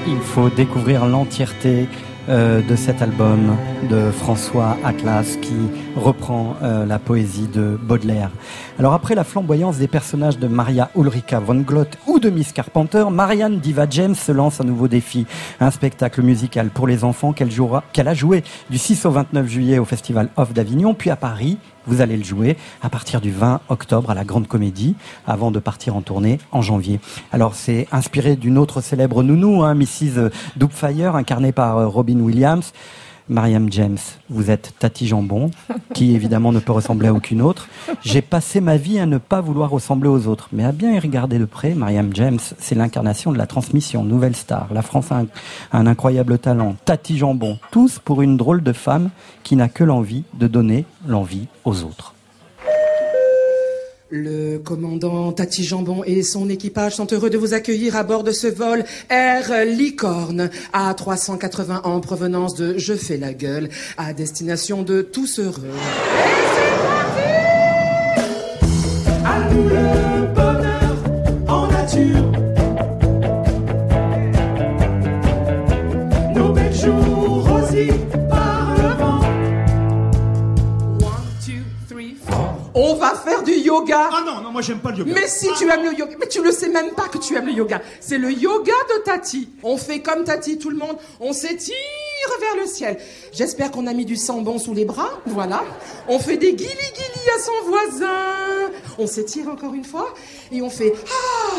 [0.08, 1.88] Il faut découvrir l'entièreté
[2.30, 3.58] euh, de cet album
[3.90, 8.32] de François Atlas qui reprend euh, la poésie de Baudelaire.
[8.80, 13.06] Alors après la flamboyance des personnages de Maria Ulrika von Glott ou de Miss Carpenter,
[13.12, 15.28] Marianne Diva James se lance un nouveau défi,
[15.60, 19.48] un spectacle musical pour les enfants qu'elle jouera, qu'elle a joué du 6 au 29
[19.48, 21.60] juillet au Festival Off d'Avignon, puis à Paris.
[21.86, 24.96] Vous allez le jouer à partir du 20 octobre à la Grande Comédie,
[25.28, 27.00] avant de partir en tournée en janvier.
[27.32, 30.30] Alors c'est inspiré d'une autre célèbre nounou, hein, Mrs.
[30.56, 32.74] Doubtfire, incarnée par euh, Robin Williams.
[33.30, 33.98] Mariam James,
[34.30, 35.50] vous êtes Tati Jambon,
[35.94, 37.68] qui évidemment ne peut ressembler à aucune autre.
[38.02, 41.00] J'ai passé ma vie à ne pas vouloir ressembler aux autres, mais à bien y
[41.00, 44.68] regarder de près, Mariam James, c'est l'incarnation de la transmission, nouvelle star.
[44.74, 45.24] La France a
[45.72, 46.76] un, incroyable talent.
[46.86, 49.10] Tati Jambon, tous pour une drôle de femme
[49.44, 52.13] qui n'a que l'envie de donner l'envie aux autres.
[54.16, 58.32] Le commandant Tati Jambon et son équipage sont heureux de vous accueillir à bord de
[58.32, 65.02] ce vol Air Licorne A380 en provenance de Je fais la gueule à destination de
[65.02, 65.64] tous heureux.
[69.26, 70.23] À
[82.76, 84.10] On va faire du yoga.
[84.12, 85.14] Ah non, non, moi j'aime pas le yoga.
[85.14, 87.46] Mais si tu aimes le yoga, mais tu le sais même pas que tu aimes
[87.46, 87.82] le yoga.
[88.00, 89.50] C'est le yoga de Tati.
[89.64, 90.98] On fait comme Tati, tout le monde.
[91.20, 91.76] On s'étire
[92.40, 92.98] vers le ciel.
[93.32, 95.64] J'espère qu'on a mis du sambon sous les bras, voilà.
[96.08, 98.72] On fait des guili-guili à son voisin.
[98.98, 100.14] On s'étire encore une fois
[100.52, 101.56] et on fait Ah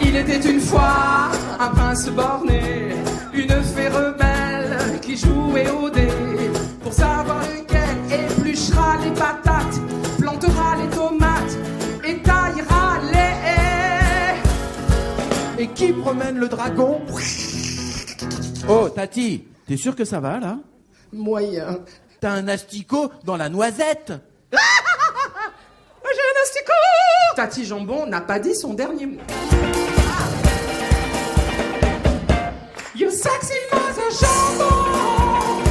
[0.00, 2.90] Il était une fois un prince borné,
[3.34, 6.08] une fée rebelle qui jouait au dé.
[6.82, 7.42] Pour savoir
[15.62, 17.00] Et qui promène le dragon
[18.68, 20.58] Oh, Tati, t'es sûr que ça va là?
[21.12, 21.84] Moyen.
[22.20, 24.12] T'as un asticot dans la noisette
[24.50, 26.72] J'ai un asticot
[27.36, 29.20] Tati Jambon n'a pas dit son dernier mot.
[32.96, 35.62] You sexy mother jambon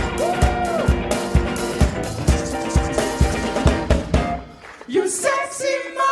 [4.88, 6.10] You sexy mother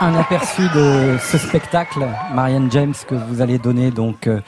[0.00, 4.40] Un aperçu de ce spectacle, Marianne James, que vous allez donner donc euh,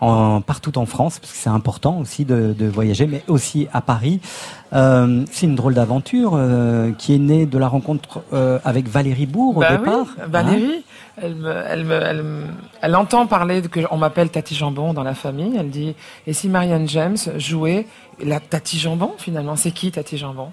[0.00, 3.80] en, partout en France, parce que c'est important aussi de, de voyager, mais aussi à
[3.82, 4.20] Paris.
[4.72, 9.26] Euh, c'est une drôle d'aventure euh, qui est née de la rencontre euh, avec Valérie
[9.26, 10.06] Bourg au Bah départ.
[10.16, 10.84] oui, Valérie,
[11.20, 12.44] elle, me, elle, me, elle, me-
[12.80, 15.54] elle entend parler de que on m'appelle Tati Jambon dans la famille.
[15.58, 15.94] Elle dit
[16.26, 17.86] et si Marianne James jouait
[18.22, 20.48] la Tati Jambon finalement, c'est qui Tati Jambon?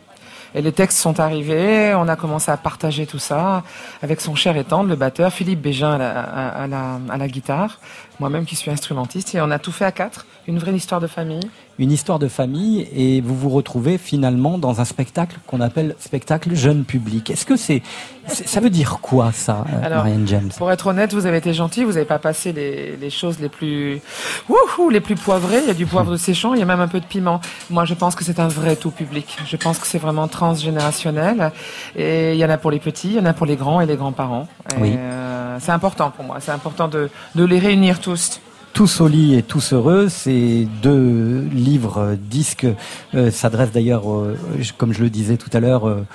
[0.53, 3.63] Et les textes sont arrivés, on a commencé à partager tout ça
[4.01, 7.79] avec son cher et tendre, le batteur Philippe Bégin à la, à la guitare,
[8.19, 11.07] moi-même qui suis instrumentiste, et on a tout fait à quatre, une vraie histoire de
[11.07, 11.49] famille.
[11.81, 16.53] Une histoire de famille et vous vous retrouvez finalement dans un spectacle qu'on appelle spectacle
[16.53, 17.31] jeune public.
[17.31, 17.81] Est-ce que c'est,
[18.27, 20.51] ça veut dire quoi ça, euh, Alors, Marianne James?
[20.59, 23.49] Pour être honnête, vous avez été gentil, vous n'avez pas passé les, les choses les
[23.49, 23.99] plus
[24.47, 25.57] wouhou, les plus poivrées.
[25.63, 27.41] Il y a du poivre de séchant, il y a même un peu de piment.
[27.71, 29.35] Moi, je pense que c'est un vrai tout public.
[29.47, 31.51] Je pense que c'est vraiment transgénérationnel.
[31.95, 33.81] Et il y en a pour les petits, il y en a pour les grands
[33.81, 34.47] et les grands-parents.
[34.79, 34.93] Oui.
[34.99, 36.37] euh, c'est important pour moi.
[36.41, 38.39] C'est important de, de les réunir tous.
[38.73, 42.67] Tous au lit et tous heureux, ces deux livres disques
[43.13, 44.37] euh, s'adressent d'ailleurs, euh,
[44.77, 46.05] comme je le disais tout à l'heure, euh,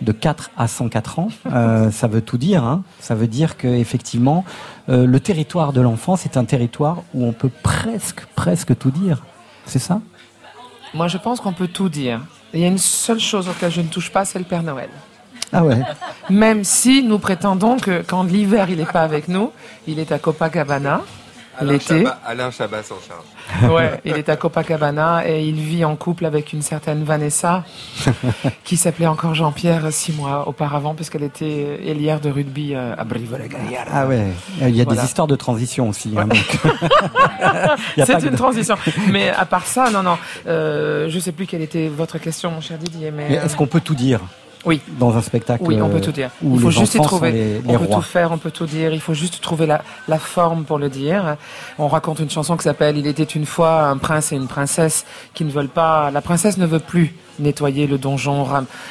[0.00, 1.28] de 4 à 104 ans.
[1.46, 2.62] Euh, ça veut tout dire.
[2.62, 2.82] Hein.
[3.00, 4.44] Ça veut dire que effectivement,
[4.88, 9.22] le territoire de l'enfance est un territoire où on peut presque, presque tout dire.
[9.66, 10.00] C'est ça?
[10.92, 12.20] Moi, je pense qu'on peut tout dire.
[12.52, 14.90] Il y a une seule chose auquel je ne touche pas, c'est le Père Noël.
[15.52, 15.80] Ah ouais.
[16.30, 19.52] Même si nous prétendons que quand l'hiver il n'est pas avec nous,
[19.86, 21.02] il est à Copacabana
[21.62, 21.98] l'été.
[21.98, 23.70] Chabat, Alain Chabat s'en charge.
[23.72, 27.62] Ouais, il est à Copacabana et il vit en couple avec une certaine Vanessa
[28.64, 33.88] qui s'appelait encore Jean-Pierre six mois auparavant puisqu'elle était ailière de rugby euh, à Brive-la-Gaillarde.
[33.92, 34.28] Ah ouais.
[34.62, 35.00] Il y a Voilà.
[35.02, 36.14] des histoires de transition aussi.
[36.18, 36.26] hein,
[37.38, 38.76] pas C'est une de- transition.
[39.10, 40.16] Mais à part ça, non, non.
[40.46, 43.10] Euh, je sais plus quelle était votre question, mon cher Didier.
[43.10, 44.20] Mais, Mais euh, est-ce qu'on peut tout dire?
[44.64, 44.80] Oui.
[44.98, 46.30] Dans un spectacle Oui, on peut euh, tout dire.
[46.42, 47.30] Où Il faut les juste y trouver.
[47.30, 48.92] sont les, les on peut tout faire, on peut tout dire.
[48.92, 51.36] Il faut juste trouver la, la forme pour le dire.
[51.78, 55.04] On raconte une chanson qui s'appelle Il était une fois un prince et une princesse
[55.34, 56.10] qui ne veulent pas.
[56.10, 58.46] La princesse ne veut plus nettoyer le donjon.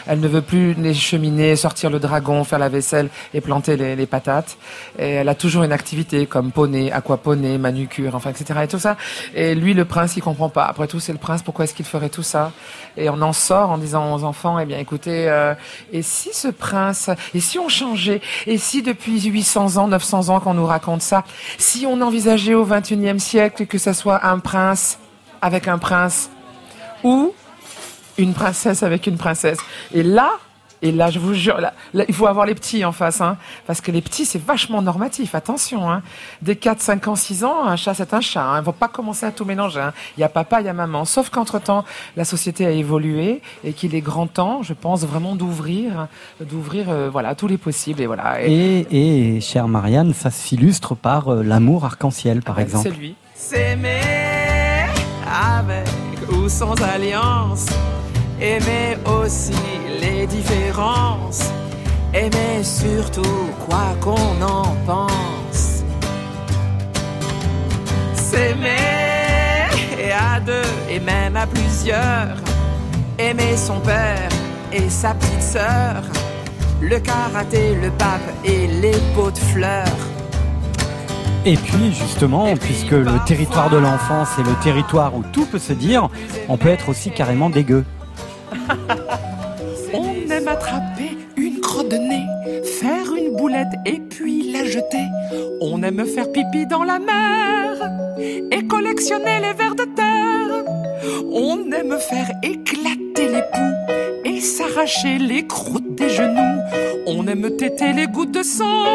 [0.08, 3.96] Elle ne veut plus les cheminées, sortir le dragon, faire la vaisselle et planter les,
[3.96, 4.58] les patates.
[5.00, 8.62] Et elle a toujours une activité comme poney, aquaponey, manucure, enfin, etc.
[8.64, 8.98] Et tout ça.
[9.36, 10.66] Et lui, le prince, il comprend pas.
[10.66, 11.42] Après tout, c'est le prince.
[11.42, 12.52] Pourquoi est-ce qu'il ferait tout ça?
[12.98, 15.54] Et on en sort en disant aux enfants, eh bien, écoutez, euh,
[15.92, 20.40] et si ce prince, et si on changeait, et si depuis 800 ans, 900 ans
[20.40, 21.24] qu'on nous raconte ça,
[21.58, 25.00] si on envisageait au 21e siècle que ça soit un prince
[25.42, 26.30] avec un prince
[27.04, 27.34] ou
[28.18, 29.58] une princesse avec une princesse.
[29.94, 30.30] Et là,
[30.86, 33.38] et là, je vous jure, là, là, il faut avoir les petits en face, hein,
[33.66, 35.34] parce que les petits, c'est vachement normatif.
[35.34, 36.02] Attention, hein.
[36.42, 38.44] Dès 4, 5 ans, 6 ans, un chat, c'est un chat.
[38.44, 38.56] Hein.
[38.58, 39.80] Il ne faut pas commencer à tout mélanger.
[39.80, 39.94] hein.
[40.18, 41.06] Il y a papa, il y a maman.
[41.06, 41.86] Sauf qu'entre-temps,
[42.18, 46.08] la société a évolué et qu'il est grand temps, je pense, vraiment d'ouvrir,
[46.42, 48.02] d'ouvrir, euh, voilà, tous les possibles.
[48.02, 48.42] Et voilà.
[48.46, 52.90] Et- Et, et chère Marianne, ça s'illustre par euh, l'amour arc-en-ciel, par exemple.
[52.92, 53.16] C'est lui.
[53.36, 54.02] S'aimer
[55.32, 55.88] avec
[56.30, 57.68] ou sans alliance.
[58.44, 59.54] Aimer aussi
[60.02, 61.50] les différences.
[62.14, 65.86] Aimer surtout quoi qu'on en pense.
[68.14, 68.68] S'aimer
[70.12, 72.36] à deux et même à plusieurs.
[73.18, 74.28] Aimer son père
[74.74, 76.04] et sa petite sœur.
[76.82, 79.88] Le karaté, le pape et les pots de fleurs.
[81.46, 85.72] Et puis justement, puisque le territoire de l'enfance est le territoire où tout peut se
[85.72, 86.10] dire,
[86.50, 87.86] on peut être aussi carrément dégueu.
[89.94, 92.26] On aime attraper une crotte de nez,
[92.80, 95.06] faire une boulette et puis la jeter.
[95.62, 97.92] On aime faire pipi dans la mer
[98.52, 100.64] et collectionner les vers de terre.
[101.32, 106.62] On aime faire éclater les poux et s'arracher les croûtes des genoux.
[107.06, 108.86] On aime téter les gouttes de sang,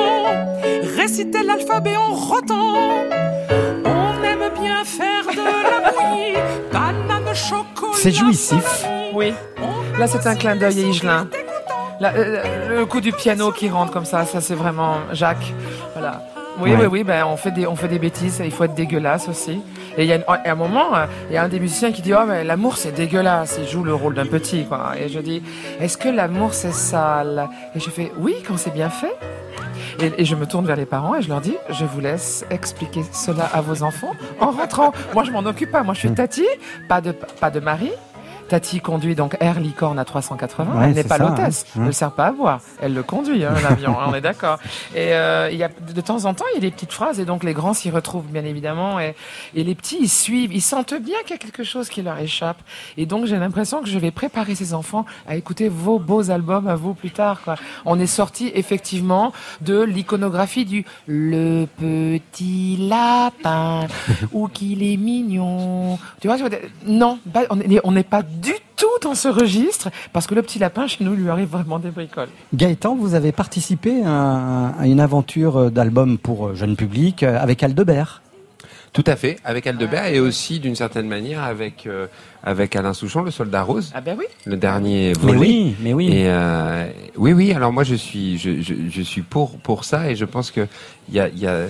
[0.97, 2.75] réciter l'alphabet en rotant.
[3.85, 6.68] On aime bien faire de la bouillie.
[8.01, 8.85] C'est jouissif.
[9.12, 9.33] Oui.
[9.99, 11.27] Là, c'est un clin d'œil à Higelin.
[12.01, 15.53] Là, euh, le coup du piano qui rentre comme ça, ça c'est vraiment Jacques.
[15.95, 16.23] Voilà.
[16.61, 16.77] Oui, Ouais.
[16.83, 19.61] oui, oui, ben, on, fait des, on fait des bêtises, il faut être dégueulasse aussi.
[19.97, 21.91] Et il y a une- à un moment, euh, il y a un des musiciens
[21.91, 24.65] qui dit Oh, mais l'amour c'est dégueulasse, il joue le rôle d'un petit.
[24.65, 24.93] Quoi.
[25.01, 25.43] Et je dis
[25.81, 27.49] Est-ce que l'amour c'est sale?
[27.75, 29.15] Et je fais Oui, quand c'est bien fait.
[30.01, 32.45] Et, et je me tourne vers les parents et je leur dis Je vous laisse
[32.51, 34.93] expliquer cela à vos enfants en rentrant.
[35.15, 35.83] Moi, je m'en occupe pas.
[35.83, 36.47] Moi, je suis Tati,
[36.89, 37.91] pas de, pas de mari.
[38.49, 40.75] Tati conduit donc Air Licorne à 380.
[40.75, 41.65] Ouais, elle n'est pas l'hôtesse.
[41.69, 41.73] hein.
[41.81, 42.61] Elle ne sert pas à boire.
[42.81, 43.99] Elle le conduit, hein, l'avion.
[43.99, 44.59] hein, on est d'accord.
[44.95, 47.20] Et euh, il y a de temps en temps, il y a des petites phrases
[47.20, 48.99] et donc les grands s'y retrouvent bien évidemment.
[49.01, 49.15] Et,
[49.55, 50.53] et les petits, ils suivent.
[50.53, 52.59] Ils sentent bien qu'il y a quelque chose qui leur échappe.
[52.97, 56.69] Et donc j'ai l'impression que je vais préparer ces enfants à écouter vos beaux albums
[56.69, 57.43] à vous plus tard.
[57.45, 57.57] Quoi.
[57.85, 63.87] On est sorti effectivement de l'iconographie du le petit lapin
[64.33, 65.99] ou qu'il est mignon.
[66.20, 67.19] Tu vois, je veux dire, non,
[67.55, 71.05] n'est on n'est pas du tout dans ce registre parce que le petit lapin chez
[71.05, 72.28] nous lui arrive vraiment des bricoles.
[72.55, 77.62] Gaëtan, vous avez participé à, à une aventure d'album pour euh, jeune public euh, avec
[77.62, 78.23] Aldebert.
[78.93, 82.06] Tout à fait, avec Aldebert et aussi d'une certaine manière avec euh,
[82.43, 83.90] avec Alain Souchon, le soldat rose.
[83.94, 84.24] Ah ben oui.
[84.47, 85.39] Le dernier Mais volet.
[85.39, 86.09] oui, mais oui.
[86.12, 86.86] Et euh,
[87.16, 87.52] oui, oui.
[87.52, 90.66] Alors moi, je suis, je, je, je suis pour pour ça et je pense que
[91.10, 91.66] il y a, il y a,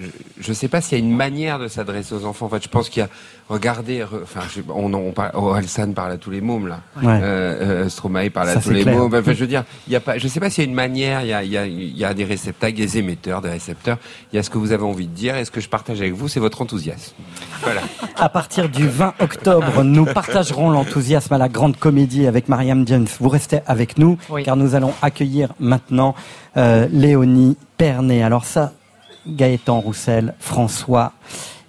[0.00, 0.06] je,
[0.40, 2.46] je sais pas s'il y a une manière de s'adresser aux enfants.
[2.46, 3.08] En fait, je pense qu'il y a,
[3.48, 6.80] regardez, re- enfin, je- on, on parle, oh, Alsan parle à tous les mômes là.
[7.00, 7.06] Ouais.
[7.22, 8.96] Euh, euh, Stromae parle Ça, à tous les clair.
[8.96, 9.14] mômes.
[9.14, 10.74] Enfin, je veux dire, il y a pas, je sais pas s'il y a une
[10.74, 11.22] manière.
[11.22, 13.98] Il y a, il y a, il y a des réceptacles, des émetteurs, des récepteurs.
[14.32, 16.00] Il y a ce que vous avez envie de dire et ce que je partage
[16.00, 17.14] avec vous, c'est votre enthousiasme.
[17.62, 17.82] Voilà.
[18.16, 23.06] À partir du 20 octobre, nous partagerons l'enthousiasme à la grande comédie avec Mariam James.
[23.20, 24.42] Vous restez avec nous, Oui.
[24.42, 26.14] car nous allons accueillir maintenant
[26.56, 28.22] euh, Léonie Pernet.
[28.22, 28.72] Alors ça,
[29.26, 31.12] Gaëtan Roussel, François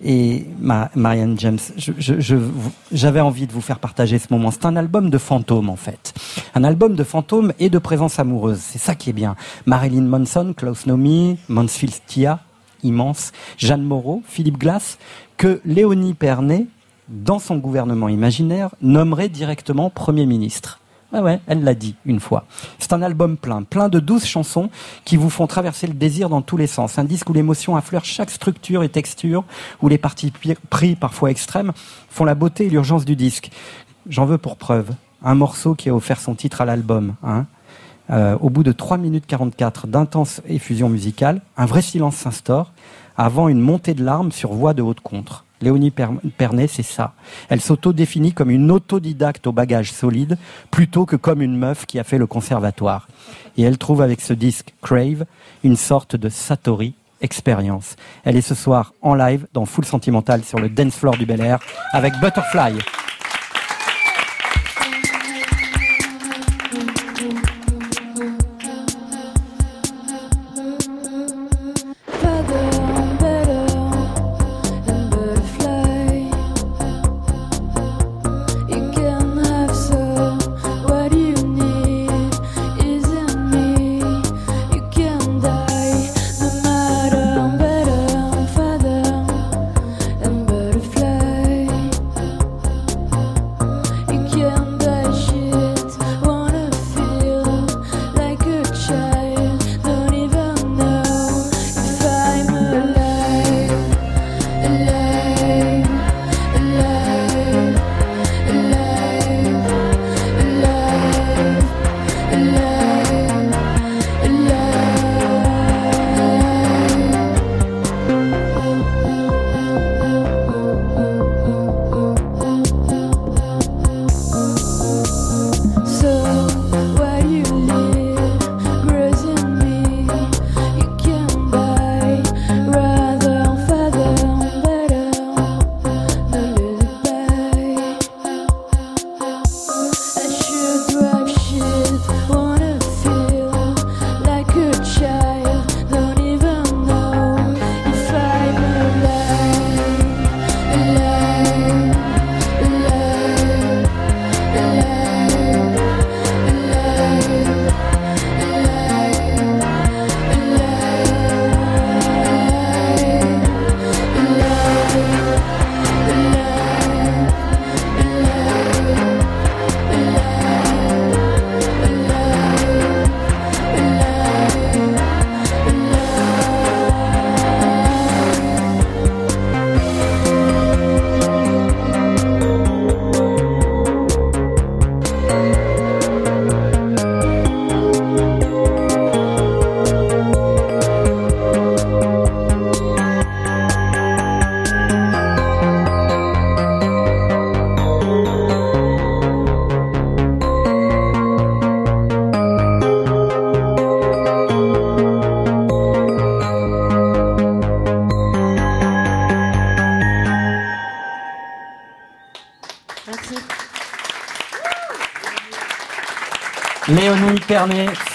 [0.04, 1.60] et Ma- Marianne James,
[2.92, 4.52] j'avais envie de vous faire partager ce moment.
[4.52, 6.14] C'est un album de fantômes en fait.
[6.56, 8.60] Un album de fantômes et de présence amoureuse.
[8.60, 9.36] C'est ça qui est bien.
[9.66, 12.40] Marilyn Manson, Klaus Nomi, Mansfield Tia,
[12.84, 14.98] immense, Jeanne Moreau, Philippe Glass,
[15.38, 16.66] que Léonie Pernet,
[17.12, 20.80] dans son gouvernement imaginaire, nommerait directement Premier ministre.
[21.14, 22.46] Ouais, ouais, elle l'a dit une fois.
[22.80, 24.70] C'est un album plein, plein de douze chansons
[25.04, 26.98] qui vous font traverser le désir dans tous les sens.
[26.98, 29.44] Un disque où l'émotion affleure chaque structure et texture,
[29.82, 30.32] où les parties
[30.70, 31.74] pris, parfois extrêmes,
[32.10, 33.52] font la beauté et l'urgence du disque.
[34.08, 34.92] J'en veux pour preuve
[35.24, 37.16] un morceau qui a offert son titre à l'album.
[37.24, 37.46] Hein.
[38.10, 42.72] Euh, au bout de 3 minutes 44 d'intense effusion musicale, un vrai silence s'instaure
[43.18, 45.46] avant une montée de larmes sur voix de haute contre.
[45.62, 46.08] Léonie Per-
[46.38, 47.14] Pernet, c'est ça.
[47.50, 50.38] Elle s'auto-définit comme une autodidacte au bagage solide,
[50.72, 53.08] plutôt que comme une meuf qui a fait le conservatoire.
[53.58, 55.26] Et elle trouve avec ce disque Crave
[55.64, 57.96] une sorte de Satori expérience.
[58.24, 61.42] Elle est ce soir en live dans Full Sentimental sur le dance floor du Bel
[61.42, 61.60] Air
[61.94, 62.80] avec Butterfly.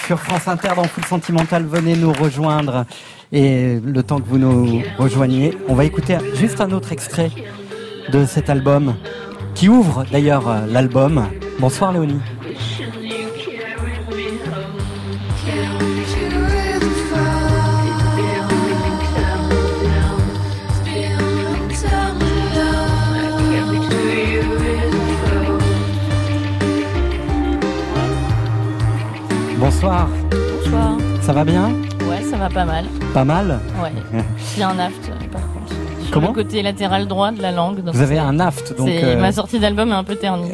[0.07, 2.85] Sur France Inter dans Full Sentimental, venez nous rejoindre.
[3.31, 7.29] Et le temps que vous nous rejoigniez, on va écouter juste un autre extrait
[8.11, 8.95] de cet album
[9.53, 11.27] qui ouvre d'ailleurs euh, l'album.
[11.59, 12.19] Bonsoir Léonie.
[31.37, 31.69] Va bien
[32.09, 32.85] Ouais, ça va pas mal.
[33.13, 33.91] Pas mal Ouais.
[34.55, 35.73] J'ai un aft, euh, par contre.
[36.01, 37.83] Sur Comment le côté latéral droit de la langue.
[37.83, 38.87] donc Vous avez un aft, donc...
[38.89, 40.49] euh, Ma sortie d'album est un peu ternie.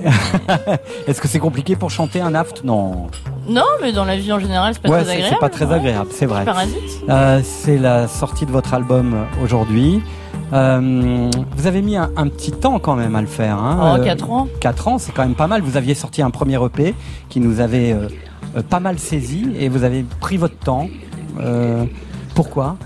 [1.08, 2.66] Est-ce que c'est compliqué pour chanter un aft?
[2.66, 3.08] Non.
[3.48, 5.30] non, mais dans la vie en général, c'est pas ouais, très agréable.
[5.32, 5.74] c'est pas très Ouais.
[5.76, 6.44] agréable, c'est vrai.
[6.44, 6.76] Parasite.
[7.08, 10.02] Euh, c'est la sortie de votre album euh, aujourd'hui.
[10.52, 13.58] Euh, vous avez mis un, un petit temps quand même à le faire.
[13.58, 13.96] Hein.
[14.00, 14.48] Oh, quatre ans.
[14.60, 15.62] 4 ans, c'est quand même pas mal.
[15.62, 16.94] Vous aviez sorti un premier EP
[17.30, 18.10] qui nous avait euh, euh,
[18.62, 20.88] pas mal saisi et vous avez pris votre temps.
[21.40, 21.86] Euh,
[22.36, 22.78] pourquoi?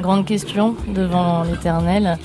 [0.00, 2.18] Grande question devant l'éternel.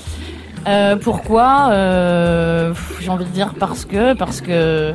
[0.66, 1.68] Euh, pourquoi?
[1.70, 4.92] Euh, J'ai envie de dire parce que, parce que,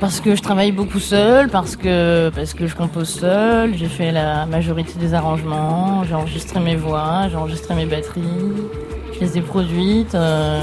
[0.00, 3.74] parce que je travaille beaucoup seul, parce que, parce que je compose seul.
[3.76, 8.52] J'ai fait la majorité des arrangements, j'ai enregistré mes voix, j'ai enregistré mes batteries,
[9.14, 10.14] je les ai produites.
[10.14, 10.62] euh,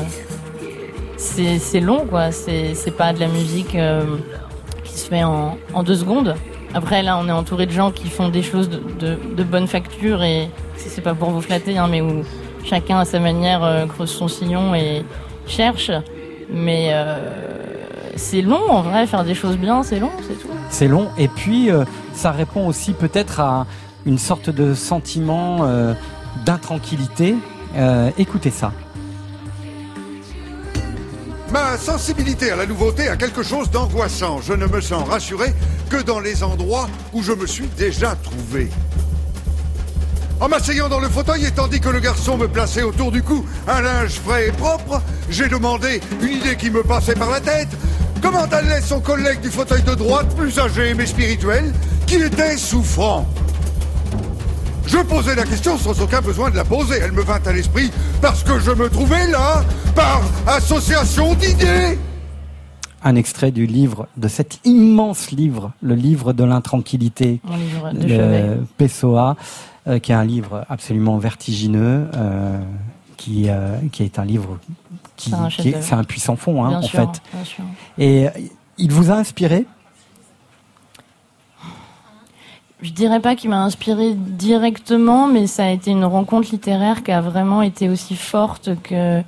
[1.17, 2.31] c'est long, quoi.
[2.31, 4.03] C'est pas de la musique euh,
[5.21, 6.35] en, deux secondes.
[6.73, 10.49] Après, là, on est entouré de gens qui font des choses de, bonne facture et
[10.77, 12.23] c'est pas pour vous flatter, hein, mais où
[12.63, 15.03] chacun à sa manière euh, creuse son sillon et
[15.45, 15.91] cherche.
[16.49, 17.17] Mais euh,
[18.15, 20.47] c'est long, en vrai, faire des choses bien, c'est long, c'est tout.
[20.69, 21.83] C'est long et puis euh,
[22.13, 23.67] ça répond aussi peut-être à
[24.05, 25.65] une sorte de sentiment
[26.45, 27.35] d'intranquillité.
[28.17, 28.73] Écoutez ça.
[31.53, 34.41] Ma sensibilité à la nouveauté a quelque chose d'angoissant.
[34.41, 35.53] Je ne me sens rassuré
[35.87, 38.71] que dans les endroits où je me suis déjà trouvé.
[40.39, 43.45] En m'asseyant dans le fauteuil et tandis que le garçon me plaçait autour du cou
[43.67, 44.99] un linge frais et propre,
[45.29, 47.69] j'ai demandé une idée qui me passait par la tête.
[48.19, 51.71] Comment allait son collègue du fauteuil de droite, plus âgé mais spirituel,
[52.07, 53.27] qui était souffrant?
[54.85, 56.95] Je posais la question sans aucun besoin de la poser.
[57.01, 57.89] Elle me vint à l'esprit
[58.21, 59.63] parce que je me trouvais là,
[59.95, 61.97] par association d'idées.
[63.03, 67.41] Un extrait du livre, de cet immense livre, le livre de l'intranquillité
[67.93, 68.57] de.
[68.77, 69.35] Pessoa,
[69.87, 72.57] euh, qui est un livre absolument vertigineux, euh,
[73.17, 74.57] qui, euh, qui est un livre
[75.17, 77.21] qui, C'est un qui est, c'est un puissant fond, hein, Bien en sûr, fait.
[77.33, 77.63] bien sûr.
[77.97, 78.27] Et
[78.77, 79.65] il vous a inspiré?
[82.83, 87.13] Je dirais pas qu'il m'a inspiré directement, mais ça a été une rencontre littéraire qui
[87.13, 89.21] a vraiment été aussi forte que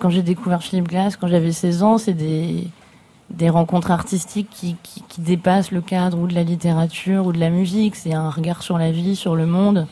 [0.00, 2.66] quand j'ai découvert Philippe Glass, quand j'avais 16 ans, c'est des,
[3.30, 7.48] des rencontres artistiques qui, qui, dépassent le cadre ou de la littérature ou de la
[7.48, 7.94] musique.
[7.94, 9.86] C'est un regard sur la vie, sur le monde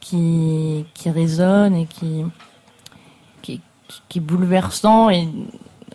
[0.00, 2.24] qui, qui résonne et qui,
[3.40, 3.60] qui,
[4.08, 5.28] qui- est bouleversant et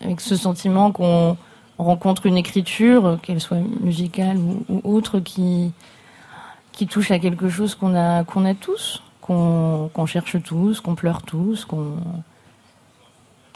[0.02, 1.36] avec ce sentiment qu'on
[1.78, 4.38] rencontre une écriture, qu'elle soit musicale
[4.70, 5.74] ou autre, qui,
[6.76, 11.22] qui touche à quelque chose qu'on a, qu'on a tous, qu'on cherche tous, qu'on pleure
[11.24, 11.94] tous, qu'on...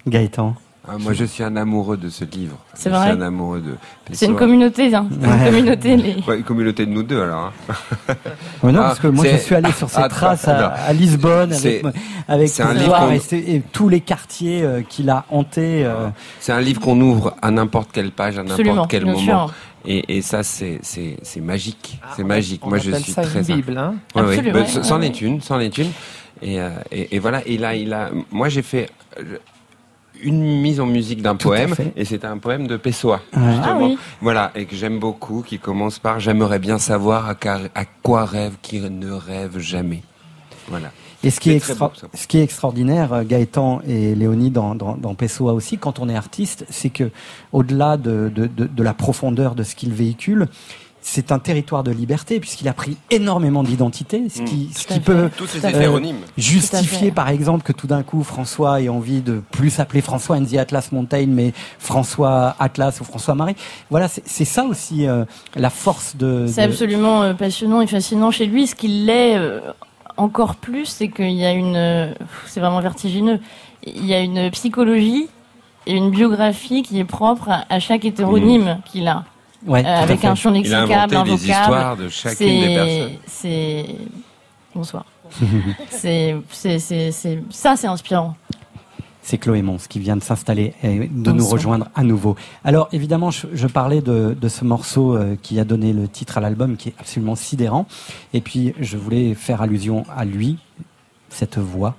[0.07, 0.55] Gaëtan
[0.87, 2.57] Ah, moi, je suis un amoureux de ce livre.
[2.73, 3.75] C'est vrai un amoureux de.
[4.13, 5.07] C'est une communauté, hein.
[5.21, 7.51] C'est une communauté, les- Ouais, une communauté de nous deux, alors.
[7.69, 8.13] hein.
[8.63, 10.69] Ouais, non, Ah, parce que moi je suis allé sur ces Ah, traces à, non.
[10.87, 11.85] à Lisbonne avec,
[12.27, 15.85] avec un livre et, tous les quartiers euh, qu'il a hantés.
[15.85, 16.07] euh,
[16.39, 19.17] C'est un livre qu'on ouvre à n'importe quelle page, à n'importe quel moment.
[19.19, 19.53] sûr.
[19.85, 21.99] Et, et ça, c'est c'est c'est magique.
[22.15, 22.61] c'est magique.
[22.65, 23.41] on Moi, je suis ça une très.
[23.43, 24.37] Bible, hein Ouais, ouais.
[24.39, 25.91] Absolument, Bah, C'en est une, c'en est une.
[26.41, 27.45] Et, euh, et, et voilà.
[27.47, 28.09] Et là, il a.
[28.31, 28.89] Moi, j'ai fait
[29.19, 29.37] euh,
[30.21, 33.21] une mise en musique d'un poème, et c'était un poème de Pessoa.
[33.33, 33.41] Ouais.
[33.51, 33.65] justement.
[33.65, 33.97] Ah oui.
[34.21, 38.25] Voilà, et que j'aime beaucoup, qui commence par J'aimerais bien savoir à, car- à quoi
[38.25, 40.01] rêve qui ne rêve jamais.
[40.67, 40.91] Voilà.
[41.23, 44.73] Et ce qui, est extra- beau, ce qui est extraordinaire, euh, Gaëtan et Léonie dans,
[44.75, 47.11] dans, dans Pessoa aussi, quand on est artiste, c'est que
[47.51, 50.47] au-delà de, de, de, de la profondeur de ce qu'il véhicule,
[51.01, 54.73] c'est un territoire de liberté puisqu'il a pris énormément d'identité, ce qui, Mm.
[54.73, 55.29] ce qui peut
[55.63, 55.69] à
[56.37, 60.55] justifier par exemple que tout d'un coup François ait envie de plus s'appeler François the
[60.55, 63.55] Atlas Mountain mais François Atlas ou François Marie.
[63.89, 65.23] Voilà, c'est c'est ça aussi euh,
[65.55, 66.45] la force de.
[66.47, 68.67] C'est de- absolument euh, passionnant et fascinant chez lui.
[68.67, 69.59] Ce qui l'est euh,
[70.19, 72.13] encore plus, c'est qu'il y a une...
[72.47, 73.39] c'est vraiment vertigineux.
[73.85, 75.27] Il y a une psychologie
[75.87, 79.15] et une biographie qui est propre à, chaque hétéronyme qu'il a.
[79.65, 79.69] Mmh.
[79.71, 81.31] Ouais, Euh, avec un champ lexicable, un vocable.
[81.33, 83.17] histoires de chacune des C'est- personnes.
[83.27, 83.85] C'est...
[84.75, 85.05] Bonsoir.
[85.89, 88.35] c'est, c'est, c'est, c'est- ça, c'est inspirant.
[89.21, 92.35] C'est Chloé Mons qui vient de s'installer et de nous rejoindre à nouveau.
[92.63, 96.37] Alors évidemment, je, je parlais de, de ce morceau euh, qui a donné le titre
[96.37, 97.85] à l'album, qui est absolument sidérant.
[98.33, 100.57] Et puis je voulais faire allusion à lui,
[101.29, 101.95] cette voix.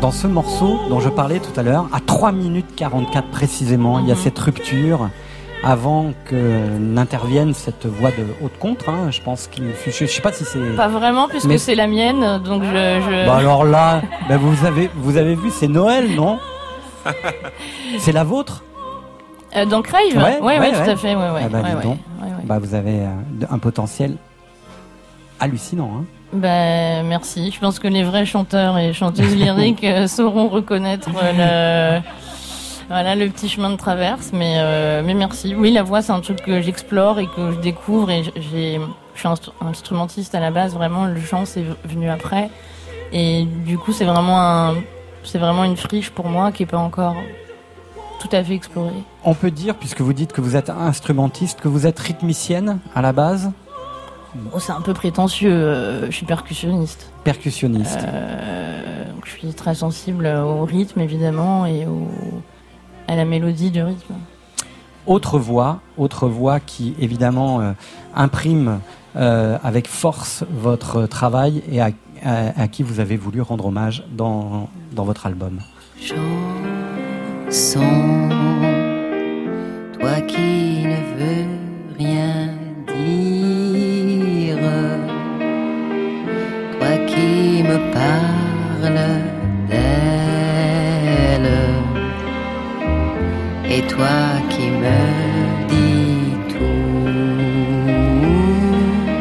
[0.00, 4.08] Dans ce morceau dont je parlais tout à l'heure, à 3 minutes 44 précisément, il
[4.08, 4.20] y a Mhm.
[4.20, 5.08] cette rupture
[5.62, 6.34] avant que
[6.78, 8.88] n'intervienne cette voix de haute contre.
[8.88, 9.10] hein.
[9.12, 10.74] Je pense qu'il, je, je sais pas si c'est.
[10.76, 12.68] Pas vraiment, puisque Mais- c'est la mienne, donc je.
[12.68, 16.38] je- Bah alors là, bah vous avez, vous avez vu, c'est Noël, non?
[17.98, 18.62] C'est la vôtre?
[19.56, 20.02] Euh, dans Crave?
[20.16, 21.42] Ouais, ouais, tout à fait, ouais, ouais.
[21.44, 21.58] Ah bah,
[22.44, 24.16] Bah, vous avez euh, un potentiel
[25.40, 25.90] hallucinant.
[25.98, 26.04] Hein.
[26.32, 27.50] Ben, merci.
[27.50, 32.02] Je pense que les vrais chanteurs et chanteuses lyriques euh, sauront reconnaître euh, le,
[32.88, 34.30] voilà, le petit chemin de traverse.
[34.32, 35.54] Mais, euh, mais merci.
[35.54, 38.10] Oui, la voix, c'est un truc que j'explore et que je découvre.
[38.10, 38.80] Et j'ai,
[39.14, 40.74] je suis instru- instrumentiste à la base.
[40.74, 42.50] Vraiment, le chant, c'est venu après.
[43.12, 44.74] Et du coup, c'est vraiment un,
[45.24, 47.16] c'est vraiment une friche pour moi qui est pas encore
[48.22, 48.92] tout à fait explorée.
[49.24, 53.02] On peut dire, puisque vous dites que vous êtes instrumentiste, que vous êtes rythmicienne à
[53.02, 53.50] la base,
[54.34, 55.52] Bon, c'est un peu prétentieux.
[55.52, 57.10] euh, je suis percussionniste.
[57.24, 57.98] percussionniste.
[58.02, 62.08] Euh, donc je suis très sensible au rythme évidemment et au,
[63.08, 64.14] à la mélodie du rythme.
[65.06, 67.72] Autre voix, autre voix qui évidemment euh,
[68.14, 68.80] imprime
[69.16, 71.90] euh, avec force votre travail et à,
[72.24, 75.58] à- à qui vous avez voulu rendre hommage dans, dans votre album.
[77.52, 78.30] Chanson,
[80.00, 81.48] toi qui ne veux
[81.98, 82.48] rien
[82.86, 84.56] dire,
[86.78, 89.00] toi qui me parles
[89.68, 91.52] d'elle,
[93.70, 94.16] et toi
[94.48, 94.98] qui me
[95.68, 96.80] dis tout.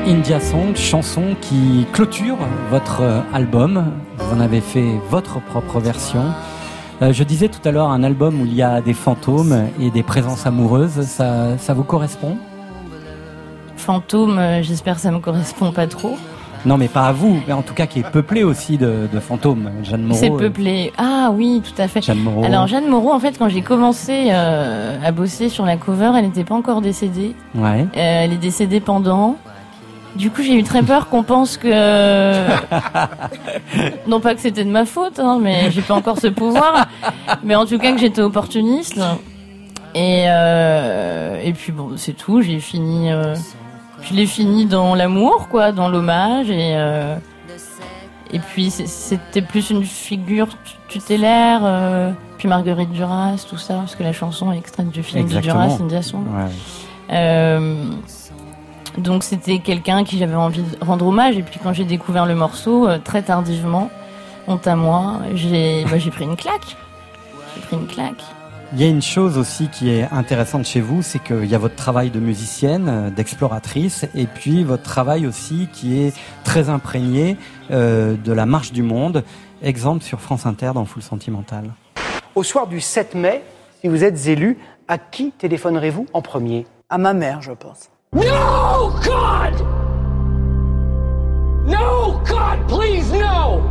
[0.10, 2.38] India Song, chanson qui clôture
[2.70, 3.92] votre euh, album.
[4.18, 6.24] Vous en avez fait votre propre version.
[7.02, 9.90] Euh, je disais tout à l'heure un album où il y a des fantômes et
[9.90, 11.02] des présences amoureuses.
[11.02, 12.38] Ça, ça vous correspond?
[13.76, 16.16] Fantôme, euh, j'espère que ça me correspond pas trop.
[16.64, 19.20] Non, mais pas à vous, mais en tout cas qui est peuplé aussi de, de
[19.20, 19.72] fantômes.
[19.82, 20.20] Jeanne Moreau.
[20.20, 20.94] C'est euh, peuplé.
[20.96, 22.04] Ah oui, tout à fait.
[22.04, 22.44] Jeanne Moreau.
[22.44, 26.26] Alors Jeanne Moreau, en fait, quand j'ai commencé euh, à bosser sur la cover, elle
[26.26, 27.36] n'était pas encore décédée.
[27.56, 27.88] Ouais.
[27.96, 29.38] Elle est décédée pendant.
[30.16, 31.68] Du coup, j'ai eu très peur qu'on pense que
[34.08, 36.88] non pas que c'était de ma faute, hein, mais j'ai pas encore ce pouvoir.
[37.44, 39.00] Mais en tout cas que j'étais opportuniste.
[39.96, 42.42] Et euh, et puis bon, c'est tout.
[42.42, 43.12] J'ai fini.
[43.12, 43.36] euh,
[44.02, 46.74] je l'ai fini dans l'amour, quoi, dans l'hommage et.
[46.76, 47.16] euh,
[48.34, 53.94] et puis c'était plus une figure tu- tutélaire, euh, puis Marguerite Duras, tout ça, parce
[53.96, 55.66] que la chanson est extraite du film de Exactement.
[55.68, 56.24] Duras, India Song.
[56.34, 56.50] Ouais.
[58.98, 61.38] Donc c'était quelqu'un à qui j'avais envie de rendre hommage.
[61.38, 63.90] Et puis quand j'ai découvert le morceau, euh, très tardivement,
[64.48, 66.76] honte à moi, j'ai bah, j'ai pris une claque.
[67.56, 68.24] J'ai pris une claque.
[68.74, 71.58] Il y a une chose aussi qui est intéressante chez vous, c'est qu'il y a
[71.58, 76.14] votre travail de musicienne, euh, d'exploratrice, et puis votre travail aussi qui est
[76.46, 77.36] très imprégné
[77.72, 79.26] euh, de la marche du monde.
[79.62, 81.66] Exemple sur France Inter dans Full Sentimental.
[82.34, 83.44] Au soir du 7 mai,
[83.82, 84.58] si vous êtes élu,
[84.88, 86.66] à qui téléphonerez-vous en premier?
[86.90, 87.91] À ma mère, je pense.
[88.14, 89.54] No, God!
[91.66, 93.62] No, God, please, no!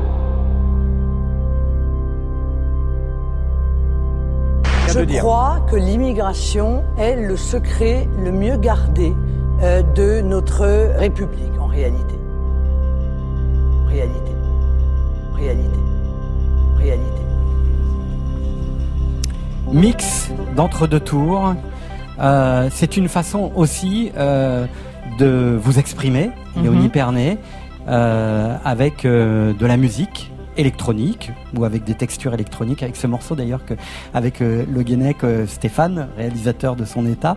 [4.89, 9.15] Je crois que l'immigration est le secret le mieux gardé
[9.63, 10.65] euh, de notre
[10.97, 12.19] République, en réalité.
[13.89, 14.33] Réalité.
[15.35, 15.79] Réalité.
[16.79, 17.23] Réalité.
[19.71, 21.53] Mix d'entre-deux tours.
[22.21, 24.67] Euh, c'est une façon aussi euh,
[25.19, 26.91] de vous exprimer, Léonie Mhm.
[26.91, 27.39] Pernet,
[27.89, 33.65] euh, avec de la musique électronique ou avec des textures électroniques, avec ce morceau d'ailleurs
[33.65, 33.75] que
[34.13, 37.37] avec le Guénec Stéphane, réalisateur de son état,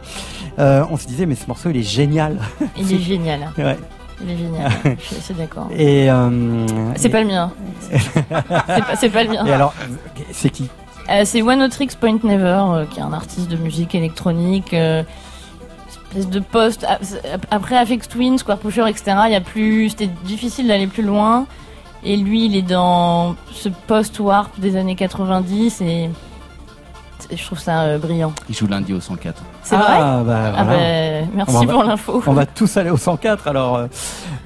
[0.58, 2.40] on se disait mais ce morceau il est génial.
[2.78, 3.40] Il est génial.
[3.58, 3.78] Ouais.
[4.22, 4.72] Il est génial.
[5.00, 5.68] Je suis assez d'accord.
[5.76, 6.66] Et euh,
[6.96, 7.52] C'est et- pas le mien.
[7.92, 9.46] c'est pas, pas le mien.
[9.46, 9.74] Et alors,
[10.32, 10.70] c'est qui?
[11.26, 15.04] C'est One O Tricks Point Never, euh, qui est un artiste de musique électronique, euh,
[16.10, 16.84] espèce de post.
[16.86, 19.18] ap- Après Afex Twin, Square Pusher, etc.
[19.28, 21.46] Il y a plus, c'était difficile d'aller plus loin.
[22.04, 26.10] Et lui, il est dans ce post-warp des années 90 et
[27.32, 28.34] Je trouve ça euh, brillant.
[28.50, 29.42] Il joue lundi au 104.
[29.64, 30.78] C'est vrai Ah, bah, Ah voilà.
[30.80, 32.22] ben, merci va- pour l'info.
[32.28, 33.48] On va tous aller au 104.
[33.48, 33.88] Alors, euh,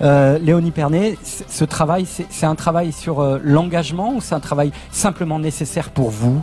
[0.03, 4.39] euh, Léonie Pernet, ce travail, c'est c'est un travail sur euh, l'engagement ou c'est un
[4.39, 6.39] travail simplement nécessaire pour vous?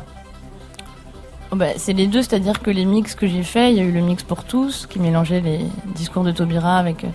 [1.55, 3.85] Oh bah, c'est les deux, c'est-à-dire que les mix que j'ai fait, il y a
[3.85, 5.61] eu le mix pour tous qui mélangeait les
[5.95, 7.09] discours de Taubira avec euh,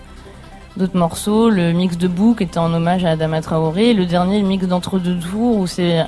[0.78, 4.40] d'autres morceaux, le mix de Bou qui était en hommage à Adama Traoré, le dernier,
[4.40, 6.06] le mix d'entre deux tours où c'est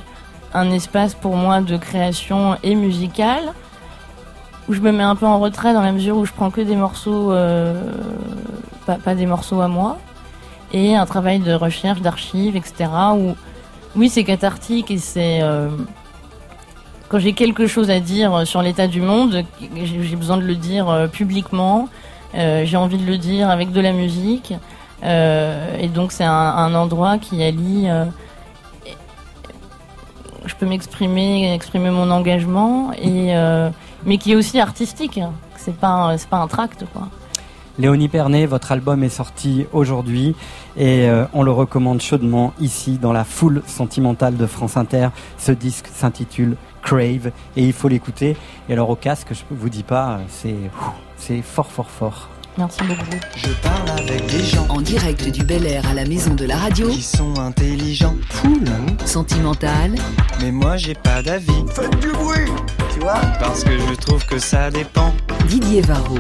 [0.55, 3.53] un espace pour moi de création et musicale
[4.67, 6.63] où je me mets un peu en retrait dans la mesure où je prends que
[6.63, 7.75] des morceaux, euh,
[8.87, 9.99] pas, pas des morceaux à moi,
[10.73, 12.89] et un travail de recherche, d'archives, etc.
[13.15, 13.35] Où
[13.95, 15.69] oui, c'est cathartique et c'est euh,
[17.13, 19.45] quand j'ai quelque chose à dire sur l'état du monde,
[19.85, 21.91] j'ai besoin de le dire euh, publiquement.
[22.35, 24.55] euh, j'ai envie de le dire avec de la musique,
[25.05, 27.85] euh, et donc c'est un, endroit qui allie.
[27.91, 28.07] euh,
[30.47, 33.69] je peux m'exprimer, exprimer mon engagement, et euh,
[34.07, 35.21] mais qui est aussi artistique.
[35.59, 37.09] C'est pas, pas un tract, quoi.
[37.79, 40.35] Léonie Pernet, votre album est sorti aujourd'hui
[40.77, 45.09] et euh, on le recommande chaudement ici dans la foule sentimentale de France Inter.
[45.39, 48.37] Ce disque s'intitule Crave et il faut l'écouter.
[48.69, 50.55] Et alors au casque, je vous dis pas, c'est
[51.17, 52.29] c'est fort fort fort.
[52.59, 53.17] Merci beaucoup.
[53.35, 56.59] Je parle avec des gens En direct du Bel Air à la maison de la
[56.59, 56.87] radio.
[56.91, 58.15] qui sont intelligents.
[58.43, 58.65] Cool.
[59.07, 59.95] Sentimental.
[60.43, 61.65] Mais moi j'ai pas d'avis.
[61.75, 62.51] Faites du bruit
[62.93, 65.15] Tu vois Parce que je trouve que ça dépend.
[65.49, 66.19] Didier Varro.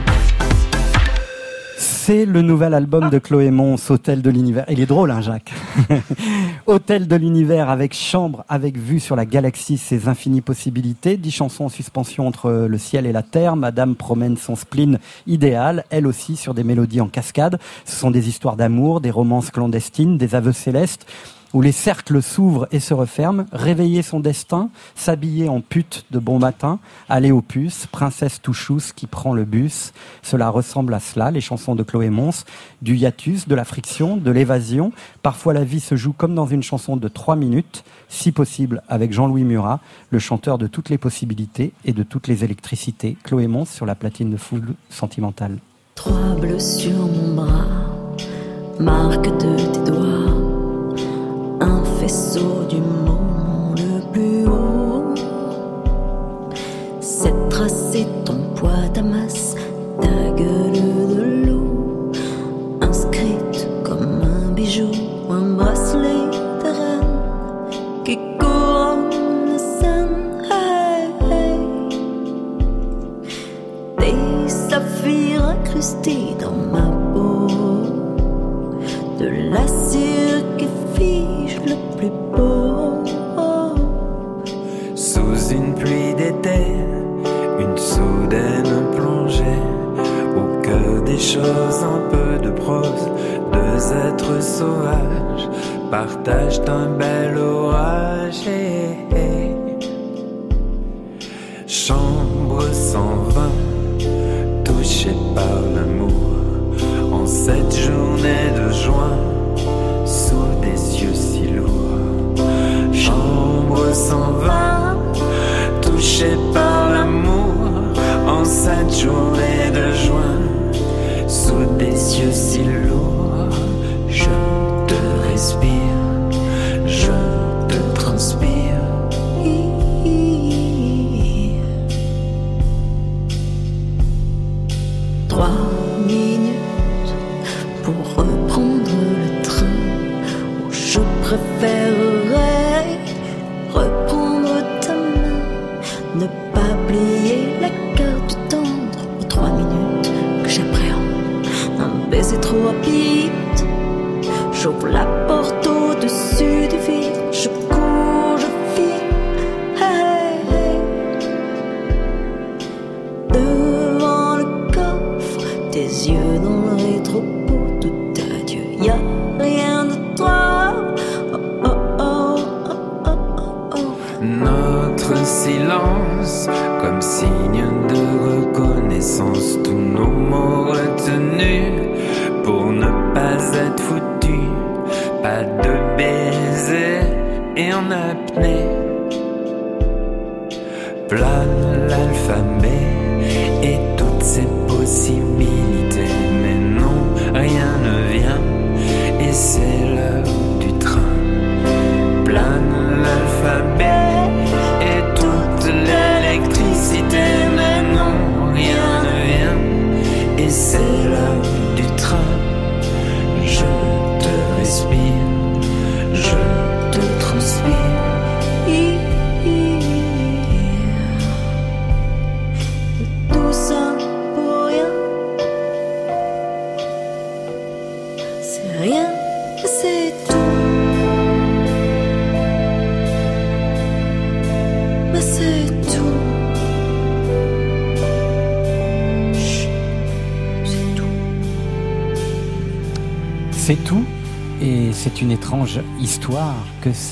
[1.85, 4.65] C'est le nouvel album de Chloé Mons, Hôtel de l'univers.
[4.69, 5.53] Il est drôle, hein, Jacques
[6.67, 11.17] Hôtel de l'univers avec chambre, avec vue sur la galaxie, ses infinies possibilités.
[11.17, 13.57] Dix chansons en suspension entre le ciel et la terre.
[13.57, 17.59] Madame promène son spleen idéal, elle aussi sur des mélodies en cascade.
[17.85, 21.05] Ce sont des histoires d'amour, des romances clandestines, des aveux célestes
[21.53, 26.39] où les cercles s'ouvrent et se referment, réveiller son destin, s'habiller en pute de bon
[26.39, 29.93] matin, aller au puce, princesse touchous qui prend le bus.
[30.23, 32.45] Cela ressemble à cela, les chansons de Chloé Mons,
[32.81, 34.93] du hiatus, de la friction, de l'évasion.
[35.23, 39.13] Parfois la vie se joue comme dans une chanson de trois minutes, si possible avec
[39.13, 39.81] Jean-Louis Murat,
[40.11, 43.17] le chanteur de toutes les possibilités et de toutes les électricités.
[43.25, 45.59] Chloé Mons sur la platine de foule sentimentale.
[45.95, 47.67] Trois bleus sur mon bras,
[48.79, 50.42] marque de tes doigts,
[52.69, 55.15] du moment le plus haut.
[57.01, 59.57] C'est tracé ton poids, ta masse,
[59.99, 62.13] ta gueule de loup,
[62.83, 64.91] inscrite comme un bijou,
[65.31, 66.29] un bracelet
[66.63, 69.09] de reine qui couronne
[69.51, 70.19] la scène.
[74.01, 77.47] Des saphirs incrustés dans ma peau
[79.19, 80.12] De la cire qui
[81.67, 83.03] le plus beau?
[84.95, 86.61] Sous une pluie d'été,
[87.59, 89.63] une soudaine plongée
[90.37, 93.09] au cœur des choses, un peu de prose.
[93.53, 95.49] Deux êtres sauvages
[95.91, 98.49] partagent un bel orage.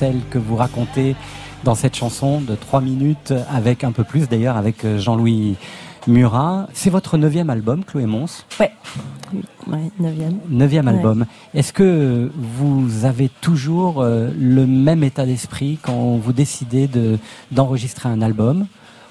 [0.01, 1.15] Celle que vous racontez
[1.63, 5.57] dans cette chanson de 3 minutes, avec un peu plus d'ailleurs, avec euh, Jean-Louis
[6.07, 6.69] Murat.
[6.73, 8.73] C'est votre neuvième album, Chloé Mons Ouais,
[9.67, 10.39] ouais, neuvième.
[10.49, 10.95] Neuvième Ouais.
[10.95, 11.27] album.
[11.53, 17.19] Est-ce que vous avez toujours euh, le même état d'esprit quand vous décidez de,
[17.51, 18.67] d'enregistrer un album?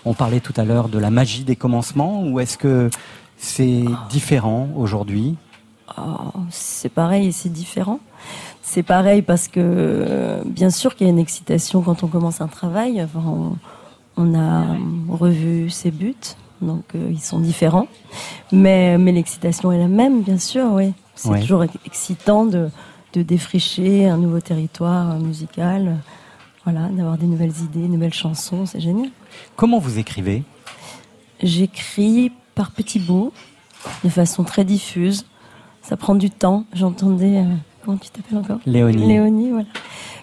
[0.06, 2.90] On parlait tout à l'heure de la magie des commencements, ou est-ce que
[3.38, 5.36] c'est différent aujourd'hui?
[6.00, 6.02] Oh,
[6.50, 8.00] c'est pareil et c'est différent.
[8.72, 12.40] C'est pareil parce que euh, bien sûr qu'il y a une excitation quand on commence
[12.40, 13.02] un travail.
[13.02, 13.56] Enfin, on,
[14.16, 14.78] on a
[15.08, 16.14] revu ses buts,
[16.62, 17.88] donc euh, ils sont différents.
[18.52, 20.94] Mais, mais l'excitation est la même, bien sûr, oui.
[21.16, 21.42] C'est Ouais.
[21.42, 22.70] toujours ex- excitant de,
[23.14, 25.98] de défricher un nouveau territoire euh, musical.
[26.64, 29.10] Voilà, d'avoir des nouvelles idées, de nouvelles chansons, c'est génial.
[29.56, 30.44] Comment vous écrivez?
[31.42, 33.32] J'écris par petits bouts,
[34.04, 35.26] de façon très diffuse.
[35.82, 36.66] Ça prend du temps.
[36.74, 37.44] J'entendais.
[37.90, 39.08] Comment tu t'appelles encore Léonie.
[39.08, 39.66] Léonie, voilà.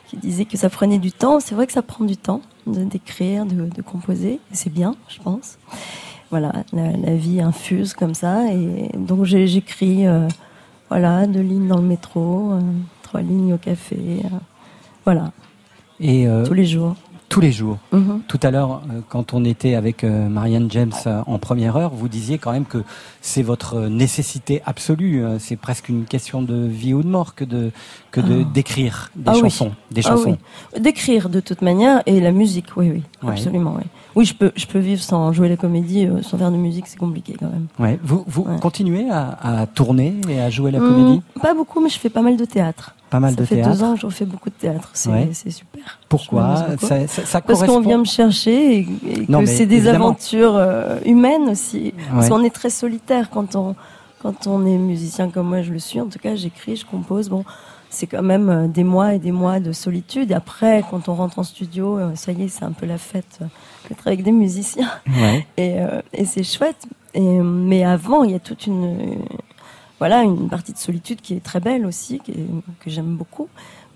[0.09, 1.41] Qui disait que ça prenait du temps.
[1.41, 4.39] C'est vrai que ça prend du temps de- d'écrire, de, de composer.
[4.53, 5.59] C'est bien, je pense.
[6.31, 8.53] Voilà, la, la vie infuse comme ça.
[8.53, 10.29] Et donc j'écris, euh,
[10.89, 12.61] voilà, deux lignes dans le métro, euh,
[13.03, 13.97] trois lignes au café.
[14.25, 14.29] euh,
[15.05, 15.33] voilà,
[16.01, 16.95] Et tous les jours.
[17.29, 17.79] Tous les jours.
[17.93, 18.21] Mhm.
[18.29, 21.91] Tout à l'heure, euh, quand on était avec euh, Marianne James euh, en première heure,
[21.93, 22.79] vous disiez quand même que
[23.21, 25.23] c'est votre nécessité absolue.
[25.39, 27.73] C'est presque une question de vie ou de mort que de
[28.11, 28.51] que de Ah.
[28.55, 29.41] d'écrire des Ah oui.
[29.41, 30.39] chansons, des Ah chansons.
[30.75, 30.81] oui.
[30.81, 33.33] D'écrire de toute manière et la musique, oui, oui, Ouais.
[33.33, 33.85] absolument, oui.
[34.15, 36.97] Oui, je peux, je peux vivre sans jouer la comédie, sans faire de musique, c'est
[36.99, 37.67] compliqué quand même.
[37.79, 37.99] Ouais.
[38.03, 38.59] Vous vous Ouais.
[38.61, 41.23] continuez à, à tourner et à jouer la Hum, comédie?
[41.43, 42.95] Pas beaucoup, mais je fais pas mal de théâtre.
[43.11, 43.71] Pas mal ça de fait théâtre.
[43.71, 44.91] deux ans que je fais beaucoup de théâtre.
[44.95, 45.31] C'est Ouais.
[45.33, 45.99] super.
[46.09, 49.77] Pourquoi ça, ça- ça Parce qu'on vient me chercher et, et Non, que c'est des
[49.77, 50.07] évidemment.
[50.07, 51.95] aventures euh, humaines aussi.
[52.13, 53.77] Parce qu'on est très solitaire quand on,
[54.23, 56.01] quand on est musicien comme moi, je le suis.
[56.01, 57.29] En tout cas, j'écris, je compose.
[57.29, 57.45] Bon,
[57.91, 60.33] c'est quand même euh, des mois et des mois de solitude.
[60.33, 63.39] Après, quand on rentre en studio, euh, ça y est, c'est un peu la fête
[63.89, 64.91] d'être avec des musiciens.
[65.07, 65.47] Ouais.
[65.57, 66.87] Et, euh, et c'est chouette.
[67.15, 69.21] Et, mais avant, il y a toute une,
[69.99, 72.47] voilà, une partie de solitude qui est très belle aussi, qui est-
[72.81, 73.49] que j'aime beaucoup.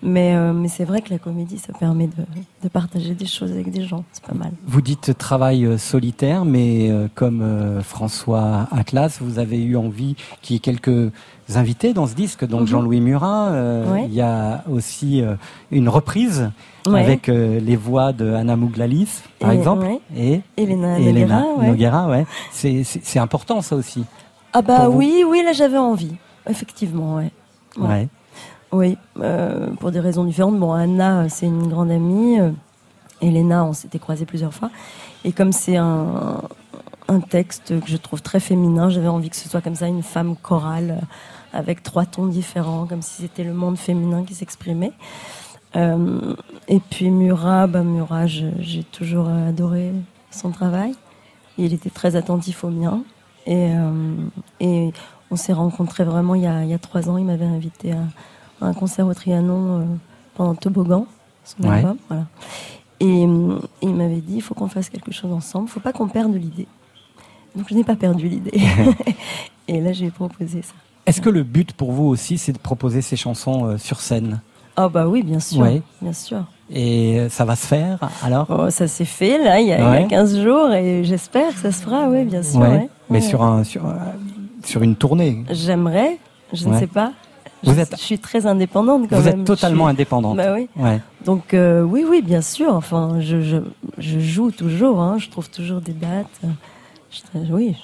[0.02, 2.24] Mais, euh, mais c'est vrai que la comédie, ça permet de,
[2.62, 4.02] de partager des choses avec des gens.
[4.12, 4.50] C'est pas mal.
[4.66, 10.16] Vous dites travail euh, solitaire, mais euh, comme euh, François Atlas, vous avez eu envie
[10.40, 11.12] qu'il y ait quelques
[11.54, 12.66] invités dans ce disque, donc Mhm.
[12.68, 13.50] Jean-Louis Murat.
[13.92, 14.06] Ouais.
[14.06, 15.22] Il y a aussi
[15.70, 16.50] une reprise
[16.86, 17.00] Ouais.
[17.02, 20.00] avec les voix de Anna Mouglalis, par Et- exemple, ouais.
[20.16, 21.42] et Elena Noguera.
[21.60, 24.04] Noguera, c'est important ça aussi.
[24.52, 26.14] Ah bah oui, oui, là j'avais envie.
[26.48, 27.30] Effectivement, ouais.
[27.76, 27.88] Ouais.
[27.88, 28.08] Ouais.
[28.72, 30.58] Oui, euh, pour des raisons différentes.
[30.58, 32.38] Bon, Anna, euh, c'est une grande amie.
[32.40, 32.50] euh,
[33.20, 34.70] Elena, on s'était croisés plusieurs fois.
[35.24, 36.40] Et comme c'est un,
[37.08, 40.02] un texte que je trouve très féminin, j'avais envie que ce soit comme ça, une
[40.02, 41.00] femme chorale,
[41.52, 44.92] avec trois tons différents, comme si c'était le monde féminin qui s'exprimait.
[45.76, 46.34] Euh,
[46.68, 49.92] et puis Murat, bah Murat, j'ai toujours adoré
[50.30, 50.94] son travail.
[51.58, 53.02] Il était très attentif au mien.
[53.50, 54.14] Et, euh,
[54.60, 54.92] et
[55.30, 57.18] on s'est rencontrés vraiment il y, a, il y a trois ans.
[57.18, 57.96] Il m'avait invité à,
[58.64, 59.84] à un concert au Trianon euh,
[60.34, 61.06] pendant Toboggan,
[61.44, 61.76] son Ouais.
[61.78, 61.96] album.
[62.08, 62.24] Voilà.
[63.00, 65.80] Et, euh, et il m'avait dit il faut qu'on fasse quelque chose ensemble, il faut
[65.80, 66.66] pas qu'on perde l'idée.
[67.56, 68.52] Donc je n'ai pas perdu l'idée.
[69.68, 70.72] et là, j'ai proposé ça.
[71.06, 74.40] Est-ce que le but pour vous aussi, c'est de proposer ces chansons euh, sur scène?
[74.76, 75.60] Ah bah oui, bien sûr.
[75.62, 75.82] Ouais.
[76.00, 76.44] Bien sûr.
[76.70, 78.46] Et ça va se faire alors?
[78.48, 80.06] Oh, ça s'est fait là, il y, a, il y a Ouais.
[80.06, 82.60] 15 jours et j'espère que ça se fera, oui, bien sûr.
[82.60, 82.88] Ouais.
[83.10, 83.94] Mais sur, un, sur, euh,
[84.64, 85.44] sur une tournée.
[85.50, 86.18] J'aimerais,
[86.52, 87.12] je ne sais pas.
[87.62, 89.40] Vous je, êtes- je suis très indépendante quand Vous même.
[89.40, 90.36] êtes totalement suis- indépendante.
[90.38, 90.68] Bah oui.
[90.76, 91.00] Ouais.
[91.26, 92.74] Donc euh, oui, oui, bien sûr.
[92.74, 93.56] Enfin, je, je,
[93.98, 95.00] je joue toujours.
[95.00, 96.26] Hein, je trouve toujours des dates.
[97.10, 97.76] Je- oui,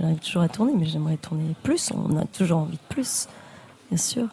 [0.00, 1.92] j'arrive toujours à tourner, mais j'aimerais tourner plus.
[1.94, 3.26] On a toujours envie de plus,
[3.90, 4.24] bien sûr.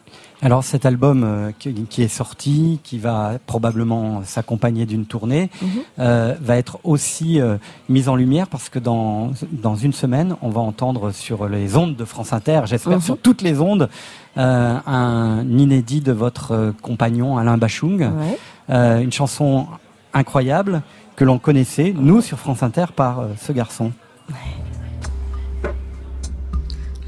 [0.41, 5.67] Alors cet album euh, qui, est sorti, qui va probablement s'accompagner d'une tournée, Mhm.
[5.99, 7.57] euh, va être aussi euh,
[7.87, 11.95] mis en lumière parce que dans, dans une semaine, on va entendre sur les ondes
[11.95, 13.01] de France Inter, j'espère Mhm.
[13.01, 13.89] sur toutes les ondes,
[14.37, 18.37] euh, un inédit de votre compagnon Alain Bachung, Ouais.
[18.71, 19.67] Euh, une chanson
[20.13, 20.81] incroyable
[21.15, 23.91] que l'on connaissait, nous sur France Inter, par euh, ce garçon.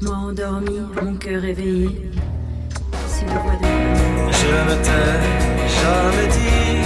[0.00, 2.10] Moi endormi, mon cœur éveillé
[3.18, 3.58] si vous le voyez.
[4.40, 5.10] Je ne t'ai
[5.82, 6.82] jamais dit,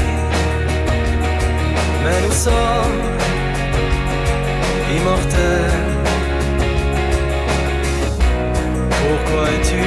[2.05, 3.01] mais nous sommes
[4.97, 5.91] immortels.
[9.03, 9.85] Pourquoi es-tu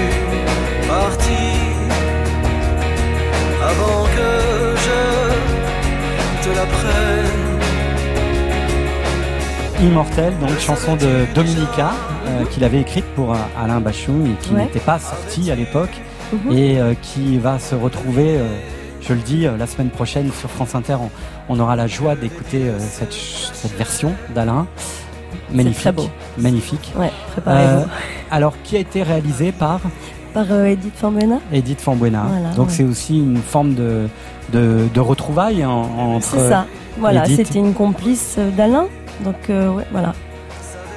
[0.87, 1.45] parti
[3.71, 4.31] avant que
[4.85, 5.01] je
[6.43, 7.43] te la prenne?
[9.81, 11.91] Immortel, donc chanson de Dominica
[12.27, 16.01] euh, qu'il avait écrite pour euh, Alain Bachou et qui n'était pas sortie à l'époque.
[16.33, 16.51] Mhm.
[16.57, 18.47] et euh, qui va se retrouver, euh,
[19.01, 20.95] je le dis, euh, la semaine prochaine sur France Inter.
[20.99, 21.09] On,
[21.49, 23.13] on aura la joie d'écouter euh, cette,
[23.77, 24.67] version d'Alain.
[25.51, 25.79] Magnifique.
[25.81, 26.09] très beau.
[26.37, 26.93] Magnifique.
[26.97, 27.85] Ouais, préparez-vous.
[28.31, 29.79] alors, qui a été réalisé par?
[30.33, 32.25] Par euh, Edith Fambuena Edith Fambuena.
[32.27, 32.73] Voilà, Donc ouais.
[32.73, 34.07] c'est aussi une forme de,
[34.51, 36.27] de, de retrouvailles en- entre.
[36.27, 36.65] C'est ça.
[36.97, 38.87] Voilà, c'était une complice d'Alain.
[39.23, 40.13] Donc, ouais, voilà.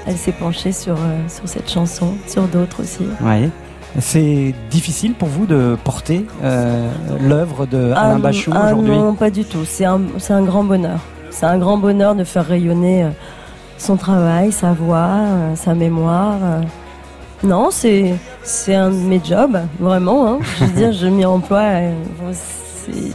[0.07, 0.97] Elle s'est penchée sur,
[1.29, 3.07] sur cette chanson, sur d'autres aussi.
[3.21, 3.51] Ouais.
[3.99, 6.89] C'est difficile pour vous de porter euh,
[7.21, 9.65] l'œuvre de Alain Ah, Bachung ah aujourd'hui Non, pas du tout.
[9.67, 10.01] C'est un,
[10.31, 11.01] un grand bonheur.
[11.31, 13.09] C'est un grand bonheur de faire rayonner euh,
[13.79, 16.37] son travail, sa voix, euh, sa mémoire.
[17.43, 20.27] Non, c'est c'est un de mes jobs, vraiment.
[20.27, 20.39] hein.
[20.59, 21.63] Je veux dire, je m'y emploie.
[22.33, 23.13] c'est-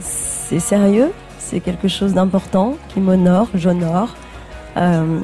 [0.00, 1.12] C'est sérieux.
[1.38, 4.14] C'est quelque chose d'important qui m'honore, j'honore,
[4.76, 5.18] euh,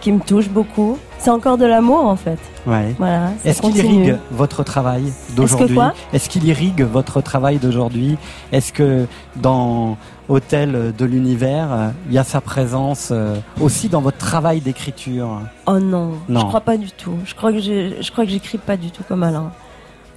[0.00, 0.98] qui me touche beaucoup.
[1.20, 2.38] C'est encore de l'amour en fait.
[2.66, 2.94] Ouais.
[2.98, 5.78] Voilà, ça Est-ce qu'il irrigue votre travail d'aujourd'hui
[6.14, 8.16] Est-ce qu'il irrigue votre travail d'aujourd'hui
[8.52, 9.06] Est-ce que
[9.36, 9.96] dans
[10.28, 15.78] Hôtel de l'univers, il y a sa présence euh, aussi dans votre travail d'écriture Oh
[15.80, 16.40] non, Non.
[16.40, 17.16] je crois pas du tout.
[17.24, 19.50] Je crois que je crois que j'écris pas du tout comme Alain.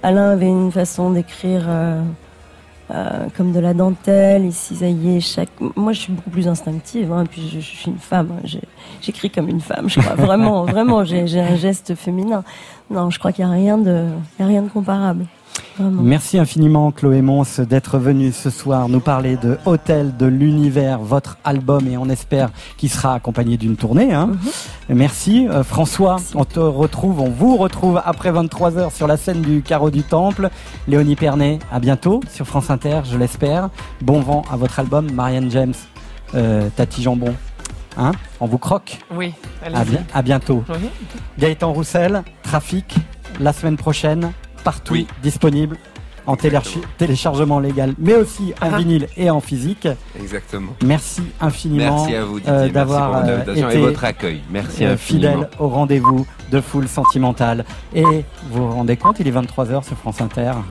[0.04, 2.00] Alain avait une façon d'écrire euh,
[2.90, 4.44] euh, comme de la dentelle.
[4.44, 5.48] Il cisaillait chaque.
[5.76, 7.12] Moi, je suis beaucoup plus instinctive.
[7.12, 8.28] Hein, et puis, je, suis une femme.
[8.32, 8.58] hein,
[9.00, 9.88] J'écris comme une femme.
[9.88, 11.04] Je crois vraiment, vraiment.
[11.04, 12.44] J'ai un geste féminin.
[12.90, 14.08] Non, je crois qu'il y a rien de,
[14.38, 15.26] a rien de comparable.
[15.78, 16.02] Vraiment.
[16.02, 21.36] Merci infiniment Chloé Mons d'être venue ce soir nous parler de Hôtel de l'univers, votre
[21.44, 24.12] album et on espère qu'il sera accompagné d'une tournée.
[24.14, 24.30] Hein.
[24.88, 29.62] Merci Euh, François, on te retrouve, on vous retrouve après 23h sur la scène du
[29.62, 30.48] Carreau du Temple.
[30.86, 33.68] Léonie Pernet, à bientôt sur France Inter, je l'espère.
[34.00, 35.74] Bon vent à votre album, Marianne James,
[36.36, 37.34] euh, Tati Jambon.
[37.96, 39.32] Hein on vous croque Oui,
[39.64, 39.78] allez-y.
[39.78, 40.64] à, bi- à bientôt.
[40.68, 40.88] Oui.
[41.38, 42.94] Gaëtan Roussel, Trafic,
[43.40, 44.32] la semaine prochaine,
[44.64, 45.76] partout disponible
[46.26, 48.78] en télécharge- téléchargement légal, mais aussi en Ah.
[48.78, 49.86] vinyle et en physique.
[50.18, 50.72] Exactement.
[50.82, 52.50] Merci infiniment Merci à vous, Didier.
[52.50, 54.40] euh, Merci d'avoir euh, et été votre accueil.
[54.50, 55.32] Merci euh, infiniment.
[55.34, 57.66] fidèle au rendez-vous de Foule Sentimentale.
[57.94, 58.24] Et vous
[58.68, 60.52] vous rendez compte, il est 23h sur France Inter.